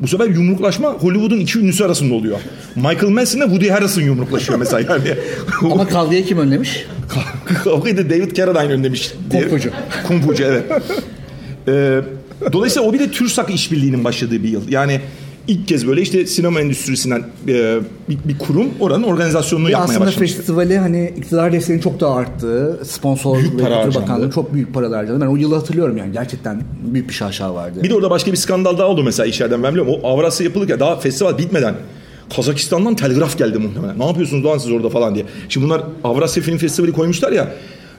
Bu 0.00 0.08
sefer 0.08 0.26
yumruklaşma 0.26 0.88
Hollywood'un 0.88 1.40
iki 1.40 1.58
ünlüsü 1.58 1.84
arasında 1.84 2.14
oluyor. 2.14 2.38
Michael 2.76 3.08
Manson'la 3.08 3.44
Woody 3.44 3.68
Harrelson 3.68 4.02
yumruklaşıyor 4.02 4.58
mesela 4.58 4.80
yani. 4.80 5.18
Ama 5.62 5.88
kavgayı 5.88 6.24
kim 6.26 6.38
önlemiş? 6.38 6.86
Kavgayı 7.64 7.96
da 7.96 8.10
David 8.10 8.32
Carradine 8.32 8.72
önlemiş. 8.72 9.12
Kumpucu. 9.32 9.70
Kumpucu 10.06 10.44
evet. 10.44 10.64
Ee, 11.68 12.00
dolayısıyla 12.52 12.88
o 12.88 12.92
bir 12.92 12.98
de 12.98 13.10
TÜRSAK 13.10 13.50
işbirliğinin 13.54 14.04
başladığı 14.04 14.42
bir 14.42 14.48
yıl. 14.48 14.68
Yani 14.68 15.00
ilk 15.48 15.68
kez 15.68 15.86
böyle 15.86 16.02
işte 16.02 16.26
sinema 16.26 16.60
endüstrisinden 16.60 17.24
e, 17.48 17.78
bir, 18.08 18.18
bir 18.24 18.38
kurum 18.38 18.66
oranın 18.80 19.02
organizasyonunu 19.02 19.66
Ve 19.66 19.70
yapmaya 19.70 19.84
aslında 19.84 20.06
başlamış. 20.06 20.32
festivali 20.32 20.78
hani 20.78 21.12
iktidar 21.16 21.52
desteğinin 21.52 21.82
çok 21.82 22.00
daha 22.00 22.14
arttığı, 22.14 22.80
sponsor 22.84 23.38
Büyük 23.38 23.58
ve 23.58 23.62
para 23.62 23.76
harcandı. 23.76 23.94
Bakanlığı 23.94 24.30
çok 24.30 24.54
büyük 24.54 24.74
paralar 24.74 24.98
harcadı. 24.98 25.20
Ben 25.20 25.26
o 25.26 25.36
yılı 25.36 25.54
hatırlıyorum 25.54 25.96
yani 25.96 26.12
gerçekten 26.12 26.62
büyük 26.84 27.08
bir 27.08 27.14
şaşa 27.14 27.54
vardı. 27.54 27.82
Bir 27.82 27.90
de 27.90 27.94
orada 27.94 28.10
başka 28.10 28.32
bir 28.32 28.36
skandal 28.36 28.78
daha 28.78 28.88
oldu 28.88 29.02
mesela 29.04 29.26
içeriden 29.26 29.62
ben 29.62 29.74
biliyorum. 29.74 29.94
O 30.02 30.08
Avrasya 30.08 30.46
yapılırken 30.46 30.80
daha 30.80 30.96
festival 31.00 31.38
bitmeden 31.38 31.74
Kazakistan'dan 32.36 32.96
telgraf 32.96 33.38
geldi 33.38 33.58
muhtemelen. 33.58 33.98
Ne 33.98 34.04
yapıyorsunuz 34.04 34.44
Doğan 34.44 34.58
siz 34.58 34.72
orada 34.72 34.88
falan 34.88 35.14
diye. 35.14 35.24
Şimdi 35.48 35.66
bunlar 35.66 35.82
Avrasya 36.04 36.42
Film 36.42 36.58
Festivali 36.58 36.92
koymuşlar 36.92 37.32
ya. 37.32 37.54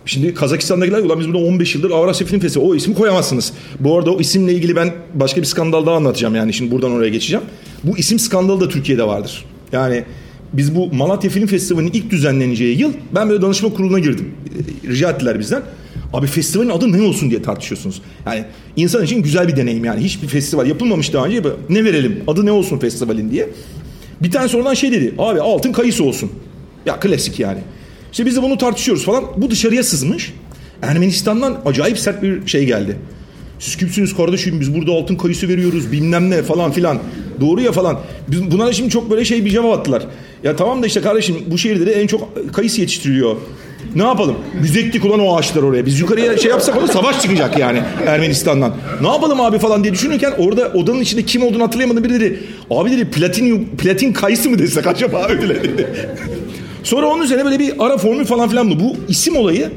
Şimdi 0.06 0.34
Kazakistan'dakiler 0.34 1.00
ulan 1.00 1.20
biz 1.20 1.28
burada 1.28 1.38
15 1.38 1.76
yıldır 1.76 1.92
Avrasya 1.92 2.28
Film 2.28 2.40
Festivali. 2.40 2.70
O 2.70 2.76
ismi 2.76 2.96
koyamazsınız. 2.96 3.54
Bu 3.80 3.98
arada 3.98 4.12
o 4.12 4.20
isimle 4.20 4.54
ilgili 4.54 4.76
ben 4.76 4.94
başka 5.14 5.42
bir 5.42 5.46
skandal 5.46 5.86
daha 5.86 5.96
anlatacağım 5.96 6.36
yani. 6.36 6.54
Şimdi 6.54 6.72
buradan 6.72 6.92
oraya 6.92 7.10
geçeceğim. 7.10 7.46
Bu 7.84 7.98
isim 7.98 8.20
skandalı 8.20 8.60
da 8.60 8.70
Türkiye'de 8.70 9.08
vardır. 9.08 9.46
Yani 9.72 10.04
biz 10.54 10.76
bu 10.76 10.94
Malatya 10.94 11.30
Film 11.30 11.48
Festivali'nin 11.48 11.92
ilk 11.94 12.12
düzenleneceği 12.12 12.80
yıl 12.80 12.94
ben 13.16 13.30
böyle 13.30 13.42
danışma 13.42 13.74
kuruluna 13.74 14.00
girdim. 14.00 14.32
Rica 14.88 15.12
ettiler 15.12 15.40
bizden. 15.40 15.62
Abi 16.14 16.28
festivalin 16.28 16.70
adı 16.70 16.92
ne 16.92 17.02
olsun 17.02 17.30
diye 17.30 17.42
tartışıyorsunuz. 17.42 18.02
Yani 18.26 18.46
insan 18.76 19.04
için 19.04 19.22
güzel 19.22 19.48
bir 19.48 19.56
deneyim 19.56 19.86
yani. 19.86 20.04
Hiçbir 20.04 20.28
festival 20.28 20.68
yapılmamış 20.68 21.14
daha 21.14 21.26
önce. 21.26 21.42
Ne 21.70 21.84
verelim? 21.84 22.24
Adı 22.28 22.46
ne 22.46 22.52
olsun 22.52 22.78
festivalin 22.78 23.32
diye. 23.32 23.50
Bir 24.22 24.32
tane 24.32 24.48
sonradan 24.48 24.74
şey 24.74 24.92
dedi. 24.92 25.14
Abi 25.18 25.42
altın 25.42 25.72
kayısı 25.72 26.04
olsun. 26.04 26.32
Ya 26.86 27.00
klasik 27.00 27.40
yani. 27.40 27.60
İşte 28.12 28.26
biz 28.26 28.36
de 28.36 28.42
bunu 28.42 28.58
tartışıyoruz 28.58 29.06
falan. 29.06 29.24
Bu 29.38 29.52
dışarıya 29.52 29.84
sızmış. 29.84 30.34
Ermenistan'dan 30.82 31.62
acayip 31.66 32.00
sert 32.00 32.24
bir 32.24 32.48
şey 32.48 32.66
geldi. 32.66 32.98
Siz 33.60 33.76
kimsiniz 33.76 34.18
kardeşim 34.18 34.60
biz 34.60 34.76
burada 34.76 34.92
altın 34.92 35.16
kayısı 35.16 35.48
veriyoruz 35.48 35.92
bilmem 35.92 36.30
ne 36.30 36.44
falan 36.44 36.72
filan. 36.72 37.00
Doğru 37.40 37.62
ya 37.62 37.72
falan. 37.72 38.00
Biz, 38.28 38.52
buna 38.52 38.74
şimdi 38.74 38.90
çok 38.90 39.12
böyle 39.12 39.26
şey 39.26 39.46
bir 39.46 39.50
cevap 39.50 39.80
attılar. 39.80 40.04
Ya 40.44 40.56
tamam 40.56 40.84
da 40.84 40.88
işte 40.88 41.02
kardeşim 41.02 41.36
bu 41.48 41.58
şehirde 41.58 41.86
de 41.86 41.92
en 41.92 42.08
çok 42.08 42.54
kayısı 42.54 42.82
yetiştiriliyor. 42.82 43.36
Ne 43.96 44.04
yapalım? 44.04 44.36
Biz 44.64 44.78
ektik 44.78 45.06
ulan 45.06 45.20
o 45.20 45.38
ağaçlar 45.38 45.64
oraya. 45.64 45.86
Biz 45.86 46.00
yukarıya 46.00 46.38
şey 46.38 46.52
yapsak 46.52 46.78
olur 46.78 46.88
savaş 46.88 47.22
çıkacak 47.22 47.60
yani 47.60 47.82
Ermenistan'dan. 48.08 48.74
Ne 49.02 49.08
yapalım 49.08 49.42
abi 49.42 49.60
falan 49.60 49.84
diye 49.84 49.94
düşünürken 49.94 50.34
orada 50.38 50.68
odanın 50.68 51.02
içinde 51.02 51.24
kim 51.24 51.44
olduğunu 51.44 51.64
hatırlayamadım 51.64 52.04
biri 52.04 52.14
dedi. 52.14 52.44
Abi 52.72 52.92
dedi 52.92 53.06
platin, 53.06 53.66
platin 53.78 54.14
kayısı 54.14 54.50
mı 54.50 54.60
desek 54.60 54.88
acaba 54.88 55.28
öyle 55.30 55.64
dedi. 55.64 55.90
Sonra 56.84 57.08
onun 57.08 57.24
üzerine 57.24 57.46
böyle 57.46 57.60
bir 57.60 57.74
ara 57.80 57.98
formül 57.98 58.26
falan 58.26 58.50
filan 58.50 58.72
bu. 58.72 58.80
Bu 58.80 58.96
isim 59.08 59.38
olayı 59.38 59.72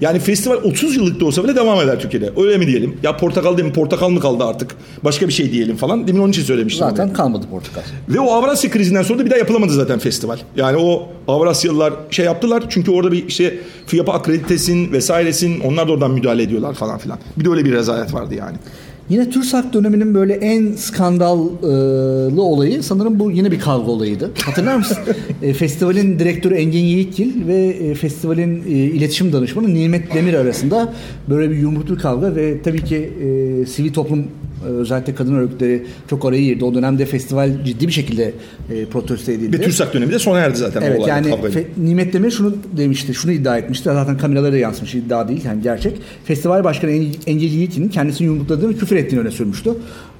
yani 0.00 0.18
festival 0.18 0.56
30 0.56 0.96
yıllık 0.96 1.20
da 1.20 1.24
olsa 1.24 1.44
bile 1.44 1.56
devam 1.56 1.80
eder 1.80 2.00
Türkiye'de. 2.00 2.32
Öyle 2.36 2.58
mi 2.58 2.66
diyelim? 2.66 2.96
Ya 3.02 3.16
portakal 3.16 3.56
değil 3.56 3.68
mi? 3.68 3.74
Portakal 3.74 4.08
mı 4.08 4.20
kaldı 4.20 4.44
artık? 4.44 4.70
Başka 5.04 5.28
bir 5.28 5.32
şey 5.32 5.52
diyelim 5.52 5.76
falan. 5.76 6.08
Demin 6.08 6.20
onun 6.20 6.30
için 6.30 6.42
söylemiştim. 6.42 6.86
Zaten 6.88 7.06
onu. 7.08 7.12
kalmadı 7.12 7.46
portakal. 7.50 7.82
Ve 8.08 8.20
o 8.20 8.30
Avrasya 8.32 8.70
krizinden 8.70 9.02
sonra 9.02 9.18
da 9.18 9.24
bir 9.24 9.30
daha 9.30 9.38
yapılamadı 9.38 9.72
zaten 9.72 9.98
festival. 9.98 10.38
Yani 10.56 10.76
o 10.76 11.08
Avrasyalılar 11.28 11.92
şey 12.10 12.24
yaptılar. 12.24 12.62
Çünkü 12.68 12.90
orada 12.90 13.12
bir 13.12 13.26
işte 13.28 13.58
FİAP'a 13.86 14.12
akreditesin 14.12 14.92
vesairesin. 14.92 15.60
Onlar 15.60 15.88
da 15.88 15.92
oradan 15.92 16.10
müdahale 16.10 16.42
ediyorlar 16.42 16.74
falan 16.74 16.98
filan. 16.98 17.18
Bir 17.36 17.44
de 17.44 17.50
öyle 17.50 17.64
bir 17.64 17.72
rezalet 17.72 18.14
vardı 18.14 18.34
yani. 18.34 18.56
Yine 19.10 19.30
TÜRSAK 19.30 19.72
döneminin 19.72 20.14
böyle 20.14 20.34
en 20.34 20.72
skandallı 20.72 22.42
olayı 22.42 22.82
sanırım 22.82 23.20
bu 23.20 23.30
yine 23.30 23.50
bir 23.50 23.60
kavga 23.60 23.90
olayıydı. 23.90 24.30
Hatırlar 24.44 24.76
mısın? 24.76 24.98
e, 25.42 25.52
festivalin 25.52 26.18
direktörü 26.18 26.54
Engin 26.54 26.84
Yiğitgil 26.84 27.46
ve 27.46 27.66
e, 27.66 27.94
festivalin 27.94 28.62
e, 28.66 28.70
iletişim 28.70 29.32
danışmanı 29.32 29.74
Nimet 29.74 30.14
Demir 30.14 30.34
arasında 30.34 30.92
böyle 31.28 31.50
bir 31.50 31.56
yumruklu 31.56 31.98
kavga 31.98 32.36
ve 32.36 32.62
tabii 32.62 32.84
ki 32.84 32.96
e, 32.96 33.66
sivil 33.66 33.92
toplum 33.92 34.26
özellikle 34.64 35.14
kadın 35.14 35.34
örgütleri 35.34 35.82
çok 36.10 36.24
araya 36.24 36.42
girdi. 36.42 36.64
O 36.64 36.74
dönemde 36.74 37.06
festival 37.06 37.64
ciddi 37.64 37.86
bir 37.86 37.92
şekilde 37.92 38.32
e, 38.72 38.84
protesto 38.84 39.32
edildi. 39.32 39.58
Ve 39.58 39.62
TÜRSAK 39.62 39.94
dönemi 39.94 40.12
de 40.12 40.18
sona 40.18 40.38
erdi 40.38 40.58
zaten. 40.58 40.82
Evet 40.82 41.00
yani 41.06 41.50
fe, 41.50 41.64
Nimet 41.76 42.12
Demir 42.12 42.30
şunu 42.30 42.54
demişti, 42.76 43.14
şunu 43.14 43.32
iddia 43.32 43.58
etmişti. 43.58 43.84
Zaten 43.84 44.18
kameralara 44.18 44.52
da 44.52 44.56
yansımış 44.56 44.94
iddia 44.94 45.28
değil 45.28 45.44
yani 45.44 45.62
gerçek. 45.62 45.96
Festival 46.24 46.64
başkanı 46.64 46.90
Engin 47.26 47.48
Yiğit'in 47.48 47.88
kendisini 47.88 48.26
yumrukladığını 48.26 48.78
küfür 48.78 48.96
ettiğini 48.96 49.20
öne 49.20 49.30
sürmüştü 49.30 49.70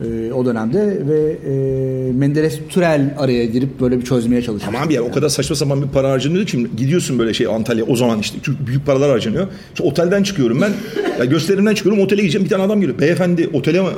e, 0.00 0.32
o 0.32 0.46
dönemde 0.46 0.98
ve 1.08 1.36
e, 1.46 2.12
Menderes 2.12 2.58
Türel 2.68 3.14
araya 3.18 3.44
girip 3.44 3.80
böyle 3.80 3.98
bir 3.98 4.04
çözmeye 4.04 4.42
çalışıyor. 4.42 4.72
Tamam 4.72 4.88
bir 4.88 4.94
yer 4.94 5.00
o 5.00 5.12
kadar 5.12 5.28
saçma 5.28 5.56
sapan 5.56 5.82
bir 5.82 5.88
para 5.88 6.10
harcanıyor 6.10 6.46
ki 6.46 6.66
gidiyorsun 6.76 7.18
böyle 7.18 7.34
şey 7.34 7.46
Antalya 7.46 7.84
o 7.84 7.96
zaman 7.96 8.18
işte 8.18 8.38
büyük 8.66 8.86
paralar 8.86 9.10
harcanıyor. 9.10 9.46
İşte 9.74 9.84
otelden 9.84 10.22
çıkıyorum 10.22 10.60
ben 10.60 10.72
ya 11.18 11.24
gösterimden 11.24 11.74
çıkıyorum 11.74 12.02
otele 12.02 12.20
gideceğim 12.20 12.44
bir 12.44 12.50
tane 12.50 12.62
adam 12.62 12.80
geliyor. 12.80 12.98
Beyefendi 12.98 13.50
otele 13.52 13.80
mi 13.80 13.88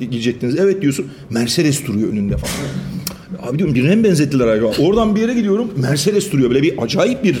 gidecektiniz? 0.00 0.56
Evet 0.58 0.82
diyorsun. 0.82 1.06
Mercedes 1.30 1.86
duruyor 1.86 2.12
önünde 2.12 2.36
falan. 2.36 3.48
Abi 3.48 3.58
diyorum 3.58 3.74
birine 3.74 3.96
mi 3.96 4.04
benzettiler 4.04 4.46
acaba? 4.46 4.72
Oradan 4.78 5.16
bir 5.16 5.20
yere 5.20 5.34
gidiyorum 5.34 5.70
Mercedes 5.76 6.32
duruyor. 6.32 6.50
Böyle 6.50 6.62
bir 6.62 6.82
acayip 6.82 7.24
bir 7.24 7.36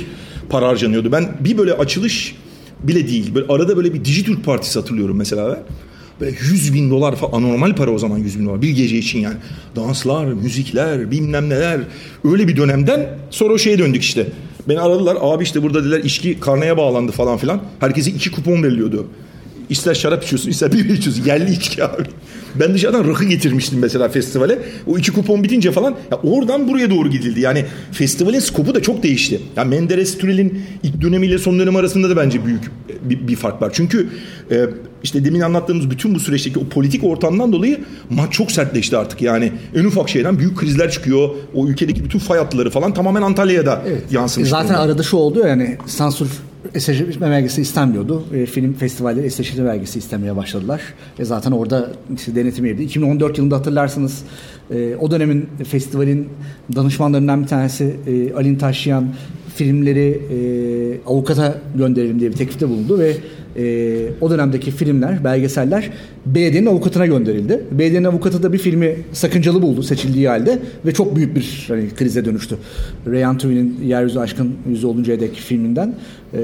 para 0.48 0.68
harcanıyordu. 0.68 1.12
Ben 1.12 1.28
bir 1.40 1.58
böyle 1.58 1.72
açılış 1.72 2.34
bile 2.82 3.08
değil. 3.08 3.34
Böyle 3.34 3.46
arada 3.48 3.76
böyle 3.76 3.94
bir 3.94 4.04
Dijitürk 4.04 4.44
Partisi 4.44 4.78
hatırlıyorum 4.78 5.16
mesela 5.16 5.48
ben. 5.48 5.62
Böyle 6.20 6.36
100 6.40 6.74
bin 6.74 6.90
dolar 6.90 7.16
falan 7.16 7.32
anormal 7.32 7.74
para 7.74 7.90
o 7.90 7.98
zaman 7.98 8.18
100 8.18 8.38
bin 8.38 8.46
dolar 8.46 8.62
bir 8.62 8.70
gece 8.70 8.98
için 8.98 9.18
yani. 9.18 9.36
Danslar, 9.76 10.26
müzikler, 10.26 11.10
bilmem 11.10 11.48
neler. 11.48 11.80
Öyle 12.24 12.48
bir 12.48 12.56
dönemden 12.56 13.18
sonra 13.30 13.54
o 13.54 13.58
şeye 13.58 13.78
döndük 13.78 14.02
işte. 14.02 14.26
Beni 14.68 14.80
aradılar 14.80 15.18
abi 15.20 15.44
işte 15.44 15.62
burada 15.62 15.84
dediler 15.84 16.04
içki 16.04 16.40
karneye 16.40 16.76
bağlandı 16.76 17.12
falan 17.12 17.38
filan. 17.38 17.62
Herkese 17.80 18.10
iki 18.10 18.30
kupon 18.30 18.62
veriliyordu. 18.62 19.06
İster 19.68 19.94
şarap 19.94 20.24
içiyorsun 20.24 20.50
ister 20.50 20.72
bir 20.72 20.88
içiyorsun. 20.88 21.24
Yerli 21.24 21.52
içki 21.52 21.84
abi. 21.84 22.02
Ben 22.54 22.74
dışarıdan 22.74 23.08
rakı 23.08 23.24
getirmiştim 23.24 23.78
mesela 23.78 24.08
festivale. 24.08 24.58
O 24.86 24.98
iki 24.98 25.12
kupon 25.12 25.44
bitince 25.44 25.72
falan 25.72 25.94
ya 26.10 26.18
oradan 26.22 26.68
buraya 26.68 26.90
doğru 26.90 27.10
gidildi. 27.10 27.40
Yani 27.40 27.64
festivalin 27.92 28.40
skopu 28.40 28.74
da 28.74 28.82
çok 28.82 29.02
değişti. 29.02 29.40
Ya 29.56 29.64
Menderes 29.64 30.18
Türel'in 30.18 30.62
ilk 30.82 31.00
dönemiyle 31.00 31.38
son 31.38 31.58
dönem 31.58 31.76
arasında 31.76 32.10
da 32.10 32.16
bence 32.16 32.46
büyük 32.46 32.70
bir, 33.02 33.28
bir 33.28 33.36
fark 33.36 33.62
var. 33.62 33.70
Çünkü 33.74 34.08
e, 34.50 34.66
işte 35.02 35.24
demin 35.24 35.40
anlattığımız 35.40 35.90
bütün 35.90 36.14
bu 36.14 36.20
süreçteki 36.20 36.58
o 36.58 36.68
politik 36.68 37.04
ortamdan 37.04 37.52
dolayı 37.52 37.80
maç 38.10 38.32
çok 38.32 38.52
sertleşti 38.52 38.96
artık. 38.96 39.22
Yani 39.22 39.52
en 39.74 39.84
ufak 39.84 40.08
şeyden 40.08 40.38
büyük 40.38 40.58
krizler 40.58 40.90
çıkıyor. 40.90 41.28
O 41.54 41.68
ülkedeki 41.68 42.04
bütün 42.04 42.18
fay 42.18 42.38
hatları 42.38 42.70
falan 42.70 42.94
tamamen 42.94 43.22
Antalya'ya 43.22 43.66
da 43.66 43.82
evet. 43.88 44.02
yansımış. 44.12 44.48
Zaten 44.48 44.68
durumda. 44.68 44.82
arada 44.82 45.02
şu 45.02 45.16
oldu 45.16 45.46
yani 45.46 45.78
sansür 45.86 46.28
eserleşme 46.74 47.30
belgesi 47.30 47.62
istenmiyordu. 47.62 48.24
E, 48.34 48.46
film 48.46 48.72
festivalleri 48.72 49.26
eserleşme 49.26 49.64
belgesi 49.64 49.98
istemeye 49.98 50.36
başladılar. 50.36 50.80
E, 51.18 51.24
zaten 51.24 51.52
orada 51.52 51.90
işte 52.16 52.34
denetim 52.34 52.66
yeri. 52.66 52.84
2014 52.84 53.38
yılında 53.38 53.56
hatırlarsınız 53.56 54.22
e, 54.70 54.96
o 54.96 55.10
dönemin 55.10 55.48
festivalin 55.64 56.28
danışmanlarından 56.76 57.42
bir 57.42 57.48
tanesi 57.48 57.96
e, 58.06 58.32
Alin 58.32 58.56
Taşyan 58.56 59.08
filmleri 59.54 60.20
e, 60.30 60.38
avukata 61.06 61.58
gönderelim 61.74 62.20
diye 62.20 62.30
bir 62.30 62.36
teklifte 62.36 62.68
bulundu 62.68 62.98
ve 62.98 63.16
e, 63.58 63.96
o 64.20 64.30
dönemdeki 64.30 64.70
filmler, 64.70 65.24
belgeseller 65.24 65.90
belediyenin 66.26 66.66
avukatına 66.66 67.06
gönderildi. 67.06 67.64
Belediyenin 67.70 68.06
avukatı 68.06 68.42
da 68.42 68.52
bir 68.52 68.58
filmi 68.58 68.96
sakıncalı 69.12 69.62
buldu 69.62 69.82
seçildiği 69.82 70.28
halde 70.28 70.58
ve 70.86 70.92
çok 70.92 71.16
büyük 71.16 71.36
bir 71.36 71.64
hani, 71.68 71.90
krize 71.94 72.24
dönüştü. 72.24 72.56
Reyhan 73.06 73.38
Tüvi'nin 73.38 73.80
Yeryüzü 73.84 74.18
Aşkın 74.18 74.54
Yüzü 74.68 74.86
Oluncaya 74.86 75.20
dek 75.20 75.34
filminden 75.34 75.94
e, 76.34 76.40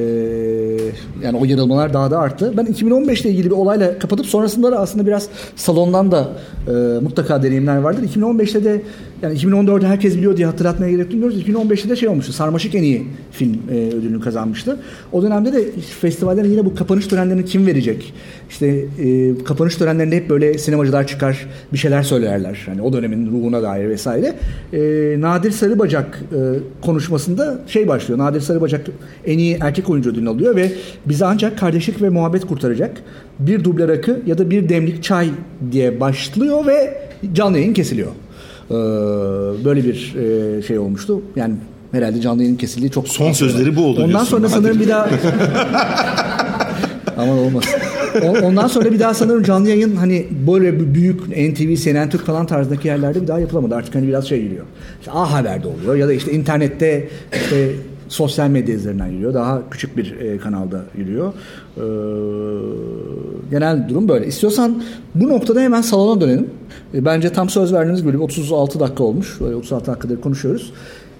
yani 1.22 1.36
o 1.40 1.44
yarılmalar 1.44 1.94
daha 1.94 2.10
da 2.10 2.18
arttı. 2.18 2.52
Ben 2.56 2.64
2015 2.64 3.20
ile 3.20 3.30
ilgili 3.30 3.46
bir 3.46 3.56
olayla 3.56 3.98
kapatıp 3.98 4.26
sonrasında 4.26 4.72
da 4.72 4.78
aslında 4.78 5.06
biraz 5.06 5.28
salondan 5.56 6.12
da 6.12 6.28
e, 6.68 6.72
mutlaka 7.00 7.42
deneyimler 7.42 7.76
vardır. 7.76 8.02
2015'te 8.02 8.64
de 8.64 8.82
yani 9.24 9.38
2014'te 9.38 9.86
herkes 9.86 10.16
biliyor 10.16 10.36
diye 10.36 10.46
hatırlatmaya 10.46 10.90
gerek 10.90 11.10
duymuyoruz. 11.10 11.42
2015'te 11.42 11.88
de 11.88 11.96
şey 11.96 12.08
olmuştu. 12.08 12.32
Sarmaşık 12.32 12.74
en 12.74 12.82
iyi 12.82 13.06
film 13.32 13.56
e, 13.70 13.74
ödülünü 13.74 14.20
kazanmıştı. 14.20 14.80
O 15.12 15.22
dönemde 15.22 15.52
de 15.52 15.64
festivallerin 16.00 16.50
yine 16.50 16.64
bu 16.64 16.74
kapanış 16.74 17.06
törenlerini 17.06 17.44
kim 17.44 17.66
verecek? 17.66 18.14
İşte 18.50 18.66
e, 18.66 19.34
kapanış 19.44 19.76
törenlerinde 19.76 20.16
hep 20.16 20.30
böyle 20.30 20.58
sinemacılar 20.58 21.06
çıkar 21.06 21.46
bir 21.72 21.78
şeyler 21.78 22.02
söylerler. 22.02 22.62
Hani 22.66 22.82
o 22.82 22.92
dönemin 22.92 23.32
ruhuna 23.32 23.62
dair 23.62 23.88
vesaire. 23.88 24.34
E, 24.72 24.80
Nadir 25.20 25.50
Sarıbacak 25.50 26.20
e, 26.32 26.38
konuşmasında 26.82 27.58
şey 27.66 27.88
başlıyor. 27.88 28.18
Nadir 28.18 28.40
Sarıbacak 28.40 28.86
en 29.26 29.38
iyi 29.38 29.58
erkek 29.60 29.90
oyuncu 29.90 30.10
ödülünü 30.10 30.28
alıyor 30.28 30.56
ve 30.56 30.72
bize 31.06 31.24
ancak 31.24 31.58
kardeşlik 31.58 32.02
ve 32.02 32.08
muhabbet 32.08 32.46
kurtaracak 32.46 33.02
bir 33.38 33.64
duble 33.64 33.88
rakı 33.88 34.22
ya 34.26 34.38
da 34.38 34.50
bir 34.50 34.68
demlik 34.68 35.02
çay 35.02 35.28
diye 35.72 36.00
başlıyor 36.00 36.66
ve 36.66 36.98
canlı 37.34 37.58
yayın 37.58 37.74
kesiliyor. 37.74 38.10
Ee, 38.70 38.74
böyle 39.64 39.84
bir 39.84 40.14
e, 40.16 40.62
şey 40.62 40.78
olmuştu. 40.78 41.22
Yani 41.36 41.54
herhalde 41.92 42.20
canlı 42.20 42.42
yayın 42.42 42.56
kesildiği 42.56 42.90
çok... 42.90 43.08
Son 43.08 43.32
sözleri 43.32 43.76
bu 43.76 43.84
oldu 43.84 43.98
Ondan 43.98 44.08
diyorsun. 44.08 44.28
sonra 44.30 44.48
sanırım 44.48 44.80
bir 44.80 44.88
daha... 44.88 45.08
Aman 47.16 47.38
olmaz. 47.38 47.64
Ondan 48.42 48.66
sonra 48.66 48.92
bir 48.92 49.00
daha 49.00 49.14
sanırım 49.14 49.42
canlı 49.42 49.68
yayın 49.68 49.96
hani 49.96 50.26
böyle 50.46 50.94
büyük 50.94 51.28
NTV, 51.28 51.74
CNN 51.76 52.10
Türk 52.10 52.26
falan 52.26 52.46
tarzındaki 52.46 52.88
yerlerde 52.88 53.22
bir 53.22 53.26
daha 53.26 53.40
yapılamadı. 53.40 53.74
Artık 53.74 53.94
hani 53.94 54.08
biraz 54.08 54.28
şey 54.28 54.42
geliyor. 54.42 54.64
İşte 55.00 55.12
A 55.12 55.32
Haber'de 55.32 55.68
oluyor 55.68 55.96
ya 55.96 56.08
da 56.08 56.12
işte 56.12 56.32
internette 56.32 57.08
işte 57.32 57.70
sosyal 58.14 58.48
medya 58.48 58.74
üzerinden 58.74 59.06
yürüyor. 59.06 59.34
Daha 59.34 59.70
küçük 59.70 59.96
bir 59.96 60.20
e, 60.20 60.38
kanalda 60.38 60.84
yürüyor. 60.96 61.32
E, 61.76 61.84
genel 63.50 63.88
durum 63.88 64.08
böyle. 64.08 64.26
İstiyorsan 64.26 64.82
bu 65.14 65.28
noktada 65.28 65.60
hemen 65.60 65.80
salona 65.80 66.20
dönelim. 66.20 66.50
E, 66.94 67.04
bence 67.04 67.32
tam 67.32 67.50
söz 67.50 67.72
verdiğiniz 67.72 68.02
gibi 68.02 68.18
36 68.18 68.80
dakika 68.80 69.04
olmuş. 69.04 69.40
Böyle 69.40 69.54
36 69.54 69.86
dakikadır 69.86 70.20
konuşuyoruz. 70.20 70.72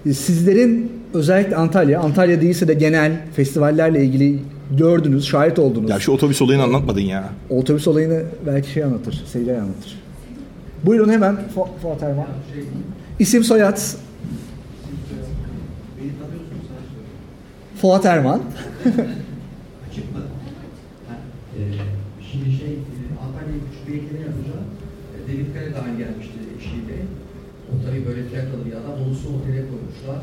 E, 0.05 0.13
sizlerin 0.13 0.91
özellikle 1.13 1.55
Antalya, 1.55 1.99
Antalya 1.99 2.41
değilse 2.41 2.67
de 2.67 2.73
genel 2.73 3.21
festivallerle 3.33 4.05
ilgili 4.05 4.39
gördünüz, 4.77 5.25
şahit 5.25 5.59
oldunuz. 5.59 5.89
Ya 5.89 5.99
şu 5.99 6.11
otobüs 6.11 6.41
olayını 6.41 6.63
anlatmadın 6.63 7.01
ya. 7.01 7.29
Otobüs 7.49 7.87
olayını 7.87 8.23
belki 8.45 8.69
şey 8.69 8.83
anlatır, 8.83 9.23
Sevilay 9.25 9.57
anlatır. 9.57 9.99
Buyurun 10.83 11.09
hemen 11.09 11.37
Fuat 11.81 12.03
Erman. 12.03 12.25
İsim 13.19 13.43
soyad 13.43 13.79
Fuat 17.81 18.05
Erman. 18.05 18.41
Açık 19.85 20.07
mı? 20.15 20.21
Ha, 21.07 21.15
e, 21.57 21.61
şimdi 22.27 22.49
şey, 22.59 22.73
e, 22.73 22.97
Antalya'ya 23.23 23.61
küçük 23.67 23.87
ekleme 23.97 24.23
yapacağım. 24.29 24.67
E, 25.13 25.17
David 25.27 25.49
Karadağ'ın 25.55 25.97
gelmişti 26.01 26.39
eşiyle. 26.57 26.97
O 27.69 27.71
tabii 27.85 28.03
böyle 28.07 28.21
plakalı 28.29 28.61
bir 28.67 28.75
adam. 28.79 28.95
Onu 29.01 29.13
su 29.21 29.27
otele 29.35 29.61
koymuşlar. 29.69 30.19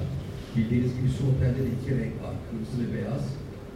Bildiğiniz 0.55 0.93
gibi 0.97 1.09
su 1.17 1.23
otelde 1.31 1.61
de 1.67 1.71
iki 1.77 1.91
renk 1.99 2.17
var. 2.25 2.35
Kırmızı 2.45 2.75
ve 2.81 2.87
beyaz. 2.95 3.25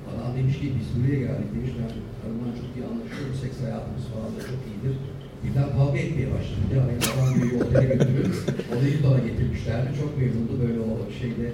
Adam 0.09 0.31
demiş 0.39 0.57
ki 0.61 0.67
biz 0.79 0.89
buraya 0.97 1.19
geldik 1.27 1.51
demiş. 1.55 1.73
Ben 1.79 1.91
karımla 2.19 2.51
çok 2.61 2.71
iyi 2.77 2.85
anlaşıyoruz. 2.91 3.37
Seks 3.43 3.57
hayatımız 3.65 4.05
falan 4.13 4.31
da 4.37 4.41
çok 4.51 4.61
iyidir. 4.69 4.95
Birden 5.43 5.69
kavga 5.77 5.99
etmeye 6.05 6.29
başladı. 6.35 6.65
De 6.71 6.77
hani 6.85 6.95
adam 7.11 7.29
bir 7.37 7.51
otele 7.61 7.87
götürüyor. 7.93 8.29
Odayı 8.73 8.97
bana 9.07 9.19
getirmişlerdi. 9.29 9.89
Çok 10.01 10.11
memnundu 10.21 10.55
böyle 10.65 10.81
o 10.91 10.93
şeyde 11.21 11.47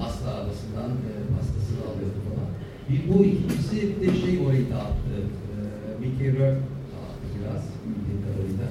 pasta 0.00 0.28
arasından 0.40 0.90
e, 1.08 1.12
pastasını 1.34 1.80
alıyordu 1.90 2.18
falan. 2.26 2.48
Bir 2.88 3.00
bu 3.08 3.24
ikincisi 3.24 3.76
de 4.00 4.08
şey 4.22 4.34
orayı 4.46 4.64
dağıttı. 4.74 5.16
E, 5.52 5.56
Mickey 6.00 6.28
Rourke 6.36 6.64
dağıttı 6.92 7.26
biraz 7.36 7.62
bildiğim 7.88 8.20
kadarıyla. 8.26 8.68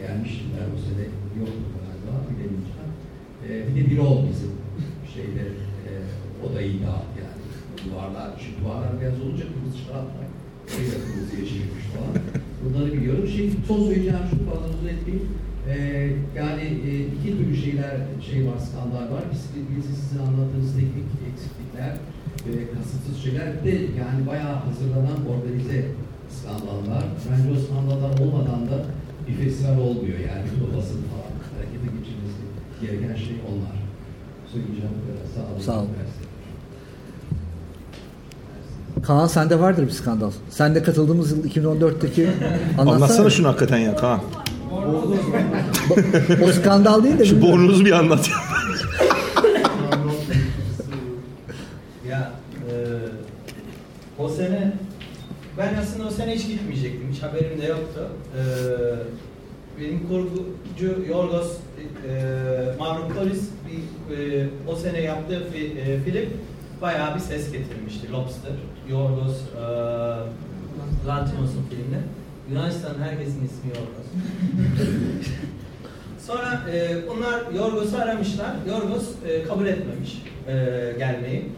Gelmiştim 0.00 0.48
ben 0.56 0.68
o 0.74 0.78
sene 0.86 1.04
yoktu 1.40 1.66
galiba 1.84 2.14
bilemeyeceğim. 2.28 2.90
E, 3.46 3.48
bir 3.66 3.74
de 3.76 3.90
bir 3.90 3.98
ol 3.98 4.18
bizim 4.30 4.52
şeyde 5.14 5.44
e, 5.88 5.90
odayı 6.44 6.74
dağıttı 6.84 7.16
yani. 7.24 7.38
Duvarlar, 7.84 8.28
şu 8.42 8.50
duvarlar 8.58 9.00
beyaz 9.00 9.20
olunca 9.20 9.44
kırmızı 9.52 9.78
şaraplar. 9.84 10.28
Orayı 10.70 10.88
da 10.92 10.98
kırmızıya 11.04 11.44
çevirmiş 11.50 11.86
falan. 11.94 12.12
Bunları 12.62 12.92
biliyorum. 12.92 13.26
Şey, 13.28 13.50
son 13.68 13.80
söyleyeceğim 13.86 14.26
şu 14.30 14.36
fazla 14.50 14.66
uzun 14.74 14.88
etmeyeyim. 14.94 15.28
Ee, 15.68 16.10
yani 16.36 16.62
e, 16.88 16.90
iki 17.14 17.38
türlü 17.38 17.56
şeyler 17.56 17.94
şey 18.28 18.46
var, 18.46 18.58
skandal 18.66 19.14
var. 19.14 19.22
Birisi, 19.30 19.48
birisi 19.70 19.92
sizin 20.02 20.18
anlattığınız 20.18 20.72
teknik 20.78 21.08
eksiklikler, 21.30 21.92
e, 22.48 22.50
kasıtsız 22.74 23.16
şeyler. 23.24 23.64
De 23.64 23.70
yani 24.00 24.20
bayağı 24.26 24.54
hazırlanan 24.66 25.18
organize 25.32 25.78
skandallar. 26.36 27.04
Bence 27.30 27.48
o 27.54 27.56
skandallar 27.64 28.12
olmadan 28.22 28.62
da 28.70 28.78
bir 29.28 29.34
festival 29.34 29.78
olmuyor 29.78 30.18
yani. 30.30 30.44
Bir 30.50 30.76
basın 30.76 31.02
falan 31.10 31.32
harekete 31.52 31.88
geçirmesi 31.96 32.42
gereken 32.80 33.14
şey 33.26 33.36
onlar. 33.50 33.76
Söyleyeceğim 34.52 34.94
bu 34.96 35.02
kadar. 35.06 35.24
Sağ 35.34 35.52
olun. 35.52 35.60
Sağ 35.60 35.78
olun. 35.78 35.90
Mersi. 35.98 36.28
Kaan 39.06 39.26
sende 39.26 39.60
vardır 39.60 39.86
bir 39.86 39.90
skandal. 39.90 40.30
Sen 40.50 40.74
de 40.74 40.82
katıldığımız 40.82 41.30
yıl 41.30 41.44
2014'teki 41.44 42.28
Anlatsana 42.78 43.30
şunu 43.30 43.48
hakikaten 43.48 43.78
ya 43.78 43.96
Kaan. 43.96 44.20
O 46.44 46.52
skandal 46.52 47.04
değil 47.04 47.18
de 47.18 47.24
Şu 47.24 47.42
bornozu 47.42 47.84
bir 47.84 47.92
anlat. 47.92 48.30
Ya 52.08 52.32
e, 52.70 52.72
o 54.18 54.28
sene 54.28 54.72
ben 55.58 55.74
aslında 55.74 56.08
o 56.08 56.10
sene 56.10 56.34
hiç 56.34 56.46
gitmeyecektim. 56.46 57.08
Hiç 57.12 57.22
haberim 57.22 57.62
de 57.62 57.66
yoktu. 57.66 58.08
E, 58.38 58.42
benim 59.80 60.08
kurgucu 60.08 61.04
Yorgos 61.08 61.52
e, 62.08 62.12
Mavropolis 62.78 63.48
bir, 63.68 64.16
e, 64.16 64.46
o 64.66 64.76
sene 64.76 65.00
yaptığı 65.00 65.50
fi, 65.52 65.58
e, 65.66 66.00
film 66.00 66.30
bayağı 66.82 67.14
bir 67.14 67.20
ses 67.20 67.52
getirmişti. 67.52 68.12
Lobster. 68.12 68.52
Yorgos 68.90 69.36
e, 69.36 69.62
Lanthimos'un 71.08 71.64
filmi. 71.70 72.02
Yunanistan'ın 72.50 73.02
herkesin 73.02 73.44
ismi 73.44 73.68
Yorgos. 73.68 74.06
Sonra 76.26 76.60
e, 76.72 76.96
onlar 77.08 77.52
Yorgos'u 77.54 77.96
aramışlar. 77.96 78.50
Yorgos 78.68 79.08
e, 79.28 79.42
kabul 79.44 79.66
etmemiş 79.66 80.22
e, 80.48 80.54
gelmeyi. 80.98 81.52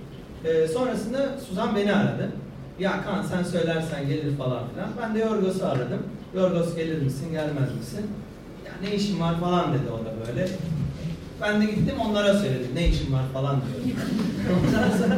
E, 0.45 0.69
sonrasında 0.69 1.39
Suzan 1.49 1.77
beni 1.77 1.95
aradı. 1.95 2.31
Ya 2.79 3.05
Kaan 3.05 3.23
sen 3.23 3.43
söylersen 3.43 4.09
gelir 4.09 4.37
falan 4.37 4.69
filan. 4.69 4.89
Ben 5.03 5.15
de 5.15 5.19
Yorgos'u 5.19 5.67
aradım. 5.67 6.03
Yorgos 6.35 6.77
gelir 6.77 7.03
misin, 7.03 7.33
gelmez 7.33 7.77
misin? 7.79 8.07
Ya 8.67 8.73
ne 8.83 8.95
işin 8.95 9.21
var 9.21 9.41
falan 9.41 9.75
dedi 9.75 9.91
o 9.93 9.99
da 9.99 10.27
böyle. 10.27 10.49
Ben 11.41 11.61
de 11.61 11.65
gittim 11.65 11.95
onlara 12.01 12.35
söyledim. 12.35 12.71
Ne 12.75 12.89
işin 12.89 13.13
var 13.13 13.23
falan 13.33 13.57
diyor. 13.57 13.97
Ondan 14.67 14.99
sonra 14.99 15.17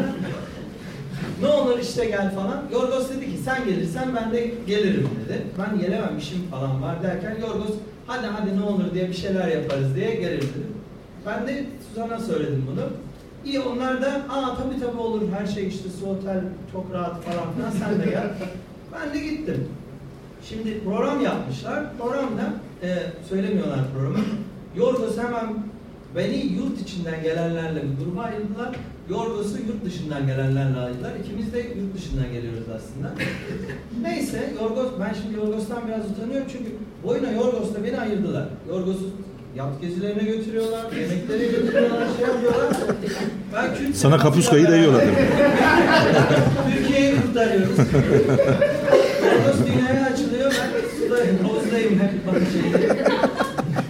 ne 1.43 1.49
olur 1.49 1.79
işte 1.79 2.05
gel 2.05 2.35
falan. 2.35 2.63
Yorgos 2.73 3.11
dedi 3.11 3.25
ki 3.25 3.39
sen 3.45 3.65
gelirsen 3.65 4.09
ben 4.17 4.33
de 4.33 4.55
gelirim 4.67 5.09
dedi. 5.25 5.43
Ben 5.59 5.81
gelemem 5.81 6.19
işim 6.19 6.43
falan 6.51 6.83
var 6.83 7.03
derken 7.03 7.37
Yorgos 7.41 7.75
hadi 8.07 8.27
hadi 8.27 8.57
ne 8.61 8.63
olur 8.63 8.95
diye 8.95 9.09
bir 9.09 9.15
şeyler 9.15 9.49
yaparız 9.49 9.95
diye 9.95 10.15
gelir 10.15 10.43
dedi. 10.43 10.67
Ben 11.27 11.47
de 11.47 11.65
Suzan'a 11.89 12.19
söyledim 12.19 12.65
bunu. 12.71 12.85
İyi 13.45 13.61
onlar 13.61 14.03
da 14.03 14.09
aa 14.29 14.57
tabii 14.57 14.81
tabii 14.81 15.01
olur 15.01 15.23
her 15.39 15.47
şey 15.47 15.69
işte 15.69 15.89
su 16.01 16.07
otel 16.07 16.41
çok 16.73 16.93
rahat 16.93 17.23
falan 17.25 17.55
filan 17.55 17.71
sen 17.71 18.07
de 18.07 18.11
gel. 18.11 18.29
Ben 18.93 19.15
de 19.15 19.19
gittim. 19.19 19.69
Şimdi 20.49 20.85
program 20.85 21.21
yapmışlar. 21.21 21.85
Programda 21.99 22.53
e, 22.83 22.89
söylemiyorlar 23.29 23.79
programı. 23.95 24.25
Yorgos 24.77 25.19
hemen 25.19 25.55
beni 26.17 26.37
yurt 26.37 26.81
içinden 26.81 27.23
gelenlerle 27.23 27.83
bir 27.83 28.05
gruba 28.05 28.23
ayırdılar. 28.23 28.77
Yorgos'u 29.11 29.59
yurt 29.59 29.85
dışından 29.85 30.27
gelenlerle 30.27 30.79
ayırdılar. 30.79 31.13
İkimiz 31.25 31.53
de 31.53 31.59
yurt 31.59 31.97
dışından 31.97 32.33
geliyoruz 32.33 32.67
aslında. 32.77 33.15
Neyse 34.03 34.53
Yorgos, 34.63 34.91
ben 35.01 35.15
şimdi 35.23 35.37
Yorgos'tan 35.37 35.83
biraz 35.89 36.11
utanıyorum 36.11 36.47
çünkü 36.53 36.71
boyuna 37.05 37.31
Yorgos'la 37.31 37.85
beni 37.85 38.01
ayırdılar. 38.01 38.45
Yorgos'u 38.69 39.11
yat 39.57 39.81
gezilerine 39.81 40.23
götürüyorlar, 40.25 40.93
yemeklere 40.93 41.47
götürüyorlar, 41.47 42.07
şey 42.17 42.27
yapıyorlar. 42.27 42.77
Ben 43.55 43.75
Kürt 43.75 43.97
Sana 43.97 44.19
kapuskayı 44.19 44.69
dayıyorlar. 44.69 45.05
Türkiye'yi 46.75 47.15
kurtarıyoruz. 47.23 47.79
Yorgos 47.79 49.67
dünyaya 49.67 50.07
açılıyor, 50.13 50.53
ben 50.53 51.07
sudayım, 51.07 51.39
havuzdayım 51.45 52.01
hep 52.01 52.27
bakın 52.27 52.47
şeyde. 52.53 53.05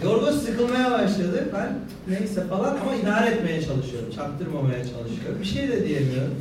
Yorgos 0.05 0.43
sıkılmaya 0.47 0.91
başladı. 0.91 1.49
Ben 1.55 1.69
neyse 2.09 2.47
falan 2.47 2.77
ama 2.77 2.95
idare 2.95 3.31
etmeye 3.31 3.63
çalışıyorum. 3.63 4.11
Çaktırmamaya 4.17 4.79
çalışıyorum. 4.79 5.41
Bir 5.41 5.47
şey 5.47 5.69
de 5.69 5.89
diyemiyorum. 5.89 6.35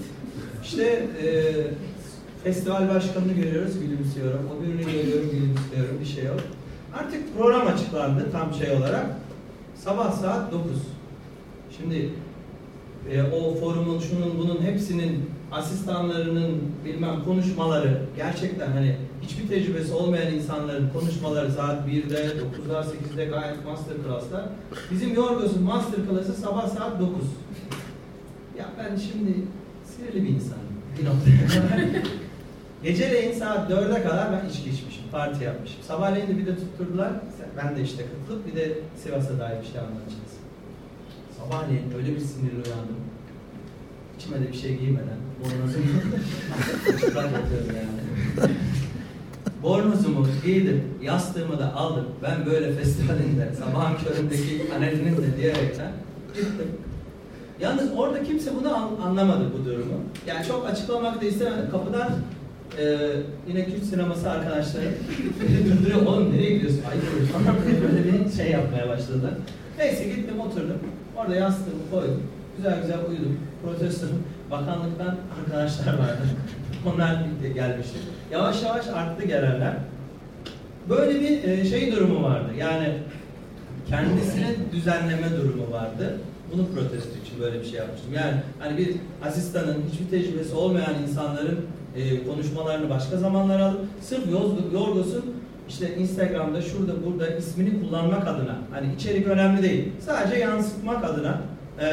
İşte 0.63 0.83
e, 1.23 1.27
festival 2.43 2.89
başkanını 2.89 3.33
görüyoruz, 3.33 3.73
gülümsüyorum. 3.79 4.49
O 4.51 4.63
birini 4.63 4.81
görüyorum, 4.81 5.29
gülümsüyorum. 5.31 5.99
Bir 6.01 6.05
şey 6.05 6.23
yok. 6.23 6.39
Artık 6.93 7.37
program 7.37 7.67
açıklandı 7.67 8.31
tam 8.31 8.53
şey 8.53 8.71
olarak. 8.71 9.05
Sabah 9.75 10.11
saat 10.11 10.51
9. 10.51 10.71
Şimdi 11.77 12.09
e, 13.09 13.23
o 13.23 13.55
forumun, 13.55 13.99
şunun, 13.99 14.39
bunun 14.39 14.61
hepsinin 14.61 15.29
asistanlarının 15.51 16.61
bilmem 16.85 17.23
konuşmaları 17.23 18.01
gerçekten 18.15 18.71
hani 18.71 18.95
hiçbir 19.21 19.47
tecrübesi 19.47 19.93
olmayan 19.93 20.33
insanların 20.33 20.89
konuşmaları 20.89 21.51
saat 21.51 21.87
1'de, 21.87 22.15
9'da, 22.15 22.85
8'de 23.13 23.25
gayet 23.25 23.65
master 23.65 23.95
class'lar. 24.07 24.45
Bizim 24.91 25.15
Yorgos'un 25.15 25.63
master 25.63 25.99
class'ı 26.09 26.33
sabah 26.33 26.67
saat 26.67 26.99
9. 26.99 27.13
Ya 28.57 28.65
ben 28.77 28.95
şimdi 28.95 29.35
sinirli 29.85 30.23
bir 30.23 30.29
insanım 30.29 30.61
bir. 30.97 31.07
Geceleyin 32.83 33.33
saat 33.33 33.71
4'e 33.71 34.03
kadar 34.03 34.31
ben 34.31 34.49
içki 34.49 34.69
içmişim, 34.69 35.03
parti 35.11 35.43
yapmışım. 35.43 35.77
Sabahleyin 35.87 36.27
de 36.27 36.37
bir 36.37 36.45
de 36.45 36.55
tutturdular. 36.55 37.11
Ben 37.57 37.75
de 37.75 37.81
işte 37.81 38.03
katılıp 38.05 38.47
bir 38.47 38.55
de 38.55 38.77
Sivas'a 39.03 39.39
dair 39.39 39.61
bir 39.61 39.67
şey 39.71 39.79
anlatacağız. 39.81 40.40
Sabahleyin 41.41 41.83
öyle 41.97 42.15
bir 42.15 42.19
sinirli 42.19 42.55
uyandım. 42.55 42.95
İçime 44.19 44.39
de 44.41 44.47
bir 44.51 44.57
şey 44.57 44.77
giymeden. 44.77 45.17
Bornozumu 45.39 45.85
çıplak 46.99 47.23
yatıyorum 47.31 47.67
yani. 47.75 48.51
Bornozumu 49.63 50.27
giydim, 50.45 50.83
yastığımı 51.01 51.59
da 51.59 51.73
aldım. 51.75 52.05
Ben 52.23 52.45
böyle 52.45 52.71
festivalinde, 52.73 53.49
sabahın 53.59 53.95
köründeki 53.97 54.67
panelinin 54.69 55.17
de 55.17 55.37
diyerekten 55.37 55.91
gittim. 56.35 56.67
Yalnız 57.61 57.89
orada 57.97 58.23
kimse 58.23 58.51
bunu 58.55 58.75
an- 58.75 59.07
anlamadı 59.09 59.43
bu 59.59 59.65
durumu. 59.65 59.93
Yani 60.27 60.45
çok 60.47 60.67
açıklamak 60.69 61.21
da 61.21 61.25
istemedim. 61.25 61.71
Kapıdan 61.71 62.09
e, 62.79 62.83
yine 63.47 63.65
Kürt 63.65 63.83
sineması 63.83 64.29
arkadaşlarım 64.31 64.91
beni 65.41 65.65
durduruyor. 65.71 66.05
Oğlum 66.05 66.33
nereye 66.33 66.53
gidiyorsun? 66.53 66.81
Diye 67.67 67.81
böyle 67.81 68.25
bir 68.25 68.31
şey 68.31 68.51
yapmaya 68.51 68.89
başladılar. 68.89 69.31
Neyse 69.81 70.03
gittim 70.03 70.39
oturdum. 70.39 70.79
Orada 71.17 71.35
yastığımı 71.35 71.89
koydum. 71.91 72.23
Güzel 72.57 72.81
güzel 72.81 72.99
uyudum. 73.09 73.39
Protestom. 73.63 74.09
Bakanlıktan 74.51 75.15
arkadaşlar 75.39 75.93
vardı. 75.93 76.21
Onlar 76.85 77.25
gelmişti. 77.55 77.97
Yavaş 78.31 78.63
yavaş 78.63 78.87
arttı 78.87 79.25
gelenler. 79.27 79.73
Böyle 80.89 81.21
bir 81.21 81.43
e, 81.43 81.65
şey 81.65 81.91
durumu 81.91 82.23
vardı. 82.23 82.49
Yani 82.59 82.97
kendisini 83.89 84.55
düzenleme 84.71 85.29
durumu 85.37 85.71
vardı. 85.71 86.17
Bunu 86.53 86.67
protesto 86.67 87.09
için 87.25 87.39
böyle 87.41 87.59
bir 87.59 87.65
şey 87.65 87.79
yapmıştım. 87.79 88.13
Yani 88.13 88.33
hani 88.59 88.77
bir 88.77 88.95
asistanın 89.25 89.77
hiçbir 89.91 90.09
tecrübesi 90.09 90.55
olmayan 90.55 90.95
insanların 91.07 91.65
e, 91.95 92.23
konuşmalarını 92.23 92.89
başka 92.89 93.17
zamanlara 93.17 93.65
alıp 93.65 93.81
sırf 94.01 94.31
Yorgos'un 94.73 95.25
işte 95.69 95.95
Instagram'da 95.97 96.61
şurada 96.61 96.91
burada 97.05 97.27
ismini 97.27 97.81
kullanmak 97.83 98.27
adına 98.27 98.57
hani 98.71 98.93
içerik 98.95 99.27
önemli 99.27 99.63
değil. 99.63 99.91
Sadece 100.05 100.35
yansıtmak 100.39 101.05
adına 101.05 101.41
e, 101.81 101.87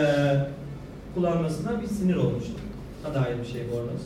kullanmasına 1.14 1.83
bir 1.83 1.87
sinir 1.87 2.16
olmuştum. 2.16 2.55
dair 3.14 3.39
bir 3.45 3.53
şey 3.53 3.62
bornoz. 3.73 4.03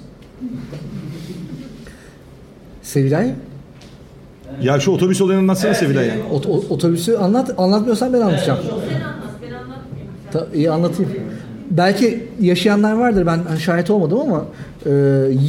Sevilay, 2.82 3.34
Ya 4.62 4.80
şu 4.80 4.90
otobüs 4.90 5.20
olayını 5.20 5.40
anlatsana 5.40 5.68
Evet, 5.70 5.78
Sevilay 5.80 6.06
ya. 6.06 6.14
benim 6.14 6.26
ot- 6.30 6.70
otobüsü 6.70 7.16
anlat. 7.16 7.54
Anlatmıyorsan 7.58 8.12
ben 8.12 8.20
anlatacağım. 8.20 8.58
Sen 8.62 8.70
anlat, 9.00 9.14
ben 9.42 9.52
anlatmayayım. 9.52 10.12
Ta- 10.32 10.46
iyi 10.54 10.70
anlatayım. 10.70 11.12
Belki 11.76 12.20
yaşayanlar 12.40 12.92
vardır 12.92 13.26
ben 13.26 13.38
hani 13.48 13.60
şahit 13.60 13.90
olmadım 13.90 14.18
ama 14.20 14.46
e, 14.86 14.90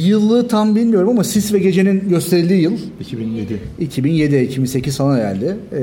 yılı 0.06 0.48
tam 0.48 0.76
bilmiyorum 0.76 1.08
ama 1.08 1.24
Sis 1.24 1.52
ve 1.52 1.58
Gece'nin 1.58 2.08
gösterildiği 2.08 2.62
yıl 2.62 2.78
2007. 3.00 3.60
2007 3.78 4.36
2008 4.38 4.96
falan 4.96 5.18
herhalde. 5.18 5.56
E, 5.72 5.82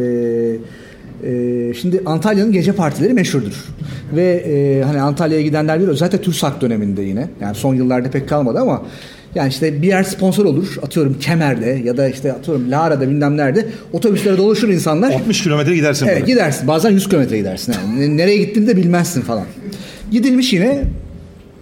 e, 1.23 1.73
şimdi 1.73 2.01
Antalya'nın 2.05 2.51
gece 2.51 2.71
partileri 2.71 3.13
meşhurdur. 3.13 3.65
Ve 4.15 4.43
e, 4.47 4.83
hani 4.83 5.01
Antalya'ya 5.01 5.43
gidenler 5.43 5.79
bilir 5.79 5.87
özellikle 5.87 6.21
TÜRSAK 6.21 6.61
döneminde 6.61 7.01
yine. 7.01 7.27
Yani 7.41 7.55
son 7.55 7.75
yıllarda 7.75 8.11
pek 8.11 8.29
kalmadı 8.29 8.59
ama 8.59 8.81
yani 9.35 9.49
işte 9.49 9.81
bir 9.81 9.87
yer 9.87 10.03
sponsor 10.03 10.45
olur. 10.45 10.77
Atıyorum 10.81 11.17
Kemer'de 11.19 11.81
ya 11.85 11.97
da 11.97 12.09
işte 12.09 12.33
atıyorum 12.33 12.71
Lara'da 12.71 13.01
bilmem 13.01 13.37
nerede. 13.37 13.65
Otobüslere 13.93 14.37
dolaşır 14.37 14.69
insanlar. 14.69 15.11
60 15.11 15.43
kilometre 15.43 15.75
gidersin 15.75 16.05
Evet 16.05 16.21
böyle. 16.21 16.31
gidersin. 16.31 16.67
Bazen 16.67 16.91
100 16.91 17.09
kilometre 17.09 17.37
gidersin. 17.37 17.73
Yani. 17.73 18.17
Nereye 18.17 18.37
gittiğini 18.37 18.67
de 18.67 18.77
bilmezsin 18.77 19.21
falan. 19.21 19.45
Gidilmiş 20.11 20.53
yine 20.53 20.83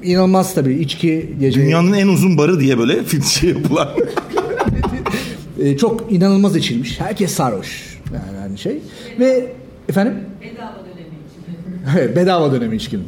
inanılmaz 0.03 0.53
tabii 0.53 0.73
içki 0.73 1.29
gece. 1.39 1.61
Dünyanın 1.61 1.93
en 1.93 2.07
uzun 2.07 2.37
barı 2.37 2.59
diye 2.59 2.77
böyle 2.77 3.05
şey 3.39 3.49
yapılan. 3.49 3.89
Ee, 5.59 5.77
çok 5.77 6.11
inanılmaz 6.11 6.55
içilmiş. 6.55 6.99
Herkes 6.99 7.31
sarhoş. 7.31 7.99
Yani, 8.13 8.37
yani 8.41 8.57
şey. 8.57 8.79
Ve 9.19 9.45
efendim 9.89 10.13
bedava 10.41 10.75
dönemi 10.85 11.09
için. 11.09 11.95
Evet, 11.99 12.15
bedava 12.15 12.51
dönemi 12.51 12.75
içkinin. 12.75 13.05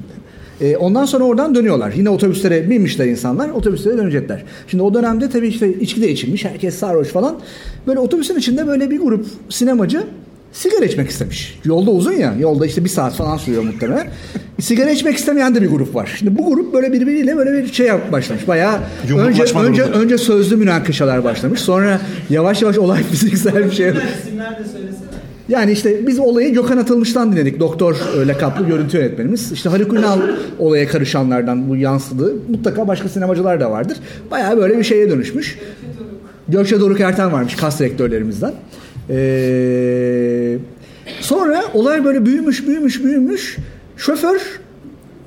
Ee, 0.61 0.77
ondan 0.77 1.05
sonra 1.05 1.23
oradan 1.23 1.55
dönüyorlar. 1.55 1.93
Yine 1.95 2.09
otobüslere 2.09 2.69
binmişler 2.69 3.05
insanlar. 3.05 3.49
Otobüslere 3.49 3.97
dönecekler. 3.97 4.43
Şimdi 4.67 4.83
o 4.83 4.93
dönemde 4.93 5.29
tabii 5.29 5.47
işte 5.47 5.73
içki 5.73 6.01
de 6.01 6.11
içilmiş. 6.11 6.45
Herkes 6.45 6.75
sarhoş 6.75 7.07
falan. 7.07 7.39
Böyle 7.87 7.99
otobüsün 7.99 8.39
içinde 8.39 8.67
böyle 8.67 8.89
bir 8.89 8.99
grup 8.99 9.25
sinemacı 9.49 10.03
sigara 10.51 10.85
içmek 10.85 11.09
istemiş. 11.09 11.59
Yolda 11.65 11.91
uzun 11.91 12.13
ya. 12.13 12.35
Yolda 12.39 12.65
işte 12.65 12.83
bir 12.83 12.89
saat 12.89 13.13
falan 13.13 13.37
sürüyor 13.37 13.63
muhtemelen. 13.63 14.07
sigara 14.59 14.89
içmek 14.89 15.17
istemeyen 15.17 15.55
de 15.55 15.61
bir 15.61 15.69
grup 15.69 15.95
var. 15.95 16.15
Şimdi 16.19 16.37
bu 16.37 16.49
grup 16.49 16.73
böyle 16.73 16.93
birbiriyle 16.93 17.37
böyle 17.37 17.63
bir 17.63 17.73
şey 17.73 17.91
başlamış. 18.11 18.47
Bayağı 18.47 18.79
önce 19.03 19.43
önce 19.43 19.43
grubu. 19.43 19.97
önce 19.97 20.17
sözlü 20.17 20.55
münakaşalar 20.55 21.23
başlamış. 21.23 21.59
Sonra 21.59 22.01
yavaş 22.29 22.61
yavaş 22.61 22.77
olay 22.77 23.03
fiziksel 23.11 23.65
bir 23.65 23.71
şey. 23.71 23.87
İsimler, 23.87 24.07
isimler 24.23 24.59
de 24.59 24.63
söylesene. 24.63 25.11
Yani 25.49 25.71
işte 25.71 26.07
biz 26.07 26.19
olayı 26.19 26.53
Gökhan 26.53 26.77
Atılmış'tan 26.77 27.31
dinledik. 27.31 27.59
Doktor 27.59 27.95
e, 27.95 28.27
lakaplı 28.27 28.67
görüntü 28.67 28.97
yönetmenimiz. 28.97 29.51
İşte 29.51 29.69
Haluk 29.69 29.93
Ünal 29.93 30.19
olaya 30.59 30.87
karışanlardan 30.87 31.69
bu 31.69 31.75
yansıdı. 31.75 32.33
Mutlaka 32.49 32.87
başka 32.87 33.09
sinemacılar 33.09 33.59
da 33.59 33.71
vardır. 33.71 33.97
Bayağı 34.31 34.57
böyle 34.57 34.77
bir 34.77 34.83
şeye 34.83 35.09
dönüşmüş. 35.09 35.59
Gökçe 36.47 36.79
Doruk 36.79 36.99
Erten 36.99 37.31
varmış 37.31 37.55
kas 37.55 37.79
direktörlerimizden. 37.79 38.53
Ee, 39.11 40.57
sonra 41.19 41.63
olay 41.73 42.05
böyle 42.05 42.25
büyümüş 42.25 42.67
büyümüş 42.67 43.03
büyümüş. 43.03 43.57
Şoför 43.97 44.41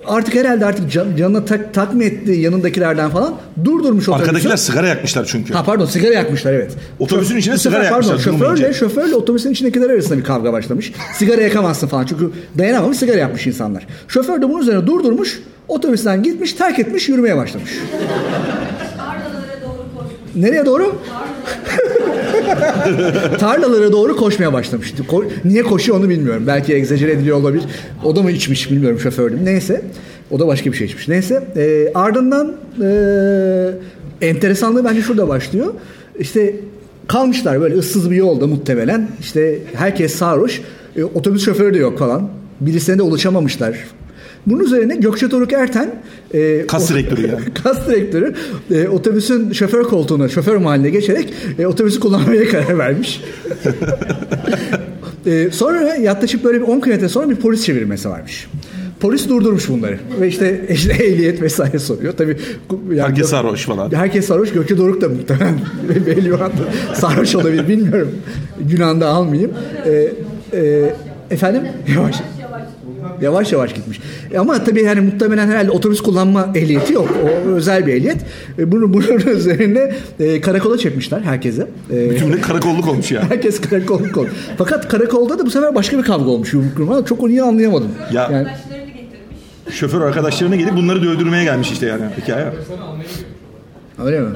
artık 0.06 0.34
herhalde 0.34 0.64
artık 0.66 0.90
can, 0.90 1.16
canına 1.16 1.44
tak, 1.44 1.74
tak 1.74 1.94
mı 1.94 2.04
etti 2.04 2.32
yanındakilerden 2.32 3.10
falan 3.10 3.34
durdurmuş 3.64 4.08
otobüsü. 4.08 4.28
Arkadakiler 4.28 4.56
sigara 4.56 4.88
yakmışlar 4.88 5.24
çünkü. 5.24 5.54
Ha 5.54 5.64
pardon 5.64 5.86
sigara 5.86 6.14
yakmışlar 6.14 6.52
evet. 6.52 6.72
Otobüsün 6.98 7.36
içine 7.36 7.54
Bu 7.54 7.58
sefer, 7.58 7.78
sigara 7.78 7.94
pardon, 7.94 8.08
yakmışlar, 8.08 8.32
Şoförle, 8.32 8.72
şoförle 8.74 9.14
otobüsün 9.14 9.50
içindekiler 9.50 9.90
arasında 9.90 10.18
bir 10.18 10.24
kavga 10.24 10.52
başlamış. 10.52 10.92
Sigara 11.18 11.40
yakamazsın 11.40 11.86
falan 11.86 12.06
çünkü 12.06 12.30
dayanamamış 12.58 12.98
sigara 12.98 13.18
yapmış 13.18 13.46
insanlar. 13.46 13.86
Şoför 14.08 14.42
de 14.42 14.48
bunun 14.48 14.62
üzerine 14.62 14.86
durdurmuş. 14.86 15.40
Otobüsten 15.68 16.22
gitmiş 16.22 16.52
terk 16.52 16.78
etmiş 16.78 17.08
yürümeye 17.08 17.36
başlamış. 17.36 17.70
Tarlalara 18.96 19.62
doğru 19.62 19.84
koşmuş. 19.96 20.12
Nereye 20.36 20.66
doğru? 20.66 20.98
Tarlalara 23.38 23.92
doğru 23.92 24.16
koşmaya 24.16 24.52
başlamış. 24.52 24.94
Ko- 25.10 25.24
Niye 25.44 25.62
koşuyor 25.62 25.98
onu 25.98 26.08
bilmiyorum. 26.08 26.44
Belki 26.46 26.74
egzajere 26.74 27.12
ediliyor 27.12 27.36
olabilir. 27.36 27.64
O 28.04 28.16
da 28.16 28.22
mı 28.22 28.30
içmiş 28.30 28.70
bilmiyorum 28.70 29.00
şofördüm. 29.00 29.38
Neyse. 29.44 29.82
O 30.30 30.38
da 30.40 30.46
başka 30.46 30.72
bir 30.72 30.76
şey 30.76 30.86
içmiş. 30.86 31.08
Neyse. 31.08 31.42
e, 31.56 31.92
ardından 31.94 32.52
e, 32.82 34.26
enteresanlığı 34.26 34.84
bence 34.84 35.02
şurada 35.02 35.28
başlıyor. 35.28 35.66
İşte 36.18 36.54
kalmışlar 37.08 37.60
böyle 37.60 37.74
ıssız 37.74 38.10
bir 38.10 38.16
yolda 38.16 38.46
muhtemelen. 38.46 39.08
İşte 39.20 39.58
herkes 39.74 40.14
sarhoş. 40.14 40.60
E, 40.96 41.04
otobüs 41.04 41.44
şoförü 41.44 41.74
de 41.74 41.78
yok 41.78 41.98
falan. 41.98 42.28
Birisine 42.60 42.98
de 42.98 43.02
ulaşamamışlar. 43.02 43.76
Bunun 44.46 44.64
üzerine 44.64 44.96
Gökçe 44.96 45.30
Doruk 45.30 45.52
Erten 45.52 45.94
e, 46.34 46.66
Kas 46.66 46.90
direktörü 46.90 47.20
yani. 47.26 47.40
Kas 47.64 47.88
direktörü 47.88 48.34
e, 48.70 48.88
otobüsün 48.88 49.52
şoför 49.52 49.82
koltuğuna, 49.82 50.28
şoför 50.28 50.56
mahalline 50.56 50.90
geçerek 50.90 51.34
e, 51.58 51.66
otobüsü 51.66 52.00
kullanmaya 52.00 52.48
karar 52.48 52.78
vermiş. 52.78 53.20
e, 55.26 55.50
sonra 55.52 55.94
yaklaşık 55.94 56.44
böyle 56.44 56.60
bir 56.60 56.66
10 56.66 56.80
kilometre 56.80 57.08
sonra 57.08 57.30
bir 57.30 57.36
polis 57.36 57.64
çevirmesi 57.64 58.08
varmış. 58.08 58.46
Polis 59.00 59.28
durdurmuş 59.28 59.68
bunları 59.68 59.98
ve 60.20 60.28
işte, 60.28 60.60
işte 60.70 60.92
ehliyet 61.04 61.42
vesaire 61.42 61.78
soruyor. 61.78 62.12
Tabii 62.18 62.36
yani- 62.90 63.00
Herkes 63.02 63.26
sarhoş 63.28 63.64
falan. 63.64 63.92
Herkes 63.92 64.26
sarhoş. 64.26 64.52
Gökçe 64.52 64.78
Doruk 64.78 65.00
da 65.00 65.08
muhtemelen 65.08 65.58
belli 66.06 66.34
oranda 66.34 66.54
sarhoş 66.94 67.34
olabilir. 67.34 67.68
Bilmiyorum. 67.68 68.10
Günahını 68.60 69.00
da 69.00 69.08
almayayım. 69.08 69.52
E, 69.86 70.12
e, 70.58 70.94
efendim? 71.30 71.62
Yavaş. 71.96 72.16
Yavaş 73.20 73.52
yavaş 73.52 73.74
gitmiş. 73.74 74.00
E 74.32 74.38
ama 74.38 74.64
tabii 74.64 74.82
yani 74.82 75.00
muhtemelen 75.00 75.48
herhalde 75.48 75.70
otobüs 75.70 76.00
kullanma 76.02 76.48
ehliyeti 76.54 76.92
yok. 76.92 77.08
O 77.24 77.48
özel 77.48 77.86
bir 77.86 77.94
ehliyet. 77.94 78.16
E 78.58 78.72
bunu 78.72 78.92
bunun 78.94 79.18
üzerine 79.36 79.92
e, 80.20 80.40
karakola 80.40 80.78
çekmişler 80.78 81.20
herkese. 81.20 81.66
E, 81.92 82.10
Bütün 82.10 82.32
de 82.32 82.40
karakolluk 82.40 82.88
olmuş 82.88 83.12
ya. 83.12 83.22
herkes 83.30 83.60
karakolluk 83.60 84.16
oldu. 84.16 84.28
Fakat 84.58 84.88
karakolda 84.88 85.38
da 85.38 85.46
bu 85.46 85.50
sefer 85.50 85.74
başka 85.74 85.98
bir 85.98 86.02
kavga 86.02 86.30
olmuş 86.30 86.52
yumruk 86.52 86.78
yumruğa. 86.78 87.04
Çok 87.04 87.22
onu 87.22 87.30
iyi 87.30 87.42
anlayamadım. 87.42 87.88
Ya- 88.12 88.22
Yani, 88.22 88.36
Arkadaşlarını 88.36 88.84
getirmiş. 88.86 89.78
Şoför 89.78 90.00
arkadaşlarına 90.00 90.56
gelip 90.56 90.76
bunları 90.76 91.02
dövdürmeye 91.02 91.44
gelmiş 91.44 91.72
işte 91.72 91.86
yani 91.86 92.02
hikaye. 92.22 92.46
öyle 94.04 94.20
mi? 94.20 94.28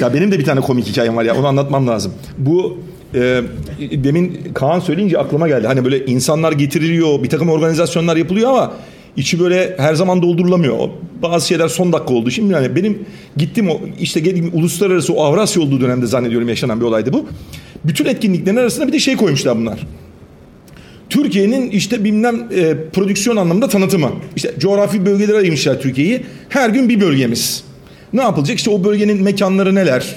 Ya 0.00 0.14
benim 0.14 0.32
de 0.32 0.38
bir 0.38 0.44
tane 0.44 0.60
komik 0.60 0.86
hikayem 0.86 1.16
var 1.16 1.24
ya 1.24 1.36
onu 1.36 1.46
anlatmam 1.46 1.88
lazım. 1.88 2.12
Bu 2.38 2.78
e, 3.14 3.42
demin 4.04 4.40
Kaan 4.54 4.80
söyleyince 4.80 5.18
aklıma 5.18 5.48
geldi. 5.48 5.66
Hani 5.66 5.84
böyle 5.84 6.06
insanlar 6.06 6.52
getiriliyor, 6.52 7.22
bir 7.22 7.28
takım 7.28 7.50
organizasyonlar 7.50 8.16
yapılıyor 8.16 8.50
ama 8.50 8.72
içi 9.16 9.40
böyle 9.40 9.74
her 9.78 9.94
zaman 9.94 10.22
doldurulamıyor. 10.22 10.88
Bazı 11.22 11.48
şeyler 11.48 11.68
son 11.68 11.92
dakika 11.92 12.14
oldu. 12.14 12.30
Şimdi 12.30 12.52
yani 12.52 12.76
benim 12.76 12.98
gittim 13.36 13.70
o 13.70 13.80
işte 14.00 14.20
geldim 14.20 14.50
uluslararası 14.54 15.12
o 15.12 15.24
Avrasya 15.24 15.62
olduğu 15.62 15.80
dönemde 15.80 16.06
zannediyorum 16.06 16.48
yaşanan 16.48 16.80
bir 16.80 16.84
olaydı 16.84 17.12
bu. 17.12 17.26
Bütün 17.84 18.04
etkinliklerin 18.04 18.56
arasında 18.56 18.86
bir 18.86 18.92
de 18.92 18.98
şey 18.98 19.16
koymuşlar 19.16 19.58
bunlar. 19.58 19.86
Türkiye'nin 21.10 21.70
işte 21.70 22.04
bilmem 22.04 22.48
e, 22.54 22.76
prodüksiyon 22.92 23.36
anlamında 23.36 23.68
tanıtımı. 23.68 24.10
İşte 24.36 24.54
coğrafi 24.58 25.06
bölgelere 25.06 25.36
ayırmışlar 25.36 25.80
Türkiye'yi. 25.80 26.22
Her 26.48 26.70
gün 26.70 26.88
bir 26.88 27.00
bölgemiz. 27.00 27.64
Ne 28.12 28.22
yapılacak? 28.22 28.58
İşte 28.58 28.70
o 28.70 28.84
bölgenin 28.84 29.22
mekanları 29.22 29.74
neler? 29.74 30.16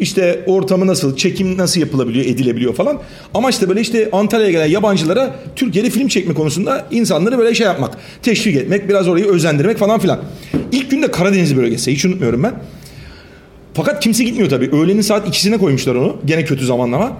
İşte 0.00 0.44
ortamı 0.46 0.86
nasıl, 0.86 1.16
çekim 1.16 1.58
nasıl 1.58 1.80
yapılabiliyor, 1.80 2.24
edilebiliyor 2.24 2.74
falan. 2.74 2.98
Ama 3.34 3.50
işte 3.50 3.68
böyle 3.68 3.80
işte 3.80 4.08
Antalya'ya 4.12 4.52
gelen 4.52 4.66
yabancılara 4.66 5.36
Türkiye'de 5.56 5.90
film 5.90 6.08
çekme 6.08 6.34
konusunda 6.34 6.86
insanları 6.90 7.38
böyle 7.38 7.54
şey 7.54 7.66
yapmak, 7.66 7.98
teşvik 8.22 8.56
etmek, 8.56 8.88
biraz 8.88 9.08
orayı 9.08 9.26
özendirmek 9.26 9.78
falan 9.78 10.00
filan. 10.00 10.20
İlk 10.72 10.90
günde 10.90 11.10
Karadeniz 11.10 11.56
bölgesi, 11.56 11.92
hiç 11.92 12.04
unutmuyorum 12.04 12.42
ben. 12.42 12.54
Fakat 13.74 14.02
kimse 14.02 14.24
gitmiyor 14.24 14.50
tabii. 14.50 14.70
Öğlenin 14.70 15.00
saat 15.00 15.28
ikisine 15.28 15.58
koymuşlar 15.58 15.94
onu. 15.94 16.16
Gene 16.24 16.44
kötü 16.44 16.66
zamanlama. 16.66 17.12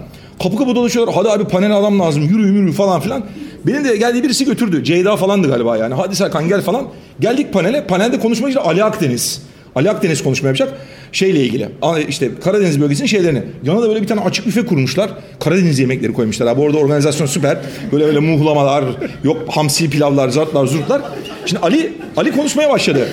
Kapı 0.42 0.56
kapı 0.56 0.74
dolaşıyorlar. 0.74 1.14
Hadi 1.14 1.28
abi 1.28 1.44
panel 1.44 1.76
adam 1.76 2.00
lazım. 2.00 2.22
Yürü 2.22 2.46
yürü 2.46 2.72
falan 2.72 3.00
filan. 3.00 3.24
Benim 3.66 3.84
de 3.84 3.96
geldiği 3.96 4.24
birisi 4.24 4.44
götürdü. 4.44 4.84
Ceyda 4.84 5.16
falandı 5.16 5.48
galiba 5.48 5.76
yani. 5.76 5.94
Hadi 5.94 6.16
Serkan 6.16 6.48
gel 6.48 6.62
falan. 6.62 6.88
Geldik 7.20 7.52
panele. 7.52 7.86
Panelde 7.86 8.18
konuşmacı 8.18 8.60
Ali 8.60 8.84
Akdeniz. 8.84 9.42
Ali 9.74 9.90
Akdeniz 9.90 10.22
konuşma 10.22 10.48
yapacak. 10.48 10.72
Şeyle 11.12 11.40
ilgili. 11.40 11.68
işte 12.08 12.30
Karadeniz 12.44 12.80
bölgesinin 12.80 13.08
şeylerini. 13.08 13.42
Yana 13.64 13.82
da 13.82 13.88
böyle 13.88 14.02
bir 14.02 14.06
tane 14.06 14.20
açık 14.20 14.46
büfe 14.46 14.66
kurmuşlar. 14.66 15.10
Karadeniz 15.40 15.78
yemekleri 15.78 16.12
koymuşlar. 16.12 16.46
Abi 16.46 16.60
orada 16.60 16.78
organizasyon 16.78 17.26
süper. 17.26 17.58
Böyle 17.92 18.06
böyle 18.06 18.18
muhlamalar, 18.18 18.84
yok 19.24 19.42
hamsi 19.48 19.90
pilavlar, 19.90 20.28
zartlar, 20.28 20.66
zurtlar. 20.66 21.02
Şimdi 21.46 21.62
Ali 21.62 21.92
Ali 22.16 22.32
konuşmaya 22.32 22.70
başladı. 22.70 23.08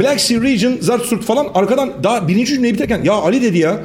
Black 0.00 0.20
Sea 0.20 0.42
Region, 0.42 0.72
zart 0.80 1.02
zurt 1.02 1.24
falan. 1.24 1.46
Arkadan 1.54 1.92
daha 2.02 2.28
birinci 2.28 2.54
cümleyi 2.54 2.74
biterken 2.74 3.04
ya 3.04 3.12
Ali 3.12 3.42
dedi 3.42 3.58
ya. 3.58 3.80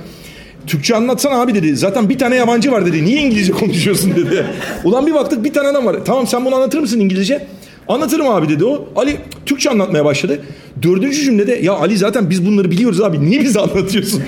Türkçe 0.68 0.96
anlatsana 0.96 1.42
abi 1.42 1.56
dedi. 1.56 1.76
Zaten 1.76 2.10
bir 2.10 2.18
tane 2.18 2.36
yabancı 2.36 2.72
var 2.72 2.86
dedi. 2.86 3.06
Niye 3.06 3.22
İngilizce 3.22 3.52
konuşuyorsun 3.54 4.16
dedi. 4.16 4.46
Ulan 4.84 5.08
bir 5.08 5.14
baktık 5.14 5.44
bir 5.44 5.54
tane 5.54 5.68
adam 5.68 5.86
var. 5.86 5.96
Tamam 6.06 6.28
sen 6.28 6.46
bunu 6.46 6.56
anlatır 6.56 6.80
mısın 6.80 7.00
İngilizce? 7.00 7.48
Anlatırım 7.88 8.30
abi 8.30 8.50
dedi 8.50 8.66
o. 8.66 8.90
Ali 8.96 9.18
Türkçe 9.46 9.70
anlatmaya 9.70 10.06
başladı. 10.06 10.42
Dördüncü 10.82 11.22
cümlede 11.24 11.56
ya 11.56 11.74
Ali 11.74 11.98
zaten 11.98 12.30
biz 12.30 12.46
bunları 12.46 12.72
biliyoruz 12.72 13.02
abi. 13.02 13.26
Niye 13.26 13.42
bize 13.42 13.60
anlatıyorsun? 13.60 14.24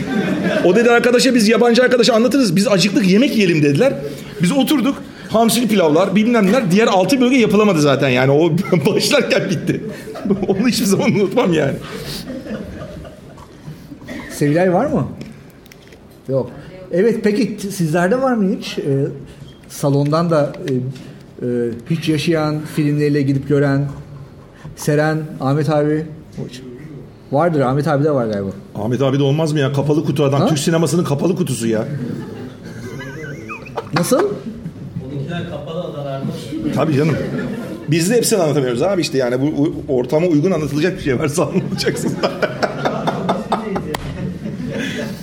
O 0.66 0.76
dedi 0.76 0.92
arkadaşa 0.92 1.36
biz 1.36 1.48
yabancı 1.48 1.84
arkadaşa 1.84 2.14
anlatırız. 2.14 2.56
Biz 2.56 2.68
acıktık 2.68 3.08
yemek 3.08 3.36
yiyelim 3.36 3.64
dediler. 3.64 3.94
Biz 4.42 4.52
oturduk. 4.52 5.04
hamsili 5.30 5.68
pilavlar 5.68 6.16
bilmem 6.16 6.48
neler 6.48 6.72
diğer 6.72 6.88
altı 6.88 7.22
bölge 7.22 7.38
yapılamadı 7.38 7.82
zaten 7.82 8.10
yani 8.10 8.32
o 8.32 8.52
başlarken 8.86 9.50
bitti. 9.50 9.84
Onu 10.48 10.68
hiçbir 10.68 10.86
zaman 10.86 11.12
unutmam 11.12 11.54
yani. 11.54 11.74
Sevilay 14.32 14.74
var 14.74 14.86
mı? 14.86 15.08
Yok. 16.30 16.52
Evet 16.92 17.20
peki 17.24 17.58
sizlerde 17.72 18.22
var 18.22 18.34
mı 18.34 18.56
hiç? 18.58 18.78
Ee, 18.78 18.84
salondan 19.70 20.30
da 20.30 20.54
e, 20.70 20.74
e, 20.74 21.48
hiç 21.90 22.10
yaşayan 22.10 22.56
filmleriyle 22.76 23.22
gidip 23.22 23.48
gören 23.48 23.88
Seren, 24.76 25.18
Ahmet 25.40 25.70
abi 25.70 26.06
vardır. 27.32 27.60
Ahmet 27.62 27.88
abi 27.88 28.04
de 28.04 28.12
var 28.12 28.28
galiba. 28.28 28.50
Ahmet 28.76 29.02
abi 29.02 29.20
de 29.20 29.24
olmaz 29.24 29.54
mı 29.54 29.60
ya 29.60 29.74
kapalı 29.74 30.06
kutu 30.06 30.24
adam 30.24 30.42
Ha? 30.42 30.48
Türk 30.48 30.60
sinemasının 30.60 31.04
kapalı 31.04 31.36
kutusu 31.36 31.68
ya. 31.68 31.86
Nasıl? 33.94 34.20
Onunkiler 35.08 35.50
kapalı 35.50 35.84
odalarda. 35.84 36.26
Tabii 36.76 36.94
canım. 36.94 37.16
Biz 37.88 38.10
de 38.10 38.16
hepsini 38.16 38.40
anlatamıyoruz 38.42 38.82
abi 38.82 39.02
işte 39.02 39.18
yani 39.18 39.36
bu 39.42 39.74
ortama 39.94 40.28
uygun 40.28 40.52
anlatılacak 40.52 40.98
bir 40.98 41.04
şey 41.04 41.20
varsa 41.20 41.44
anlatacaksın. 41.48 42.12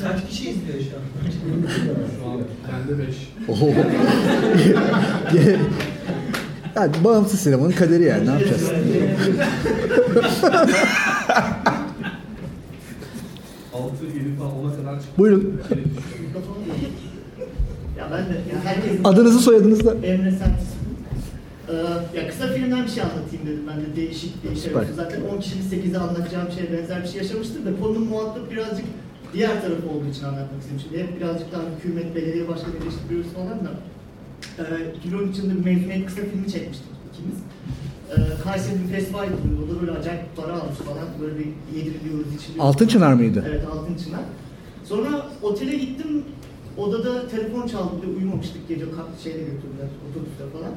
Kaç 0.05 0.29
kişi 0.31 0.51
izliyor 0.51 0.79
şu 0.79 0.97
an? 0.97 1.05
yani 6.77 6.93
bağımsız 7.05 7.41
sinemanın 7.41 7.73
kaderi 7.73 8.05
yani 8.05 8.27
ne 8.27 8.31
yapacağız? 8.31 8.73
Altı, 13.75 14.05
yedi 14.05 14.37
falan 14.39 14.59
ona 14.59 14.77
kadar 14.77 14.95
çıktı. 15.01 15.19
Buyurun. 15.19 15.61
Ya 17.99 18.09
ben 18.13 18.25
de 18.25 18.33
ya 18.33 18.65
herkesin 18.65 19.05
Adınızı 19.05 19.39
soyadınızı 19.39 19.85
da. 19.85 20.07
Emre 20.07 20.31
Sertis. 20.31 20.69
Ee, 21.69 21.73
ya 22.19 22.29
kısa 22.29 22.47
filmden 22.53 22.85
bir 22.85 22.91
şey 22.91 23.03
anlatayım 23.03 23.47
dedim 23.47 23.63
ben 23.69 23.81
de 23.81 23.97
değişik. 23.97 24.33
Süper. 24.57 24.85
Zaten 24.97 25.21
10 25.37 25.41
kişinin 25.41 25.63
8'e 25.71 25.99
anlatacağım 25.99 26.49
şey 26.53 26.73
benzer 26.73 27.03
bir 27.03 27.09
şey 27.09 27.23
yaşamıştır 27.23 27.67
da 27.67 27.71
konunun 27.81 28.07
muhatap 28.09 28.51
birazcık 28.51 28.87
diğer 29.35 29.63
tarafı 29.63 29.89
olduğu 29.89 30.09
için 30.11 30.25
anlatmak 30.25 30.61
istedim. 30.61 30.81
Şimdi 30.83 31.03
hep 31.03 31.21
birazcık 31.21 31.53
daha 31.53 31.63
hükümet, 31.77 32.15
belediye 32.17 32.49
başkanı 32.49 32.75
eleştiriyoruz 32.83 33.31
falan 33.33 33.59
da. 33.65 33.71
Ee, 34.59 34.97
2013 34.99 35.39
yılında 35.39 35.55
bir 35.55 35.65
mezuniyet 35.65 36.07
kısa 36.07 36.21
filmi 36.21 36.53
çekmiştik 36.53 36.89
ikimiz. 37.13 37.39
Ee, 38.11 38.43
Kayseri'de 38.45 38.83
bir 38.83 38.89
festival 38.89 39.25
yapıldı. 39.25 39.55
O 39.67 39.75
da 39.77 39.81
böyle 39.81 39.99
acayip 39.99 40.37
para 40.37 40.53
almış 40.53 40.79
falan. 40.79 41.09
Böyle 41.21 41.39
bir 41.39 41.47
yediriliyoruz, 41.77 42.35
içiliyoruz. 42.35 42.61
Altın 42.75 42.87
Çınar 42.87 43.13
mıydı? 43.13 43.45
Evet 43.49 43.65
Altın 43.73 43.97
Çınar. 44.05 44.21
Sonra 44.85 45.27
otele 45.43 45.77
gittim. 45.77 46.23
Odada 46.77 47.29
telefon 47.29 47.67
çaldı. 47.67 47.91
Bir 48.03 48.07
de 48.07 48.17
uyumamıştık 48.17 48.69
gece 48.69 48.85
şeyle 49.25 49.39
götürdüler 49.39 49.89
otobüste 50.11 50.45
falan. 50.59 50.73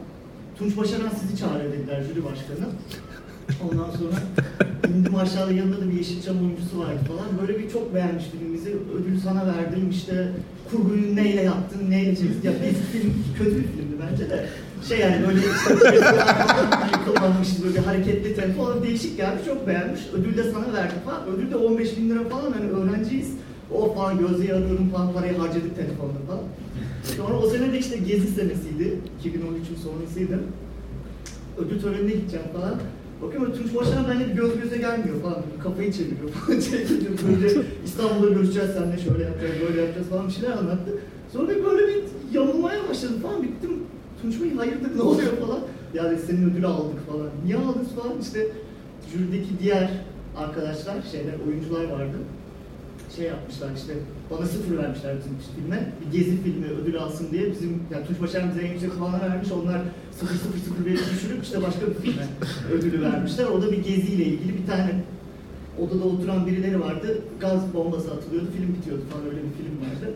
Tunç 0.58 0.78
Başaran 0.78 1.10
sizi 1.22 1.38
çağırıyor 1.38 1.74
dediler 1.74 2.02
jüri 2.04 2.26
başkanı. 2.26 2.70
Ondan 3.64 3.92
sonra 3.92 4.16
indim 4.98 5.16
aşağıda 5.16 5.52
yanında 5.52 5.82
da 5.82 5.90
bir 5.90 5.94
Yeşilçam 5.94 6.38
oyuncusu 6.38 6.80
vardı 6.80 7.00
falan. 7.08 7.48
Böyle 7.48 7.60
bir 7.60 7.70
çok 7.70 7.96
beğenmiş 7.96 8.24
filmimizi. 8.26 8.76
Ödülü 9.00 9.20
sana 9.20 9.46
verdim 9.46 9.90
işte 9.92 10.32
kurguyu 10.72 11.16
neyle 11.16 11.42
yaptın, 11.42 11.80
neyle 11.90 12.16
çektin. 12.16 12.42
Ya 12.44 12.52
bir 12.52 13.00
film 13.00 13.14
kötü 13.38 13.56
bir 13.56 13.68
filmdi 13.68 13.96
bence 14.12 14.30
de. 14.30 14.46
Şey 14.88 15.00
yani 15.00 15.28
böyle 15.28 15.40
işte 15.40 15.74
yıkılmamış 16.94 17.48
böyle 17.64 17.80
hareketli 17.80 18.36
tempo 18.36 18.64
falan 18.66 18.84
değişik 18.84 19.18
gelmiş 19.18 19.46
çok 19.46 19.68
beğenmiş. 19.68 20.02
Ödül 20.14 20.38
de 20.38 20.52
sana 20.52 20.74
verdik 20.74 21.06
falan. 21.06 21.28
Ödül 21.28 21.52
de 21.52 21.56
15 21.56 21.98
bin 21.98 22.10
lira 22.10 22.30
falan 22.30 22.52
hani 22.52 22.70
öğrenciyiz. 22.70 23.32
O 23.72 23.94
falan 23.94 24.18
gözlüğü 24.20 24.54
arıyorum 24.54 24.90
falan 24.90 25.14
parayı 25.14 25.38
harcadık 25.38 25.76
telefonda 25.76 26.20
falan. 26.28 26.44
Sonra 27.18 27.38
o 27.38 27.50
sene 27.50 27.74
de 27.74 27.80
işte 27.80 27.98
gezi 27.98 28.28
senesiydi. 28.28 29.00
2013'ün 29.24 29.78
sonrasıydı. 29.84 30.40
Ödül 31.58 31.82
törenine 31.82 32.12
gideceğim 32.12 32.46
falan. 32.54 32.76
Bakıyorum 33.22 33.54
Tunç 33.54 33.76
Başkan 33.76 34.20
bir 34.20 34.36
göz 34.36 34.62
göze 34.62 34.78
gelmiyor 34.78 35.22
falan. 35.22 35.42
Kafayı 35.64 35.94
çeviriyor 35.94 36.30
falan. 36.30 36.60
Çeviriyor 36.70 37.12
böyle 37.28 37.62
İstanbul'da 37.86 38.30
görüşeceğiz 38.30 38.70
seninle 38.72 38.98
şöyle 38.98 39.24
yapacağız, 39.24 39.54
böyle 39.68 39.82
yapacağız 39.82 40.08
falan 40.08 40.28
bir 40.28 40.34
şeyler 40.34 40.52
anlattı. 40.52 40.92
Sonra 41.34 41.48
böyle 41.48 41.88
bir 41.88 42.04
yanılmaya 42.34 42.90
başladım 42.90 43.20
falan. 43.22 43.44
Bittim. 43.44 43.72
Tunç 44.22 44.42
Bey 44.42 44.56
hayırdır 44.56 44.98
ne 44.98 45.02
oluyor 45.02 45.38
falan. 45.38 45.60
Yani 45.94 46.18
senin 46.28 46.50
ödülü 46.50 46.68
aldık 46.68 47.08
falan. 47.12 47.30
Niye 47.46 47.58
aldınız 47.58 47.90
falan 47.96 48.14
işte 48.22 48.48
jürideki 49.14 49.60
diğer 49.60 49.90
arkadaşlar, 50.38 50.96
şeyler, 51.12 51.34
oyuncular 51.48 51.84
vardı 51.84 52.18
şey 53.16 53.26
yapmışlar 53.26 53.70
işte 53.76 53.94
bana 54.32 54.46
sıfır 54.46 54.78
vermişler 54.78 55.16
bizim 55.20 55.38
filme. 55.56 55.94
Bir 56.02 56.18
gezi 56.18 56.44
filmi 56.44 56.66
ödül 56.82 56.98
alsın 56.98 57.28
diye 57.32 57.52
bizim 57.52 57.84
yani 57.92 58.08
Tunç 58.08 58.22
Başaran 58.22 58.50
bize 58.50 58.62
en 58.62 58.72
yüksek 58.72 58.98
puanı 58.98 59.22
vermiş. 59.22 59.52
Onlar 59.52 59.82
0 60.12 60.28
0 60.28 60.60
0 60.76 60.86
verip 60.86 61.00
düşürüp 61.14 61.44
işte 61.44 61.62
başka 61.62 61.88
bir 61.88 61.94
filme 61.94 62.28
ödülü 62.74 63.02
vermişler. 63.02 63.46
O 63.46 63.62
da 63.62 63.72
bir 63.72 63.78
geziyle 63.78 64.24
ilgili 64.24 64.58
bir 64.58 64.68
tane 64.68 64.92
odada 65.80 66.04
oturan 66.04 66.46
birileri 66.48 66.80
vardı. 66.80 67.22
Gaz 67.40 67.74
bombası 67.74 68.12
atılıyordu, 68.12 68.48
film 68.58 68.76
bitiyordu 68.76 69.02
falan 69.12 69.26
öyle 69.26 69.38
bir 69.38 69.54
film 69.64 69.76
vardı. 69.82 70.14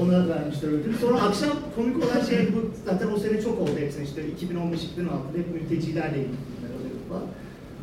Ona 0.00 0.28
vermişler 0.28 0.68
ödülü. 0.68 0.96
Sonra 1.00 1.22
akşam 1.22 1.50
komik 1.76 1.96
olan 1.96 2.24
şey 2.24 2.38
bu 2.54 2.70
zaten 2.86 3.08
o 3.12 3.18
sene 3.18 3.42
çok 3.42 3.60
oldu 3.60 3.70
hepsine 3.78 4.04
işte 4.04 4.22
2015-2016'da 4.22 5.38
hep 5.38 5.54
mültecilerle 5.54 6.18
ilgili 6.18 6.36
filmler 6.46 6.74
oluyordu 6.78 7.02
falan. 7.08 7.26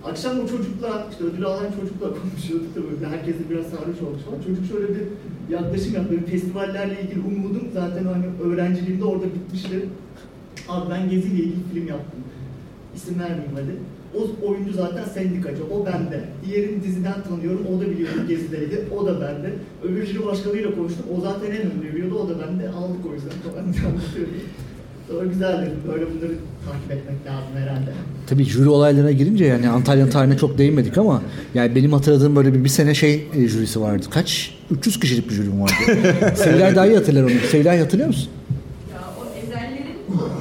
Akşam 0.06 0.40
o 0.40 0.48
çocukla, 0.48 1.08
işte 1.12 1.24
ödül 1.24 1.46
alan 1.46 1.66
çocukla 1.82 2.08
konuşuyorduk 2.22 2.76
da 2.76 2.80
böyle 2.92 3.16
herkes 3.16 3.36
de 3.36 3.50
biraz 3.50 3.66
sarhoş 3.66 4.02
olmuş 4.02 4.22
falan. 4.22 4.42
Çocuk 4.42 4.66
şöyle 4.66 4.88
bir 4.96 5.04
yaklaşım 5.50 5.94
yaptı. 5.94 6.12
Benim 6.12 6.26
festivallerle 6.26 7.02
ilgili 7.02 7.20
umudum 7.20 7.68
zaten 7.74 8.06
hani 8.06 8.26
öğrenciliğimde 8.44 9.06
orada 9.06 9.26
bitmişti. 9.26 9.86
Abi 10.70 10.90
ben 10.92 11.10
geziyle 11.10 11.44
ilgili 11.44 11.64
film 11.74 11.88
yaptım. 11.88 12.20
İsim 12.96 13.20
vermeyeyim 13.20 13.54
hadi. 13.54 13.76
O 14.18 14.48
oyuncu 14.48 14.74
zaten 14.74 15.04
sendikacı, 15.04 15.64
o 15.66 15.86
bende. 15.86 16.24
Diğerini 16.46 16.84
diziden 16.84 17.24
tanıyorum, 17.30 17.66
o 17.76 17.82
da 17.82 17.90
biliyorum 17.92 18.28
gezideydi, 18.28 18.86
o 18.98 19.06
da 19.06 19.22
bende. 19.22 19.54
Öbür 19.84 20.06
jüri 20.06 20.26
başkanıyla 20.26 20.76
konuştum, 20.76 21.06
o 21.18 21.22
zaten 21.22 21.52
en 21.52 21.62
ön 21.62 21.82
biliyordu, 21.82 22.16
o 22.16 22.30
da 22.30 22.34
bende. 22.40 22.70
Aldık 22.70 23.06
o 23.12 23.14
yüzden 23.14 23.54
falan 23.54 23.74
diye 23.74 23.84
anlatıyorum. 23.86 24.34
Sonra 25.12 25.26
güzel 25.26 25.62
dedim, 25.62 25.74
böyle 25.88 26.06
bunları 26.06 26.32
takip 26.66 26.92
etmek 26.92 27.26
lazım 27.26 27.56
herhalde. 27.56 27.92
Tabii 28.28 28.44
jüri 28.46 28.70
olaylarına 28.70 29.12
girince 29.12 29.46
yani 29.46 29.70
Antalya'nın 29.70 30.10
tarihine 30.12 30.38
çok 30.38 30.58
değinmedik 30.58 30.98
ama 30.98 31.22
yani 31.54 31.76
benim 31.76 31.94
hatırladığım 31.94 32.36
böyle 32.36 32.54
bir, 32.54 32.64
bir 32.64 32.70
sene 32.70 32.96
şey 32.96 33.28
e, 33.36 33.48
jürisi 33.48 33.82
vardı. 33.82 34.06
Kaç? 34.10 34.56
300 34.72 35.00
kişilik 35.00 35.30
bir 35.30 35.36
jürim 35.36 35.62
vardı. 35.62 35.74
Sevilay 36.36 36.76
daha 36.76 36.88
iyi 36.88 36.96
hatırlar 36.96 37.24
onu. 37.24 37.32
Sevilay 37.52 37.80
hatırlıyor 37.80 38.08
musun? 38.08 38.30
Ya 38.92 39.00
o 39.20 39.38
ezellerin 39.46 39.86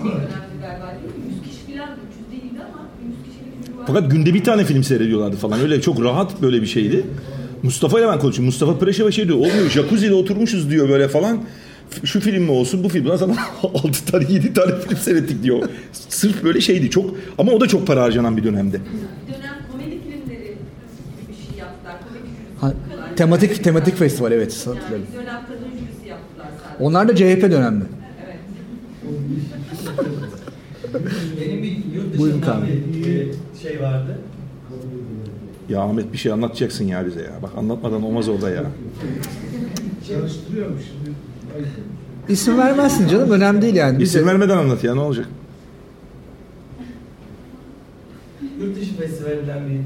bir 0.05 0.11
önemli 0.11 0.61
galiba 0.63 0.95
değil 1.03 1.15
mi? 1.15 1.35
100 1.35 1.51
kişi 1.51 1.79
falan 1.79 1.91
300 2.31 2.43
değildi 2.43 2.63
ama 2.73 2.89
100 3.09 3.17
kişilik 3.25 3.67
jüri 3.67 3.79
var. 3.79 3.85
Fakat 3.87 4.11
günde 4.11 4.35
bir 4.35 4.45
tane 4.45 4.65
film 4.65 4.85
seyrediyorlardı 4.85 5.37
falan. 5.37 5.61
Öyle 5.61 5.81
çok 5.81 6.05
rahat 6.05 6.43
böyle 6.43 6.63
bir 6.63 6.67
şeydi. 6.67 7.05
Mustafa 7.63 8.01
ile 8.01 8.09
ben 8.09 8.19
konuşuyorum. 8.19 8.45
Mustafa 8.45 8.79
Preşeva 8.79 9.11
şey 9.11 9.29
diyor. 9.29 9.39
Olmuyor 9.39 9.71
jacuzzi'de 9.71 10.15
oturmuşuz 10.15 10.71
diyor 10.71 10.89
böyle 10.89 11.09
falan. 11.09 11.41
Şu 12.05 12.21
film 12.21 12.43
mi 12.45 12.51
olsun 12.51 12.85
bu 12.85 12.89
film. 12.89 13.09
Lan 13.09 13.17
sana 13.17 13.37
6 13.63 14.05
tane 14.07 14.25
7 14.29 14.55
tane 14.55 14.81
film 14.81 14.97
seyrettik 14.97 15.43
diyor. 15.43 15.69
Sırf 15.93 16.45
böyle 16.45 16.61
şeydi 16.61 16.91
çok. 16.91 17.15
Ama 17.39 17.53
o 17.53 17.61
da 17.61 17.69
çok 17.69 17.87
para 17.87 18.03
harcanan 18.03 18.37
bir 18.37 18.45
dönemde. 18.45 18.77
Dönem 19.29 19.55
komedi 19.73 19.91
filmleri 19.91 20.39
gibi 20.45 20.57
bir 21.29 21.35
şey 21.35 21.59
yaptılar. 21.59 21.97
Ha, 22.61 22.73
tematik 23.17 23.65
tematik 23.65 23.97
festival 23.97 24.33
evet 24.33 24.67
Yani 24.67 24.77
dönem 25.15 25.41
kadın 25.47 25.71
jürisi 25.71 26.09
yaptılar 26.09 26.47
sadece. 26.65 26.85
Onlar 26.85 27.09
da 27.09 27.17
CHP 27.17 27.43
dönemli. 27.43 27.85
Evet. 28.27 28.37
Benim 31.41 31.63
bir 31.63 31.77
yurt 31.95 32.13
dışından 32.15 32.63
bir 33.05 33.29
şey 33.63 33.83
vardı. 33.83 34.19
Ya 35.69 35.81
Ahmet 35.81 36.13
bir 36.13 36.19
şey 36.19 36.33
anlatacaksın 36.33 36.85
ya 36.85 37.07
bize 37.07 37.21
ya. 37.21 37.33
Bak 37.43 37.51
anlatmadan 37.57 38.03
olmaz 38.03 38.29
orada 38.29 38.51
ya. 38.51 38.65
Çalıştırıyormuş. 40.09 40.83
İsim 42.29 42.59
vermezsin 42.59 43.09
canım 43.09 43.31
önemli 43.31 43.63
değil 43.63 43.75
yani. 43.75 44.03
İsim 44.03 44.27
vermeden 44.27 44.57
anlat 44.59 44.85
ya 44.85 44.95
ne 44.95 45.01
olacak? 45.01 45.27
Yurt 48.61 48.77
dışı 48.77 48.97
festivalinden 48.97 49.59
bir 49.69 49.81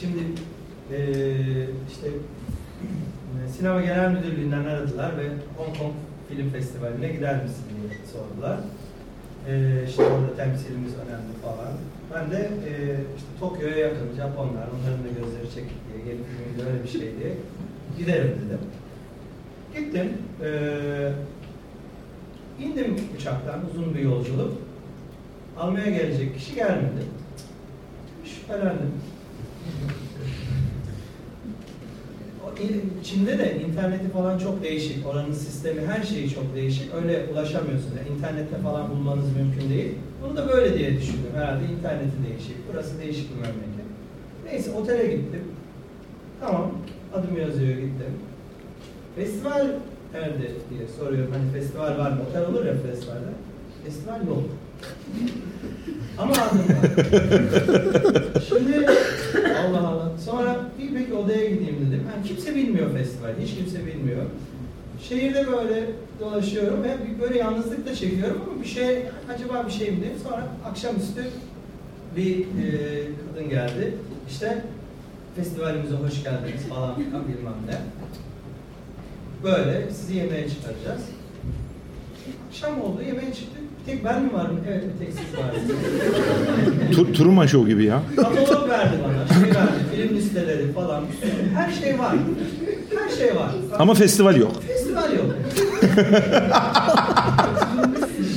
şimdi 0.00 0.18
eee 0.92 1.68
işte 1.92 2.08
e, 3.46 3.48
sinema 3.56 3.80
genel 3.80 4.10
müdürlüğünden 4.10 4.64
aradılar 4.64 5.12
ve 5.18 5.22
Hong 5.56 5.78
Kong 5.78 5.92
Film 6.28 6.50
Festivali'ne 6.50 7.08
gider 7.08 7.42
misin 7.42 7.64
diye 7.70 7.98
sordular. 8.12 8.58
Eee 9.48 9.84
işte 9.88 10.02
orada 10.02 10.36
temsilimiz 10.36 10.92
önemli 10.94 11.32
falan. 11.42 11.72
Ben 12.14 12.30
de 12.30 12.50
eee 12.66 12.96
işte 13.16 13.28
Tokyo'ya 13.40 13.76
yakın 13.78 14.08
Japonlar, 14.16 14.66
onların 14.74 15.04
da 15.04 15.08
gözleri 15.08 15.54
çekik 15.54 15.78
diye 15.88 16.04
gelip 16.04 16.24
öyle 16.68 16.82
bir 16.84 16.88
şey 16.88 17.00
diye 17.00 17.32
giderim 17.98 18.34
dedim. 18.46 18.58
Gittim. 19.78 20.12
Eee 20.42 21.12
indim 22.60 22.96
uçaktan 23.16 23.60
uzun 23.70 23.94
bir 23.94 24.00
yolculuk. 24.00 24.52
Almaya 25.58 25.90
gelecek 25.90 26.34
kişi 26.38 26.54
gelmedi. 26.54 27.02
Şüphelendim. 28.24 28.92
Çin'de 33.04 33.38
de 33.38 33.60
interneti 33.60 34.08
falan 34.08 34.38
çok 34.38 34.62
değişik. 34.62 35.06
Oranın 35.06 35.32
sistemi 35.32 35.80
her 35.86 36.02
şeyi 36.02 36.30
çok 36.30 36.54
değişik. 36.54 36.94
Öyle 36.94 37.26
ulaşamıyorsun. 37.32 37.90
Yani 37.98 38.16
internette 38.18 38.56
falan 38.56 38.90
bulmanız 38.90 39.36
mümkün 39.36 39.70
değil. 39.70 39.94
Bunu 40.22 40.36
da 40.36 40.48
böyle 40.48 40.78
diye 40.78 40.96
düşündüm. 41.00 41.30
Herhalde 41.34 41.64
interneti 41.64 42.16
değişik. 42.28 42.56
Burası 42.72 43.00
değişik 43.00 43.30
bir 43.30 43.40
memleket. 43.40 43.86
Neyse 44.44 44.70
otele 44.72 45.06
gittim. 45.06 45.42
Tamam. 46.40 46.70
Adım 47.14 47.38
yazıyor 47.38 47.72
gittim. 47.76 48.14
Festival 49.18 49.66
nerede 50.14 50.48
diye 50.70 50.88
soruyorum. 50.98 51.32
Hani 51.32 51.52
festival 51.52 51.98
var 51.98 52.10
mı? 52.10 52.18
Otel 52.30 52.46
olur 52.46 52.66
ya 52.66 52.74
festivalde. 52.90 53.28
Festival 53.84 54.26
yok. 54.26 54.42
Ama 56.18 56.32
adım. 56.32 56.62
Şimdi 58.48 58.86
Allah 59.58 59.88
Allah. 59.88 60.12
Sonra 60.24 60.56
bir 60.78 60.94
peki 60.94 61.14
odaya 61.14 61.44
gideyim 61.44 61.76
dedim. 61.86 62.02
Yani 62.14 62.26
kimse 62.26 62.54
bilmiyor 62.54 62.92
festival. 62.92 63.30
Hiç 63.40 63.54
kimse 63.54 63.86
bilmiyor. 63.86 64.22
Şehirde 65.08 65.46
böyle 65.52 65.86
dolaşıyorum 66.20 66.82
ve 66.82 66.96
böyle 67.20 67.38
yalnızlık 67.38 67.86
da 67.86 67.94
çekiyorum 67.94 68.42
ama 68.50 68.62
bir 68.62 68.68
şey 68.68 69.02
acaba 69.34 69.66
bir 69.66 69.72
şey 69.72 69.90
mi 69.90 70.00
diye. 70.00 70.12
Sonra 70.22 70.48
akşamüstü 70.70 71.24
bir 72.16 72.38
e, 72.40 72.44
kadın 73.34 73.48
geldi. 73.50 73.94
İşte 74.28 74.64
festivalimize 75.36 75.94
hoş 75.94 76.24
geldiniz 76.24 76.62
falan 76.68 76.96
bilmem 76.98 77.54
ne. 77.66 77.78
Böyle 79.44 79.90
sizi 79.90 80.16
yemeğe 80.16 80.48
çıkaracağız. 80.48 81.00
Akşam 82.48 82.80
oldu 82.80 83.02
yemeğe 83.06 83.32
çıktık. 83.34 83.62
Bir 83.80 83.84
tek 83.92 84.04
ben 84.04 84.22
mi 84.22 84.32
varım? 84.32 84.60
Evet 84.68 84.84
bir 84.84 84.98
tek 85.06 85.14
siz 85.14 85.38
varsınız. 85.38 86.96
Tur, 86.96 87.14
Truman 87.14 87.46
Show 87.46 87.70
gibi 87.72 87.84
ya. 87.84 88.02
Katalog 88.16 88.68
verdi 88.68 88.96
bana, 89.04 89.26
şey 89.40 89.50
verdi, 89.54 89.72
film 89.96 90.16
listeleri 90.16 90.72
falan. 90.72 91.04
Her 91.54 91.72
şey 91.72 91.98
var. 91.98 92.14
Her 92.98 93.08
şey 93.16 93.36
var. 93.36 93.50
Ama 93.78 93.94
festival 93.94 94.36
yok. 94.36 94.52
Festival 94.66 95.12
yok. 95.12 95.26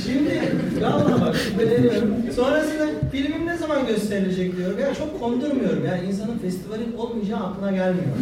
Şimdi 0.06 0.42
valla 0.80 1.32
şüpheleniyorum. 1.82 2.32
Sonrasında 2.36 2.86
filmim 3.12 3.46
ne 3.46 3.56
zaman 3.56 3.86
gösterilecek 3.86 4.56
diyorum. 4.56 4.78
Ya 4.78 4.94
çok 4.94 5.20
kondurmuyorum. 5.20 5.84
Yani 5.86 6.08
insanın 6.08 6.38
festivalin 6.38 6.96
olmayacağı 6.98 7.40
aklına 7.40 7.70
gelmiyor. 7.70 8.16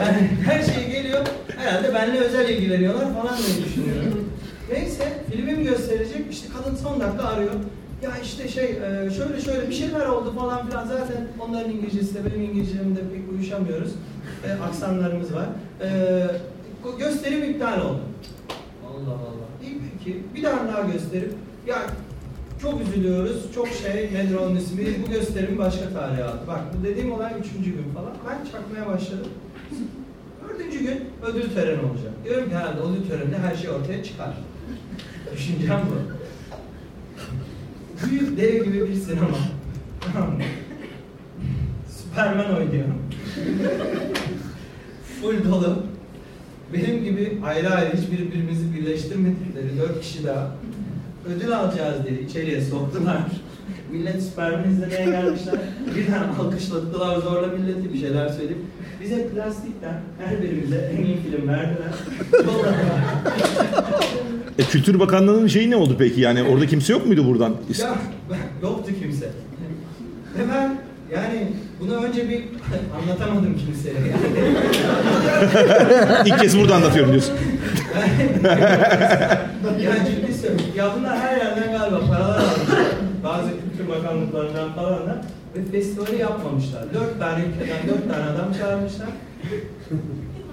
yani 0.00 0.30
her 0.46 0.62
şey 0.62 0.90
geliyor. 0.92 1.26
Herhalde 1.56 1.94
benimle 1.94 2.18
özel 2.18 2.48
ilgileniyorlar 2.48 3.14
falan 3.14 3.36
diye 3.38 3.66
düşünüyorum. 3.66 4.30
Neyse 4.72 5.04
filmim 5.30 5.64
gösterecek. 5.64 6.26
İşte 6.30 6.48
kadın 6.56 6.76
son 6.76 7.00
dakika 7.00 7.24
arıyor. 7.24 7.52
Ya 8.02 8.10
işte 8.22 8.48
şey 8.48 8.64
e, 8.64 9.10
şöyle 9.10 9.40
şöyle 9.40 9.68
bir 9.68 9.74
şeyler 9.74 10.06
oldu 10.06 10.34
falan 10.38 10.66
filan. 10.66 10.86
Zaten 10.86 11.26
onların 11.40 11.70
İngilizcesi 11.70 12.14
de 12.14 12.18
benim 12.24 12.42
İngilizcemde 12.42 13.00
pek 13.00 13.32
uyuşamıyoruz. 13.32 13.92
E, 14.46 14.62
aksanlarımız 14.62 15.34
var. 15.34 15.46
E, 15.82 15.88
gösterim 16.98 17.44
iptal 17.44 17.80
oldu. 17.80 18.00
Allah 18.86 19.12
Allah. 19.12 19.46
İyi 19.62 19.78
peki. 19.98 20.22
Bir 20.34 20.42
tane 20.42 20.72
daha 20.72 20.82
gösterip 20.92 21.32
ya 21.66 21.82
çok 22.62 22.80
üzülüyoruz. 22.80 23.52
Çok 23.54 23.68
şey 23.68 24.10
nedir 24.14 24.34
onun 24.34 24.56
ismi? 24.56 24.86
Bu 25.06 25.10
gösterim 25.10 25.58
başka 25.58 25.90
tarihe 25.90 26.24
aldı. 26.24 26.40
Bak 26.48 26.60
bu 26.78 26.84
dediğim 26.84 27.12
olay 27.12 27.32
üçüncü 27.40 27.70
gün 27.70 27.92
falan. 27.94 28.12
Ben 28.28 28.50
çakmaya 28.50 28.86
başladım. 28.86 29.30
Dördüncü 30.42 30.78
gün 30.78 31.04
ödül 31.22 31.50
töreni 31.54 31.80
olacak. 31.80 32.12
Diyorum 32.24 32.48
ki 32.48 32.54
herhalde 32.54 32.80
ödül 32.80 33.08
töreninde 33.08 33.38
her 33.38 33.56
şey 33.56 33.70
ortaya 33.70 34.04
çıkar. 34.04 34.34
Düşüncem 35.34 35.80
bu. 35.90 36.16
Büyük 38.06 38.38
dev 38.38 38.64
gibi 38.64 38.88
bir 38.88 38.94
sinema. 38.94 39.28
Tamam 40.00 40.30
mı? 40.30 40.42
Superman 41.98 42.56
oynuyor. 42.56 42.86
Full 45.22 45.44
dolu. 45.44 45.82
Benim 46.72 47.04
gibi 47.04 47.38
ayrı 47.44 47.70
ayrı 47.70 47.96
hiç 47.96 48.10
birbirimizi 48.10 48.74
birleştirmedikleri 48.74 49.78
dört 49.78 50.00
kişi 50.00 50.24
daha 50.24 50.56
ödül 51.28 51.56
alacağız 51.56 51.96
diye 52.08 52.20
içeriye 52.20 52.60
soktular. 52.60 53.16
Millet 53.92 54.22
Superman 54.22 54.70
izlemeye 54.70 55.04
gelmişler. 55.04 55.54
Birden 55.96 56.22
alkışladılar 56.40 57.16
zorla 57.18 57.46
milleti 57.46 57.92
bir 57.94 57.98
şeyler 57.98 58.28
söyleyip 58.28 58.58
bize 59.02 59.28
plastikten 59.28 60.00
her 60.24 60.42
birimize 60.42 60.76
en 60.98 61.04
iyi 61.04 61.16
film 61.22 61.48
verdiler. 61.48 61.92
E, 64.58 64.62
Kültür 64.62 65.00
Bakanlığı'nın 65.00 65.46
şeyi 65.46 65.70
ne 65.70 65.76
oldu 65.76 65.96
peki? 65.98 66.20
Yani 66.20 66.42
orada 66.42 66.66
kimse 66.66 66.92
yok 66.92 67.06
muydu 67.06 67.26
buradan? 67.26 67.54
Ya 67.78 67.94
ben- 68.30 68.68
yoktu 68.68 68.92
kimse. 69.00 69.26
Ve 70.38 70.42
ben 70.54 70.76
yani 71.14 71.52
bunu 71.80 71.94
önce 71.94 72.28
bir 72.28 72.44
anlatamadım 73.02 73.56
kimseye. 73.66 73.94
Yani, 73.94 74.58
İlk 76.28 76.38
kez 76.40 76.58
burada 76.58 76.74
anlatıyorum 76.74 77.10
diyorsun. 77.12 77.34
ya 79.82 79.92
ciddi 80.06 80.25
söylüyorum. 80.25 80.25
Ya 80.76 80.94
bunlar 80.98 81.18
her 81.18 81.36
yerden 81.36 81.78
galiba 81.78 82.00
paralar 82.06 82.38
almışlar. 82.38 82.86
Bazı 83.24 83.48
kültür 83.50 83.88
bakanlıklarından 83.88 84.72
falan 84.72 84.92
da. 85.06 85.22
Ve 85.54 85.64
festivali 85.64 86.18
yapmamışlar. 86.20 86.94
Dört 86.94 87.18
tane 87.18 87.44
ülkeden 87.44 87.88
dört 87.88 88.08
tane 88.14 88.24
adam 88.24 88.52
çağırmışlar. 88.58 89.08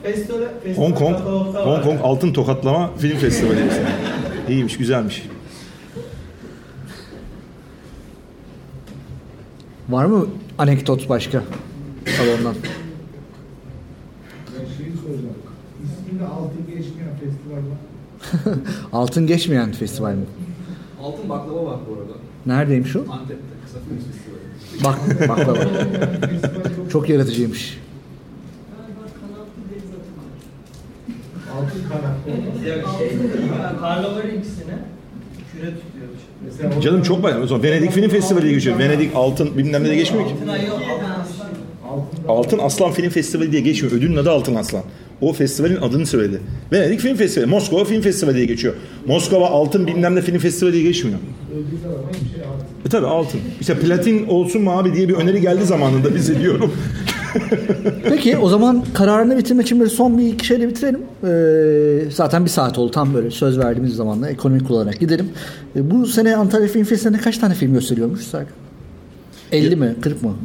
Festivale, 0.04 0.46
festival 0.64 0.86
Hong 0.86 0.98
Kong. 0.98 1.16
Hong 1.66 1.84
Kong 1.84 2.00
Altın 2.04 2.34
Tokatlama 2.34 2.96
Film 2.98 3.18
Festivali. 3.18 3.60
İyiymiş, 4.50 4.78
güzelmiş. 4.78 5.24
Var 9.90 10.06
mı 10.06 10.28
anekdot 10.58 11.10
başka 11.10 11.44
salondan? 12.18 12.56
Ben 14.48 14.66
şeyi 14.78 14.92
soracağım. 14.96 15.36
İsminde 15.84 16.26
altın 16.26 16.62
geçmeyen 16.68 17.16
festival 17.20 17.58
var. 17.58 17.78
Altın 18.94 19.28
geçmeyen 19.28 19.72
festival 19.72 20.14
mi? 20.14 20.26
Altın 21.04 21.30
baklava 21.30 21.66
var 21.66 21.78
bu 21.90 21.94
arada. 21.94 22.14
Neredeymiş 22.46 22.96
o? 22.96 23.00
Antep'te 23.00 23.36
kısa 23.66 23.80
film 23.80 23.98
festivali. 23.98 24.44
Bak, 24.84 25.30
baklava. 25.30 25.68
Çok 26.92 27.10
yaratıcıymış. 27.10 27.80
Altın 31.54 31.90
kanatlı. 31.90 32.68
Ya 32.68 32.76
şey, 32.98 34.38
ikisine 34.38 34.78
küre 35.52 35.70
tutuyormuş. 35.76 36.20
Mesela 36.46 36.82
Canım 36.82 37.02
çok 37.02 37.24
bayağı. 37.24 37.42
O 37.42 37.48
zaman 37.48 37.64
Venedik 37.64 37.92
Film 37.92 38.10
Festivali 38.10 38.44
diye 38.44 38.54
geçiyor. 38.54 38.80
Venedik 38.80 39.16
Altın 39.16 39.58
bilmem 39.58 39.84
ne 39.84 39.90
de 39.90 39.96
geçmiyor 39.96 40.28
ki. 40.28 40.36
Altın 42.28 42.60
Aslan 42.60 42.92
Film 42.92 43.10
Festivali 43.10 43.52
diye 43.52 43.62
geçmiyor. 43.62 43.98
Ödülün 43.98 44.16
adı 44.16 44.32
Altın 44.32 44.56
Aslan. 44.56 44.84
O 45.24 45.34
festivalin 45.34 45.76
adını 45.76 46.06
söyledi. 46.06 46.42
Venedik 46.72 47.00
Film 47.00 47.16
Festivali, 47.16 47.50
Moskova 47.50 47.86
Film 47.86 48.02
Festivali 48.02 48.36
diye 48.36 48.46
geçiyor. 48.46 48.74
Moskova 49.08 49.48
Altın 49.48 49.88
bilmem 49.88 50.16
ne 50.16 50.22
film 50.22 50.40
festivali 50.40 50.74
diye 50.74 50.84
geçmiyor. 50.84 51.20
E 52.86 52.90
tabi 52.90 53.06
altın. 53.06 53.40
İşte 53.62 53.80
platin 53.80 54.28
olsun 54.28 54.62
mu 54.62 54.72
abi 54.72 54.94
diye 54.94 55.10
bir 55.10 55.14
öneri 55.14 55.42
geldi 55.42 55.66
zamanında 55.66 56.16
bize 56.16 56.40
diyorum. 56.40 56.74
Peki 58.04 58.38
o 58.38 58.50
zaman 58.50 58.84
kararını 58.94 59.38
bitirmek 59.38 59.66
için 59.66 59.80
böyle 59.80 59.90
son 59.90 60.18
bir 60.18 60.28
iki 60.34 60.46
şeyle 60.46 60.68
bitirelim. 60.68 61.02
Ee, 61.24 62.12
zaten 62.12 62.46
bir 62.46 62.50
saat 62.50 62.78
oldu 62.78 62.92
tam 62.92 63.14
böyle 63.14 63.32
söz 63.32 63.60
verdiğimiz 63.60 63.96
zamanla 63.96 64.30
ekonomik 64.30 64.72
olarak 64.72 65.00
gidelim. 65.00 65.30
Ee, 65.76 65.92
bu 65.92 66.06
sene 66.06 66.36
Antalya 66.36 66.68
Film 66.68 66.84
Festivali'nde 66.84 67.22
kaç 67.22 67.38
tane 67.38 67.54
film 67.54 67.74
gösteriyormuş 67.74 68.22
Serkan? 68.22 68.54
50 69.52 69.76
mi? 69.76 69.96
40 70.02 70.24
mı? 70.24 70.36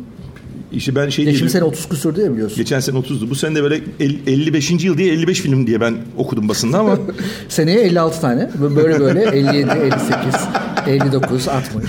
İşte 0.73 0.95
ben 0.95 1.09
şey 1.09 1.25
Geçen 1.25 1.47
sene 1.47 1.65
30 1.65 1.89
küsur 1.89 2.17
diye 2.17 2.33
biliyorsun. 2.33 2.57
Geçen 2.57 2.81
sene 2.81 2.99
30'du. 2.99 3.31
Bu 3.31 3.35
sene 3.35 3.55
de 3.55 3.63
böyle 3.63 3.81
el- 4.01 4.17
55. 4.27 4.85
yıl 4.87 4.99
diye 4.99 5.13
55 5.13 5.41
film 5.41 5.67
diye 5.67 5.81
ben 5.81 5.95
okudum 6.17 6.49
basında 6.49 6.79
ama 6.79 6.99
Seneye 7.49 7.81
56 7.81 8.21
tane. 8.21 8.51
Böyle 8.77 9.01
böyle 9.01 9.21
57, 9.23 9.71
58, 9.71 10.35
59, 10.87 11.49
60. 11.49 11.85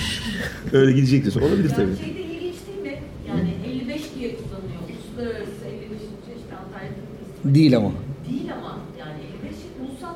öyle 0.72 0.92
gidecektir. 0.92 1.36
Olabilir 1.40 1.68
tabii. 1.68 1.80
Yani 1.80 1.96
şeyde 2.04 2.20
ilginç 2.20 2.54
değil 2.68 2.82
mi? 2.82 2.98
Yani 3.28 3.54
55 3.82 4.00
diye 4.18 4.36
kullanıyor. 4.36 4.80
Uluslararası 4.90 5.64
55. 5.66 5.98
işte 6.36 6.56
Antalya. 6.56 7.54
Değil 7.54 7.76
ama. 7.76 7.90
Değil 8.30 8.42
ama 8.58 8.78
yani 8.98 9.18
55 9.44 9.56
ulusal. 9.80 10.14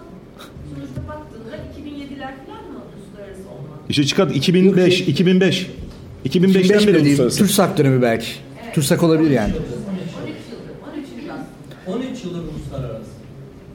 Sonuçta 0.74 1.00
baktığında 1.08 1.56
2007'ler 1.56 2.46
falan 2.46 2.72
mı 2.72 2.78
uluslararası 2.96 3.42
olmak? 3.42 3.78
İşte 3.90 4.04
çıkart 4.04 4.36
2005, 4.36 5.00
2005. 5.00 5.66
2005'ten 6.26 6.48
25 6.62 6.86
beri 6.86 6.98
uluslararası. 6.98 7.38
TÜRSAK 7.38 7.78
dönemi 7.78 8.02
belki. 8.02 8.26
TÜRSAK 8.74 9.02
olabilir 9.02 9.30
yani. 9.30 9.52
13 9.52 9.56
yıldır, 10.50 10.98
13 10.98 11.24
yıl 11.24 11.30
aslında. 11.30 12.06
13 12.10 12.24
yıldır 12.24 12.38
uluslararası. 12.38 13.04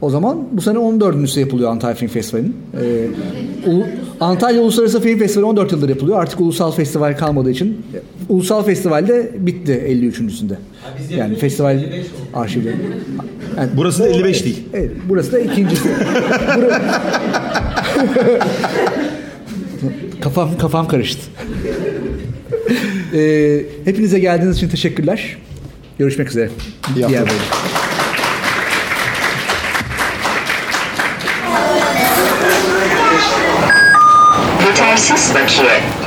O 0.02 0.10
zaman 0.10 0.47
bu 0.52 0.62
sene 0.62 0.78
14.sü 0.78 1.39
yapılıyor 1.39 1.72
Antalya 1.72 1.95
Film 1.95 2.10
Festivali'nin. 2.10 2.56
Ee, 2.82 3.08
Ulu- 3.70 3.86
Antalya 4.20 4.62
Uluslararası 4.62 5.02
Film 5.02 5.20
Festivali 5.20 5.45
14 5.45 5.72
yıldır 5.72 5.89
yapılıyor. 5.89 6.22
Artık 6.22 6.39
ulusal 6.41 6.72
festival 6.72 7.18
kalmadığı 7.18 7.52
için 7.52 7.86
e, 7.93 7.97
ulusal 8.34 8.64
festival 8.64 9.08
de 9.08 9.32
bitti 9.38 9.72
53.sünde. 9.72 10.58
biz 11.00 11.12
Yani 11.12 11.36
festival 11.36 11.76
55 11.78 11.93
oldu. 12.00 12.06
arşivleri. 12.34 12.76
Yani 13.58 13.70
Burası 13.78 14.04
da 14.04 14.08
55 14.08 14.45
değil. 14.45 14.64
Evet, 14.74 14.91
burası 15.10 15.32
da 15.32 15.39
ikincisi. 15.39 15.89
Kafam 20.22 20.58
kafam 20.58 20.88
karıştı. 20.88 21.22
Ee, 23.14 23.62
hepinize 23.86 24.20
geldiğiniz 24.20 24.57
için 24.57 24.70
teşekkürler. 24.70 25.38
Görüşmek 25.99 26.30
üzere. 26.30 26.49
İyi 26.95 27.07
Diğer. 27.07 27.28
Yetersiz 34.68 35.36
bakiye. 35.36 35.99